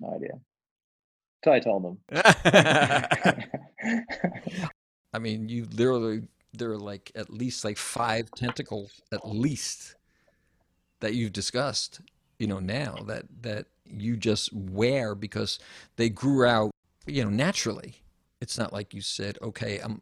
no 0.00 0.14
idea. 0.14 0.38
Until 1.42 1.52
I 1.52 1.60
told 1.60 1.84
them. 1.84 1.98
I 5.12 5.18
mean, 5.18 5.48
you 5.48 5.66
literally 5.72 6.22
there 6.52 6.70
are 6.70 6.78
like 6.78 7.12
at 7.14 7.30
least 7.30 7.64
like 7.64 7.78
five 7.78 8.30
tentacles 8.32 9.00
at 9.12 9.26
least 9.28 9.94
that 11.00 11.14
you've 11.14 11.32
discussed, 11.32 12.00
you 12.38 12.46
know, 12.46 12.58
now 12.58 12.96
that 13.06 13.24
that 13.42 13.66
you 13.90 14.16
just 14.16 14.52
wear 14.52 15.14
because 15.14 15.58
they 15.96 16.08
grew 16.08 16.44
out, 16.44 16.70
you 17.06 17.24
know, 17.24 17.30
naturally. 17.30 17.96
It's 18.40 18.56
not 18.56 18.72
like 18.72 18.94
you 18.94 19.00
said, 19.00 19.38
okay, 19.42 19.80
I'm 19.82 20.00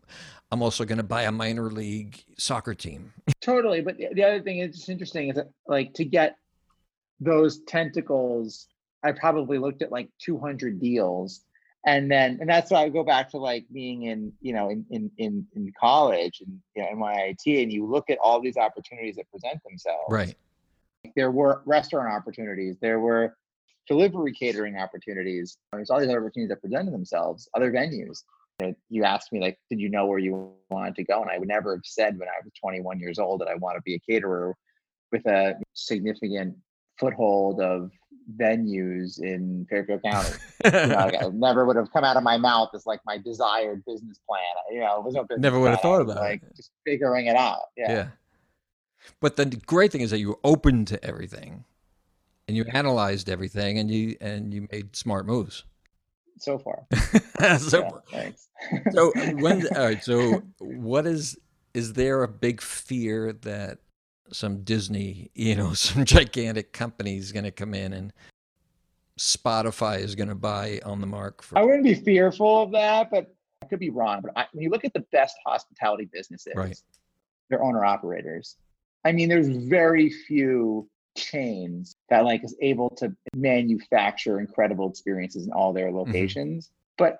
I'm 0.50 0.62
also 0.62 0.84
going 0.84 0.98
to 0.98 1.04
buy 1.04 1.22
a 1.22 1.32
minor 1.32 1.70
league 1.70 2.22
soccer 2.38 2.74
team. 2.74 3.12
Totally, 3.40 3.80
but 3.80 3.96
the 3.96 4.22
other 4.22 4.42
thing 4.42 4.58
is 4.58 4.88
interesting 4.88 5.30
is 5.30 5.36
that 5.36 5.50
like 5.66 5.94
to 5.94 6.04
get 6.04 6.36
those 7.18 7.60
tentacles, 7.60 8.68
I 9.02 9.12
probably 9.12 9.58
looked 9.58 9.80
at 9.80 9.90
like 9.90 10.10
200 10.20 10.78
deals 10.80 11.46
and 11.86 12.10
then 12.10 12.38
and 12.40 12.50
that's 12.50 12.70
why 12.70 12.82
I 12.82 12.88
go 12.88 13.04
back 13.04 13.30
to 13.30 13.38
like 13.38 13.64
being 13.72 14.02
in 14.02 14.32
you 14.40 14.52
know 14.52 14.68
in 14.68 14.84
in 14.90 15.10
in, 15.18 15.46
in 15.54 15.72
college 15.80 16.42
and 16.44 16.60
you 16.74 16.82
know, 16.82 16.88
NYIT 16.94 17.62
and 17.62 17.72
you 17.72 17.86
look 17.86 18.10
at 18.10 18.18
all 18.18 18.40
these 18.40 18.56
opportunities 18.56 19.16
that 19.16 19.30
present 19.30 19.62
themselves. 19.64 20.04
Right. 20.10 20.34
There 21.14 21.30
were 21.30 21.62
restaurant 21.64 22.12
opportunities. 22.12 22.76
There 22.80 22.98
were 22.98 23.36
delivery 23.88 24.32
catering 24.32 24.76
opportunities. 24.76 25.58
There's 25.72 25.90
all 25.90 26.00
these 26.00 26.08
other 26.08 26.20
opportunities 26.20 26.50
that 26.50 26.62
presented 26.62 26.92
themselves. 26.92 27.48
Other 27.54 27.70
venues. 27.70 28.22
You, 28.60 28.68
know, 28.68 28.74
you 28.88 29.04
asked 29.04 29.32
me 29.32 29.40
like, 29.40 29.58
did 29.70 29.80
you 29.80 29.90
know 29.90 30.06
where 30.06 30.18
you 30.18 30.52
wanted 30.70 30.96
to 30.96 31.04
go? 31.04 31.22
And 31.22 31.30
I 31.30 31.38
would 31.38 31.48
never 31.48 31.76
have 31.76 31.84
said 31.84 32.18
when 32.18 32.28
I 32.28 32.40
was 32.42 32.52
21 32.60 33.00
years 33.00 33.18
old 33.18 33.40
that 33.40 33.48
I 33.48 33.54
want 33.54 33.76
to 33.76 33.82
be 33.82 33.94
a 33.94 33.98
caterer 33.98 34.54
with 35.12 35.26
a 35.26 35.54
significant 35.74 36.56
foothold 36.98 37.60
of 37.60 37.90
venues 38.40 39.20
in 39.22 39.66
Fairfield 39.70 40.02
County. 40.02 40.30
you 40.64 40.70
know, 40.70 40.86
like, 40.86 41.32
never 41.32 41.64
would 41.64 41.76
have 41.76 41.92
come 41.92 42.04
out 42.04 42.16
of 42.16 42.22
my 42.22 42.36
mouth 42.36 42.70
as 42.74 42.86
like 42.86 43.00
my 43.06 43.18
desired 43.18 43.84
business 43.84 44.18
plan. 44.28 44.42
You 44.72 44.80
know, 44.80 44.98
it 44.98 45.04
was 45.04 45.14
no 45.14 45.22
business 45.24 45.42
Never 45.42 45.60
would 45.60 45.70
have 45.70 45.80
thought 45.80 46.00
I 46.00 46.02
about 46.02 46.16
like 46.16 46.42
it. 46.42 46.56
just 46.56 46.70
figuring 46.84 47.26
it 47.26 47.36
out. 47.36 47.66
Yeah. 47.76 47.92
Yeah. 47.92 48.08
But 49.20 49.36
the 49.36 49.44
great 49.44 49.92
thing 49.92 50.00
is 50.00 50.10
that 50.10 50.18
you 50.18 50.30
were 50.30 50.38
open 50.42 50.84
to 50.86 51.04
everything, 51.04 51.64
and 52.48 52.56
you 52.56 52.64
analyzed 52.72 53.28
everything, 53.28 53.78
and 53.78 53.90
you 53.90 54.16
and 54.20 54.52
you 54.54 54.68
made 54.70 54.94
smart 54.94 55.26
moves. 55.26 55.64
So 56.38 56.58
far. 56.58 56.86
so, 57.58 57.80
Yeah, 57.80 57.90
thanks. 58.10 58.48
so 58.92 59.10
uh, 59.16 59.30
when 59.36 59.66
all 59.76 59.84
right, 59.84 60.04
so 60.04 60.42
what 60.58 61.06
is 61.06 61.38
is 61.74 61.92
there 61.92 62.22
a 62.22 62.28
big 62.28 62.60
fear 62.60 63.32
that 63.32 63.78
some 64.32 64.62
Disney, 64.62 65.30
you 65.34 65.54
know, 65.56 65.72
some 65.74 66.04
gigantic 66.04 66.72
company 66.72 67.16
is 67.16 67.32
going 67.32 67.44
to 67.44 67.50
come 67.50 67.74
in 67.74 67.92
and 67.92 68.12
Spotify 69.18 69.98
is 70.00 70.14
going 70.14 70.28
to 70.28 70.34
buy 70.34 70.80
on 70.84 71.00
the 71.00 71.06
mark 71.06 71.42
for 71.42 71.58
I 71.58 71.62
wouldn't 71.62 71.84
be 71.84 71.94
fearful 71.94 72.62
of 72.64 72.72
that, 72.72 73.10
but 73.10 73.34
I 73.62 73.66
could 73.66 73.78
be 73.78 73.88
wrong. 73.90 74.20
But 74.20 74.32
I, 74.36 74.46
when 74.52 74.62
you 74.62 74.70
look 74.70 74.84
at 74.84 74.92
the 74.92 75.04
best 75.10 75.36
hospitality 75.46 76.08
businesses, 76.12 76.52
Right. 76.54 76.76
they're 77.48 77.62
owner 77.64 77.82
operators. 77.84 78.56
I 79.06 79.12
mean, 79.12 79.28
there's 79.30 79.48
very 79.48 80.10
few 80.10 80.86
chains 81.16 81.96
that 82.10 82.24
like 82.24 82.44
is 82.44 82.56
able 82.60 82.90
to 82.90 83.14
manufacture 83.34 84.38
incredible 84.38 84.88
experiences 84.88 85.46
in 85.46 85.52
all 85.52 85.72
their 85.72 85.88
mm-hmm. 85.88 85.98
locations. 85.98 86.70
But 86.98 87.18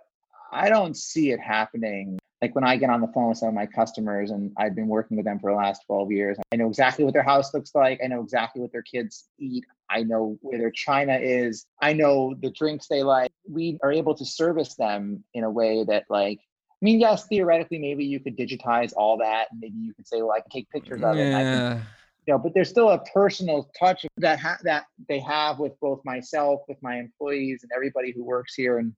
I 0.53 0.69
don't 0.69 0.97
see 0.97 1.33
it 1.33 1.41
happening. 1.41 2.19
Like 2.43 2.55
when 2.55 2.65
I 2.65 2.77
get 2.77 2.91
on 2.91 3.01
the 3.01 3.09
phone 3.09 3.31
with 3.31 3.39
some 3.39 3.49
of 3.49 3.55
my 3.55 3.67
customers, 3.67 4.31
and 4.31 4.53
I've 4.59 4.75
been 4.75 4.89
working 4.89 5.17
with 5.17 5.25
them 5.25 5.39
for 5.39 5.51
the 5.51 5.57
last 5.57 5.83
12 5.87 6.13
years, 6.13 6.39
I 6.53 6.57
know 6.57 6.69
exactly 6.69 7.05
what 7.05 7.15
their 7.15 7.23
house 7.23 7.53
looks 7.55 7.75
like. 7.75 8.01
I 8.05 8.09
know 8.09 8.23
exactly 8.23 8.61
what 8.61 8.73
their 8.73 8.83
kids 8.83 9.29
eat. 9.39 9.65
I 9.89 10.03
know 10.03 10.37
where 10.43 10.59
their 10.59 10.71
china 10.71 11.17
is. 11.17 11.67
I 11.81 11.95
know 11.95 12.35
the 12.41 12.51
drinks 12.51 12.89
they 12.89 13.03
like. 13.03 13.33
We 13.49 13.79
are 13.83 13.93
able 13.93 14.15
to 14.17 14.25
service 14.25 14.75
them 14.75 15.25
in 15.33 15.45
a 15.45 15.51
way 15.51 15.85
that, 15.85 16.05
like, 16.11 16.39
I 16.41 16.85
mean, 16.85 17.01
yes, 17.01 17.27
theoretically, 17.27 17.79
maybe 17.79 18.05
you 18.05 18.21
could 18.21 18.37
digitize 18.37 18.93
all 18.95 19.17
that, 19.19 19.47
and 19.51 19.61
maybe 19.61 19.79
you 19.79 19.95
could 19.95 20.07
say, 20.07 20.21
"Well, 20.21 20.33
I 20.33 20.41
can 20.41 20.51
take 20.51 20.69
pictures 20.69 21.03
of 21.03 21.17
it." 21.17 21.35
I 21.35 21.43
can 21.43 21.53
yeah, 21.53 21.81
you 22.27 22.35
know, 22.35 22.39
but 22.39 22.55
there's 22.55 22.69
still 22.69 22.91
a 22.91 22.99
personal 23.13 23.71
touch 23.79 24.05
that 24.17 24.41
ha- 24.41 24.59
that 24.65 24.87
they 25.09 25.21
have 25.21 25.59
with 25.59 25.79
both 25.81 26.01
myself, 26.05 26.63
with 26.69 26.79
my 26.83 26.99
employees, 26.99 27.61
and 27.63 27.71
everybody 27.75 28.13
who 28.13 28.25
works 28.25 28.55
here. 28.55 28.79
And 28.79 28.93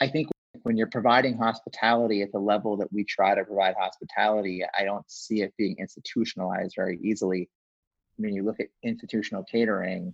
I 0.00 0.08
think 0.08 0.28
when 0.62 0.76
you're 0.76 0.88
providing 0.88 1.38
hospitality 1.38 2.22
at 2.22 2.32
the 2.32 2.38
level 2.38 2.76
that 2.78 2.92
we 2.92 3.04
try 3.04 3.34
to 3.34 3.44
provide 3.44 3.76
hospitality, 3.78 4.62
I 4.76 4.84
don't 4.84 5.08
see 5.08 5.42
it 5.42 5.54
being 5.56 5.76
institutionalized 5.78 6.74
very 6.76 6.98
easily. 7.02 7.48
I 8.18 8.22
mean, 8.22 8.34
you 8.34 8.42
look 8.42 8.58
at 8.58 8.66
institutional 8.82 9.44
catering, 9.44 10.12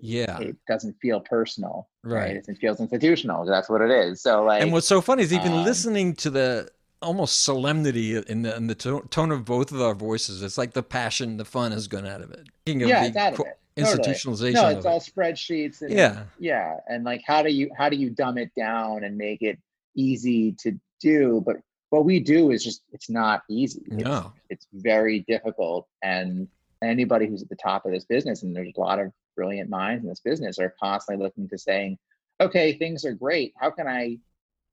yeah, 0.00 0.38
it 0.38 0.56
doesn't 0.68 0.96
feel 1.02 1.20
personal, 1.20 1.88
right. 2.02 2.36
It 2.36 2.58
feels 2.58 2.80
institutional. 2.80 3.44
That's 3.44 3.68
what 3.68 3.82
it 3.82 3.90
is. 3.90 4.22
So, 4.22 4.44
like, 4.44 4.62
And 4.62 4.72
what's 4.72 4.86
so 4.86 5.00
funny 5.02 5.22
is 5.22 5.32
even 5.32 5.52
um, 5.52 5.64
listening 5.64 6.14
to 6.16 6.30
the 6.30 6.70
almost 7.06 7.42
solemnity 7.44 8.16
in 8.16 8.42
the 8.42 8.56
in 8.56 8.66
the 8.66 8.74
to- 8.74 9.06
tone 9.10 9.30
of 9.30 9.44
both 9.44 9.72
of 9.72 9.80
our 9.80 9.94
voices. 9.94 10.42
It's 10.42 10.58
like 10.58 10.72
the 10.72 10.82
passion, 10.82 11.36
the 11.36 11.44
fun 11.44 11.72
has 11.72 11.86
gone 11.88 12.06
out 12.06 12.20
of 12.20 12.30
it. 12.32 12.46
Yeah, 12.66 13.02
the 13.02 13.06
it's 13.08 13.16
out 13.16 13.32
of 13.34 13.40
it. 13.40 13.58
Totally. 13.78 13.96
institutionalization 14.14 14.54
No, 14.54 14.68
it's 14.68 14.84
it. 14.84 14.88
all 14.88 15.00
spreadsheets. 15.00 15.82
And, 15.82 15.92
Yeah. 15.92 16.24
yeah, 16.38 16.76
and 16.88 17.04
like 17.04 17.22
how 17.26 17.42
do 17.42 17.50
you 17.50 17.70
how 17.78 17.88
do 17.88 17.96
you 17.96 18.10
dumb 18.10 18.36
it 18.38 18.50
down 18.54 19.04
and 19.04 19.16
make 19.16 19.42
it 19.42 19.58
easy 19.94 20.52
to 20.60 20.78
do? 21.00 21.42
But 21.46 21.56
what 21.90 22.04
we 22.04 22.18
do 22.20 22.50
is 22.50 22.64
just 22.64 22.82
it's 22.92 23.08
not 23.10 23.42
easy. 23.48 23.82
It's, 23.86 24.04
No. 24.04 24.32
it's 24.50 24.66
very 24.72 25.20
difficult, 25.20 25.86
and 26.02 26.48
anybody 26.82 27.26
who's 27.26 27.42
at 27.42 27.48
the 27.48 27.56
top 27.56 27.86
of 27.86 27.92
this 27.92 28.04
business, 28.04 28.42
and 28.42 28.54
there's 28.54 28.72
a 28.76 28.80
lot 28.80 28.98
of 28.98 29.12
brilliant 29.36 29.68
minds 29.70 30.02
in 30.02 30.08
this 30.08 30.20
business, 30.20 30.58
are 30.58 30.74
constantly 30.82 31.22
looking 31.24 31.48
to 31.48 31.58
saying, 31.58 31.98
"Okay, 32.40 32.72
things 32.78 33.04
are 33.04 33.12
great. 33.12 33.52
How 33.56 33.70
can 33.70 33.86
I 33.86 34.18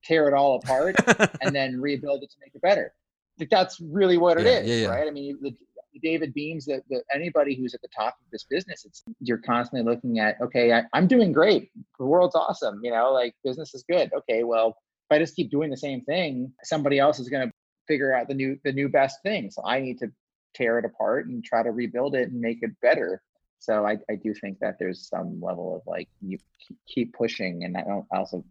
tear 0.04 0.28
it 0.28 0.34
all 0.34 0.56
apart 0.56 0.96
and 1.42 1.56
then 1.56 1.80
rebuild 1.80 2.24
it 2.24 2.30
to 2.32 2.38
make 2.42 2.54
it 2.56 2.62
better?" 2.62 2.94
Like, 3.40 3.50
that's 3.50 3.80
really 3.82 4.18
what 4.18 4.40
it 4.40 4.46
Yeah, 4.46 4.60
is, 4.60 4.68
yeah, 4.70 4.76
yeah. 4.76 4.88
right? 4.88 5.08
I 5.08 5.12
mean, 5.12 5.38
the, 5.42 5.56
the 5.94 6.00
David 6.00 6.34
Beahms, 6.36 6.66
that 6.66 6.84
the, 6.90 7.02
anybody 7.14 7.56
who's 7.56 7.74
at 7.74 7.82
the 7.82 7.88
top 7.96 8.16
of 8.24 8.30
this 8.32 8.44
business, 8.44 8.86
it's 8.86 9.04
you're 9.20 9.40
constantly 9.40 9.90
looking 9.92 10.20
at, 10.20 10.40
okay, 10.42 10.72
I, 10.74 10.84
I'm 10.94 11.08
doing 11.08 11.32
great. 11.32 11.72
The 11.98 12.06
world's 12.06 12.36
awesome. 12.36 12.80
You 12.84 12.92
know, 12.92 13.12
like 13.12 13.36
business 13.44 13.74
is 13.74 13.84
good. 13.90 14.12
Okay, 14.14 14.44
well, 14.44 14.70
if 15.10 15.16
I 15.16 15.20
just 15.20 15.36
keep 15.36 15.50
doing 15.52 15.70
the 15.70 15.78
same 15.78 16.02
thing, 16.02 16.54
somebody 16.64 17.00
else 17.00 17.20
is 17.20 17.30
going 17.30 17.48
to 17.48 17.54
figure 17.88 18.14
out 18.14 18.28
the 18.28 18.34
new 18.34 18.58
the 18.64 18.72
new 18.72 18.88
best 18.88 19.22
thing. 19.24 19.52
So 19.52 19.64
I 19.66 19.80
need 19.80 20.00
to 20.00 20.12
tear 20.54 20.78
it 20.80 20.86
apart 20.86 21.28
and 21.28 21.44
try 21.44 21.64
to 21.64 21.72
rebuild 21.72 22.16
it 22.16 22.30
and 22.30 22.40
make 22.40 22.60
it 22.62 22.72
better. 22.82 23.22
So 23.60 23.86
I, 23.86 23.98
I 24.10 24.16
do 24.16 24.34
think 24.34 24.60
that 24.60 24.78
there's 24.80 25.08
some 25.08 25.42
level 25.42 25.76
of 25.76 25.82
like 25.88 26.10
you 26.22 26.38
keep- 26.68 26.78
keep 26.88 27.14
pushing 27.14 27.64
and 27.64 27.76
I 27.78 27.82
don't 27.84 28.06
also, 28.12 28.44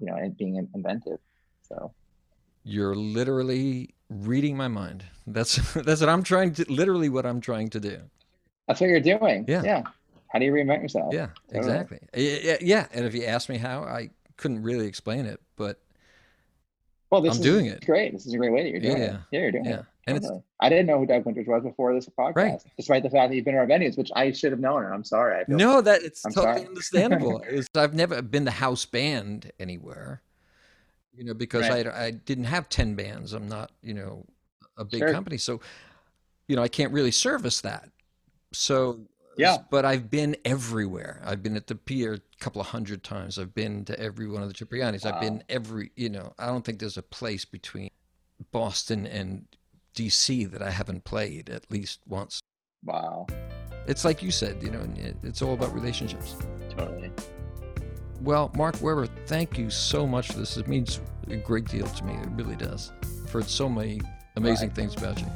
you 0.00 0.06
know, 0.06 0.16
and 0.16 0.36
being 0.36 0.56
inventive. 0.74 1.18
So 1.62 1.94
You're 2.64 2.94
literally 2.96 3.94
reading 4.08 4.56
my 4.56 4.66
mind. 4.68 5.04
That's 5.26 5.56
that's 5.74 6.00
what 6.00 6.08
I'm 6.08 6.22
trying 6.22 6.54
to 6.54 6.64
literally 6.72 7.08
what 7.10 7.26
I'm 7.26 7.40
trying 7.42 7.68
to 7.70 7.80
do. 7.80 8.10
that's 8.66 8.80
what 8.80 8.88
you're 8.88 9.00
doing. 9.00 9.48
Yeah. 9.48 9.62
Yeah. 9.62 9.82
How 10.28 10.38
do 10.38 10.44
you 10.44 10.52
reinvent 10.52 10.82
yourself? 10.82 11.16
Yeah, 11.16 11.30
exactly. 11.50 11.98
Yeah, 12.14 12.56
yeah, 12.60 12.86
and 12.92 13.04
if 13.04 13.14
you 13.14 13.24
ask 13.24 13.48
me 13.48 13.58
how, 13.58 13.82
I 13.82 14.10
couldn't 14.36 14.62
really 14.62 14.86
explain 14.86 15.26
it, 15.26 15.40
but 15.56 15.80
Well, 17.10 17.20
this 17.20 17.32
I'm 17.32 17.40
is 17.40 17.46
doing 17.46 17.66
it. 17.66 17.86
Great. 17.86 18.12
This 18.12 18.26
is 18.26 18.34
a 18.34 18.36
great 18.38 18.52
way 18.52 18.62
that 18.62 18.70
you're 18.70 18.80
doing 18.80 19.02
Yeah, 19.02 19.04
it. 19.04 19.20
Yeah, 19.30 19.40
you're 19.40 19.52
doing 19.52 19.64
yeah, 19.64 19.72
it. 19.72 19.84
And 20.16 20.24
it's 20.24 20.30
I 20.60 20.68
didn't 20.68 20.86
know 20.86 20.98
who 20.98 21.06
Doug 21.06 21.24
Winters 21.24 21.46
was 21.46 21.62
before 21.62 21.94
this 21.94 22.06
podcast, 22.08 22.34
Right. 22.36 22.60
despite 22.76 23.02
the 23.02 23.10
fact 23.10 23.30
that 23.30 23.36
you've 23.36 23.44
been 23.44 23.54
to 23.54 23.60
our 23.60 23.66
venues, 23.66 23.96
which 23.96 24.10
I 24.14 24.30
should 24.32 24.52
have 24.52 24.60
known. 24.60 24.84
And 24.84 24.92
I'm 24.94 25.04
sorry. 25.04 25.44
No, 25.48 25.80
that 25.80 26.02
it's 26.02 26.24
I'm 26.24 26.32
totally 26.32 26.56
sorry. 26.58 26.66
understandable. 26.68 27.42
It's, 27.48 27.68
I've 27.74 27.94
never 27.94 28.20
been 28.22 28.44
the 28.44 28.50
house 28.50 28.84
band 28.84 29.50
anywhere, 29.58 30.22
you 31.14 31.24
know, 31.24 31.34
because 31.34 31.68
Right. 31.68 31.86
I 31.86 32.06
I 32.06 32.10
didn't 32.10 32.44
have 32.44 32.68
ten 32.68 32.94
bands. 32.94 33.32
I'm 33.32 33.48
not, 33.48 33.70
you 33.82 33.94
know, 33.94 34.24
a 34.76 34.84
big 34.84 35.00
Sure. 35.00 35.12
company, 35.12 35.36
so 35.38 35.60
you 36.48 36.56
know, 36.56 36.62
I 36.62 36.68
can't 36.68 36.92
really 36.92 37.12
service 37.12 37.60
that. 37.60 37.88
So 38.52 39.00
Yeah. 39.36 39.58
but 39.70 39.84
I've 39.84 40.10
been 40.10 40.36
everywhere. 40.44 41.22
I've 41.24 41.42
been 41.42 41.56
at 41.56 41.68
the 41.68 41.76
pier 41.76 42.14
a 42.14 42.20
couple 42.40 42.60
of 42.60 42.66
hundred 42.68 43.04
times. 43.04 43.38
I've 43.38 43.54
been 43.54 43.84
to 43.86 43.98
every 44.00 44.28
one 44.28 44.42
of 44.42 44.48
the 44.48 44.54
Cipriani's. 44.54 45.06
I've 45.06 45.20
been 45.20 45.44
every, 45.48 45.92
you 45.96 46.08
know, 46.08 46.34
I 46.38 46.46
don't 46.46 46.64
think 46.64 46.80
there's 46.80 46.96
a 46.98 47.02
place 47.02 47.44
between 47.44 47.90
Boston 48.50 49.06
and 49.06 49.46
DC 49.94 50.50
that 50.50 50.62
I 50.62 50.70
haven't 50.70 51.04
played 51.04 51.48
at 51.50 51.70
least 51.70 52.00
once. 52.06 52.40
Wow. 52.84 53.26
It's 53.86 54.04
like 54.04 54.22
you 54.22 54.30
said, 54.30 54.62
you 54.62 54.70
know, 54.70 54.82
it's 55.22 55.42
all 55.42 55.54
about 55.54 55.74
relationships. 55.74 56.36
Totally. 56.76 57.10
Well, 58.22 58.50
Mark 58.54 58.80
Weber, 58.82 59.06
thank 59.26 59.58
you 59.58 59.70
so 59.70 60.06
much 60.06 60.28
for 60.28 60.38
this. 60.38 60.56
It 60.56 60.68
means 60.68 61.00
a 61.30 61.36
great 61.36 61.66
deal 61.66 61.86
to 61.86 62.04
me. 62.04 62.14
It 62.14 62.28
really 62.32 62.56
does. 62.56 62.92
For 63.28 63.42
so 63.42 63.68
many 63.68 64.00
amazing 64.36 64.68
Right. 64.68 64.76
things 64.76 64.94
about 64.96 65.18
you. 65.20 65.26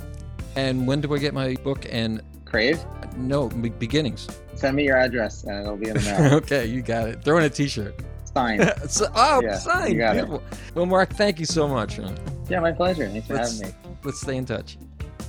And 0.56 0.86
when 0.86 1.00
do 1.00 1.12
I 1.14 1.18
get 1.18 1.34
my 1.34 1.54
book? 1.64 1.86
And 1.90 2.20
Crave, 2.44 2.84
no, 3.16 3.48
be- 3.48 3.70
beginnings. 3.70 4.28
send 4.54 4.76
me 4.76 4.84
your 4.84 4.96
address 4.96 5.42
and 5.44 5.58
it'll 5.60 5.76
be 5.76 5.88
in 5.88 5.94
the 5.96 6.00
mail. 6.02 6.34
okay, 6.42 6.66
you 6.66 6.82
got 6.82 7.08
it. 7.08 7.24
Throw 7.24 7.38
in 7.38 7.44
a 7.44 7.50
t-shirt. 7.50 7.94
Signed. 8.32 8.72
So- 8.88 9.10
oh, 9.14 9.40
Yeah, 9.42 9.58
signed. 9.58 9.92
you 9.92 9.98
got 9.98 10.16
it. 10.16 10.28
Well, 10.74 10.86
Mark, 10.86 11.14
thank 11.14 11.40
you 11.40 11.46
so 11.46 11.66
much. 11.66 11.98
man. 11.98 12.16
Yeah, 12.48 12.60
my 12.60 12.70
pleasure. 12.72 13.08
Thanks 13.08 13.26
for 13.26 13.34
Let's- 13.34 13.60
having 13.60 13.74
me. 13.74 13.93
Let's 14.04 14.20
stay 14.20 14.36
in 14.36 14.44
touch. 14.44 14.76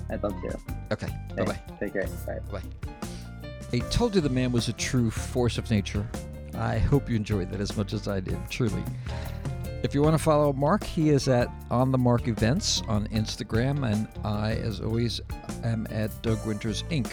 I'd 0.09 0.21
love 0.21 0.33
to. 0.41 0.59
Okay. 0.91 1.07
Bye 1.35 1.45
bye. 1.45 1.59
Take 1.79 1.93
care. 1.93 2.07
Bye. 2.25 2.39
Bye. 2.51 2.61
I 3.73 3.79
told 3.89 4.15
you 4.15 4.21
the 4.21 4.29
man 4.29 4.51
was 4.51 4.69
a 4.69 4.73
true 4.73 5.09
force 5.09 5.57
of 5.57 5.69
nature. 5.71 6.07
I 6.53 6.77
hope 6.77 7.09
you 7.09 7.15
enjoyed 7.15 7.51
that 7.51 7.59
as 7.59 7.75
much 7.75 7.93
as 7.93 8.07
I 8.07 8.19
did, 8.19 8.37
truly. 8.49 8.83
If 9.83 9.93
you 9.93 10.01
want 10.01 10.17
to 10.17 10.23
follow 10.23 10.53
Mark, 10.53 10.83
he 10.83 11.09
is 11.09 11.27
at 11.27 11.49
On 11.69 11.91
the 11.91 11.97
Mark 11.97 12.27
Events 12.27 12.81
on 12.87 13.07
Instagram, 13.09 13.89
and 13.91 14.07
I, 14.23 14.53
as 14.53 14.79
always, 14.79 15.21
am 15.63 15.85
at 15.91 16.21
Doug 16.21 16.43
Winters 16.45 16.83
Inc. 16.83 17.11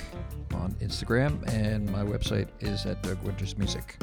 on 0.55 0.73
Instagram, 0.75 1.47
and 1.53 1.91
my 1.91 2.03
website 2.03 2.49
is 2.61 2.87
at 2.87 3.03
Doug 3.03 3.23
Winters 3.25 3.59
Music. 3.59 3.97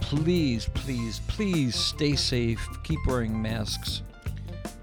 Please, 0.00 0.68
please, 0.74 1.20
please 1.28 1.76
stay 1.76 2.16
safe. 2.16 2.66
Keep 2.82 2.98
wearing 3.06 3.40
masks. 3.40 4.02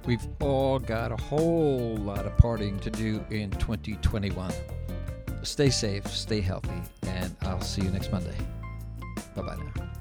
We've 0.07 0.25
all 0.39 0.79
got 0.79 1.11
a 1.11 1.17
whole 1.17 1.97
lot 1.97 2.25
of 2.25 2.37
partying 2.37 2.79
to 2.79 2.89
do 2.89 3.21
in 3.29 3.51
2021. 3.51 4.53
Stay 5.43 5.69
safe, 5.69 6.07
stay 6.07 6.39
healthy, 6.39 6.81
and 7.03 7.35
I'll 7.41 7.59
see 7.59 7.81
you 7.81 7.89
next 7.91 8.09
Monday. 8.09 8.37
Bye 9.35 9.41
bye 9.41 9.57
now. 9.57 9.96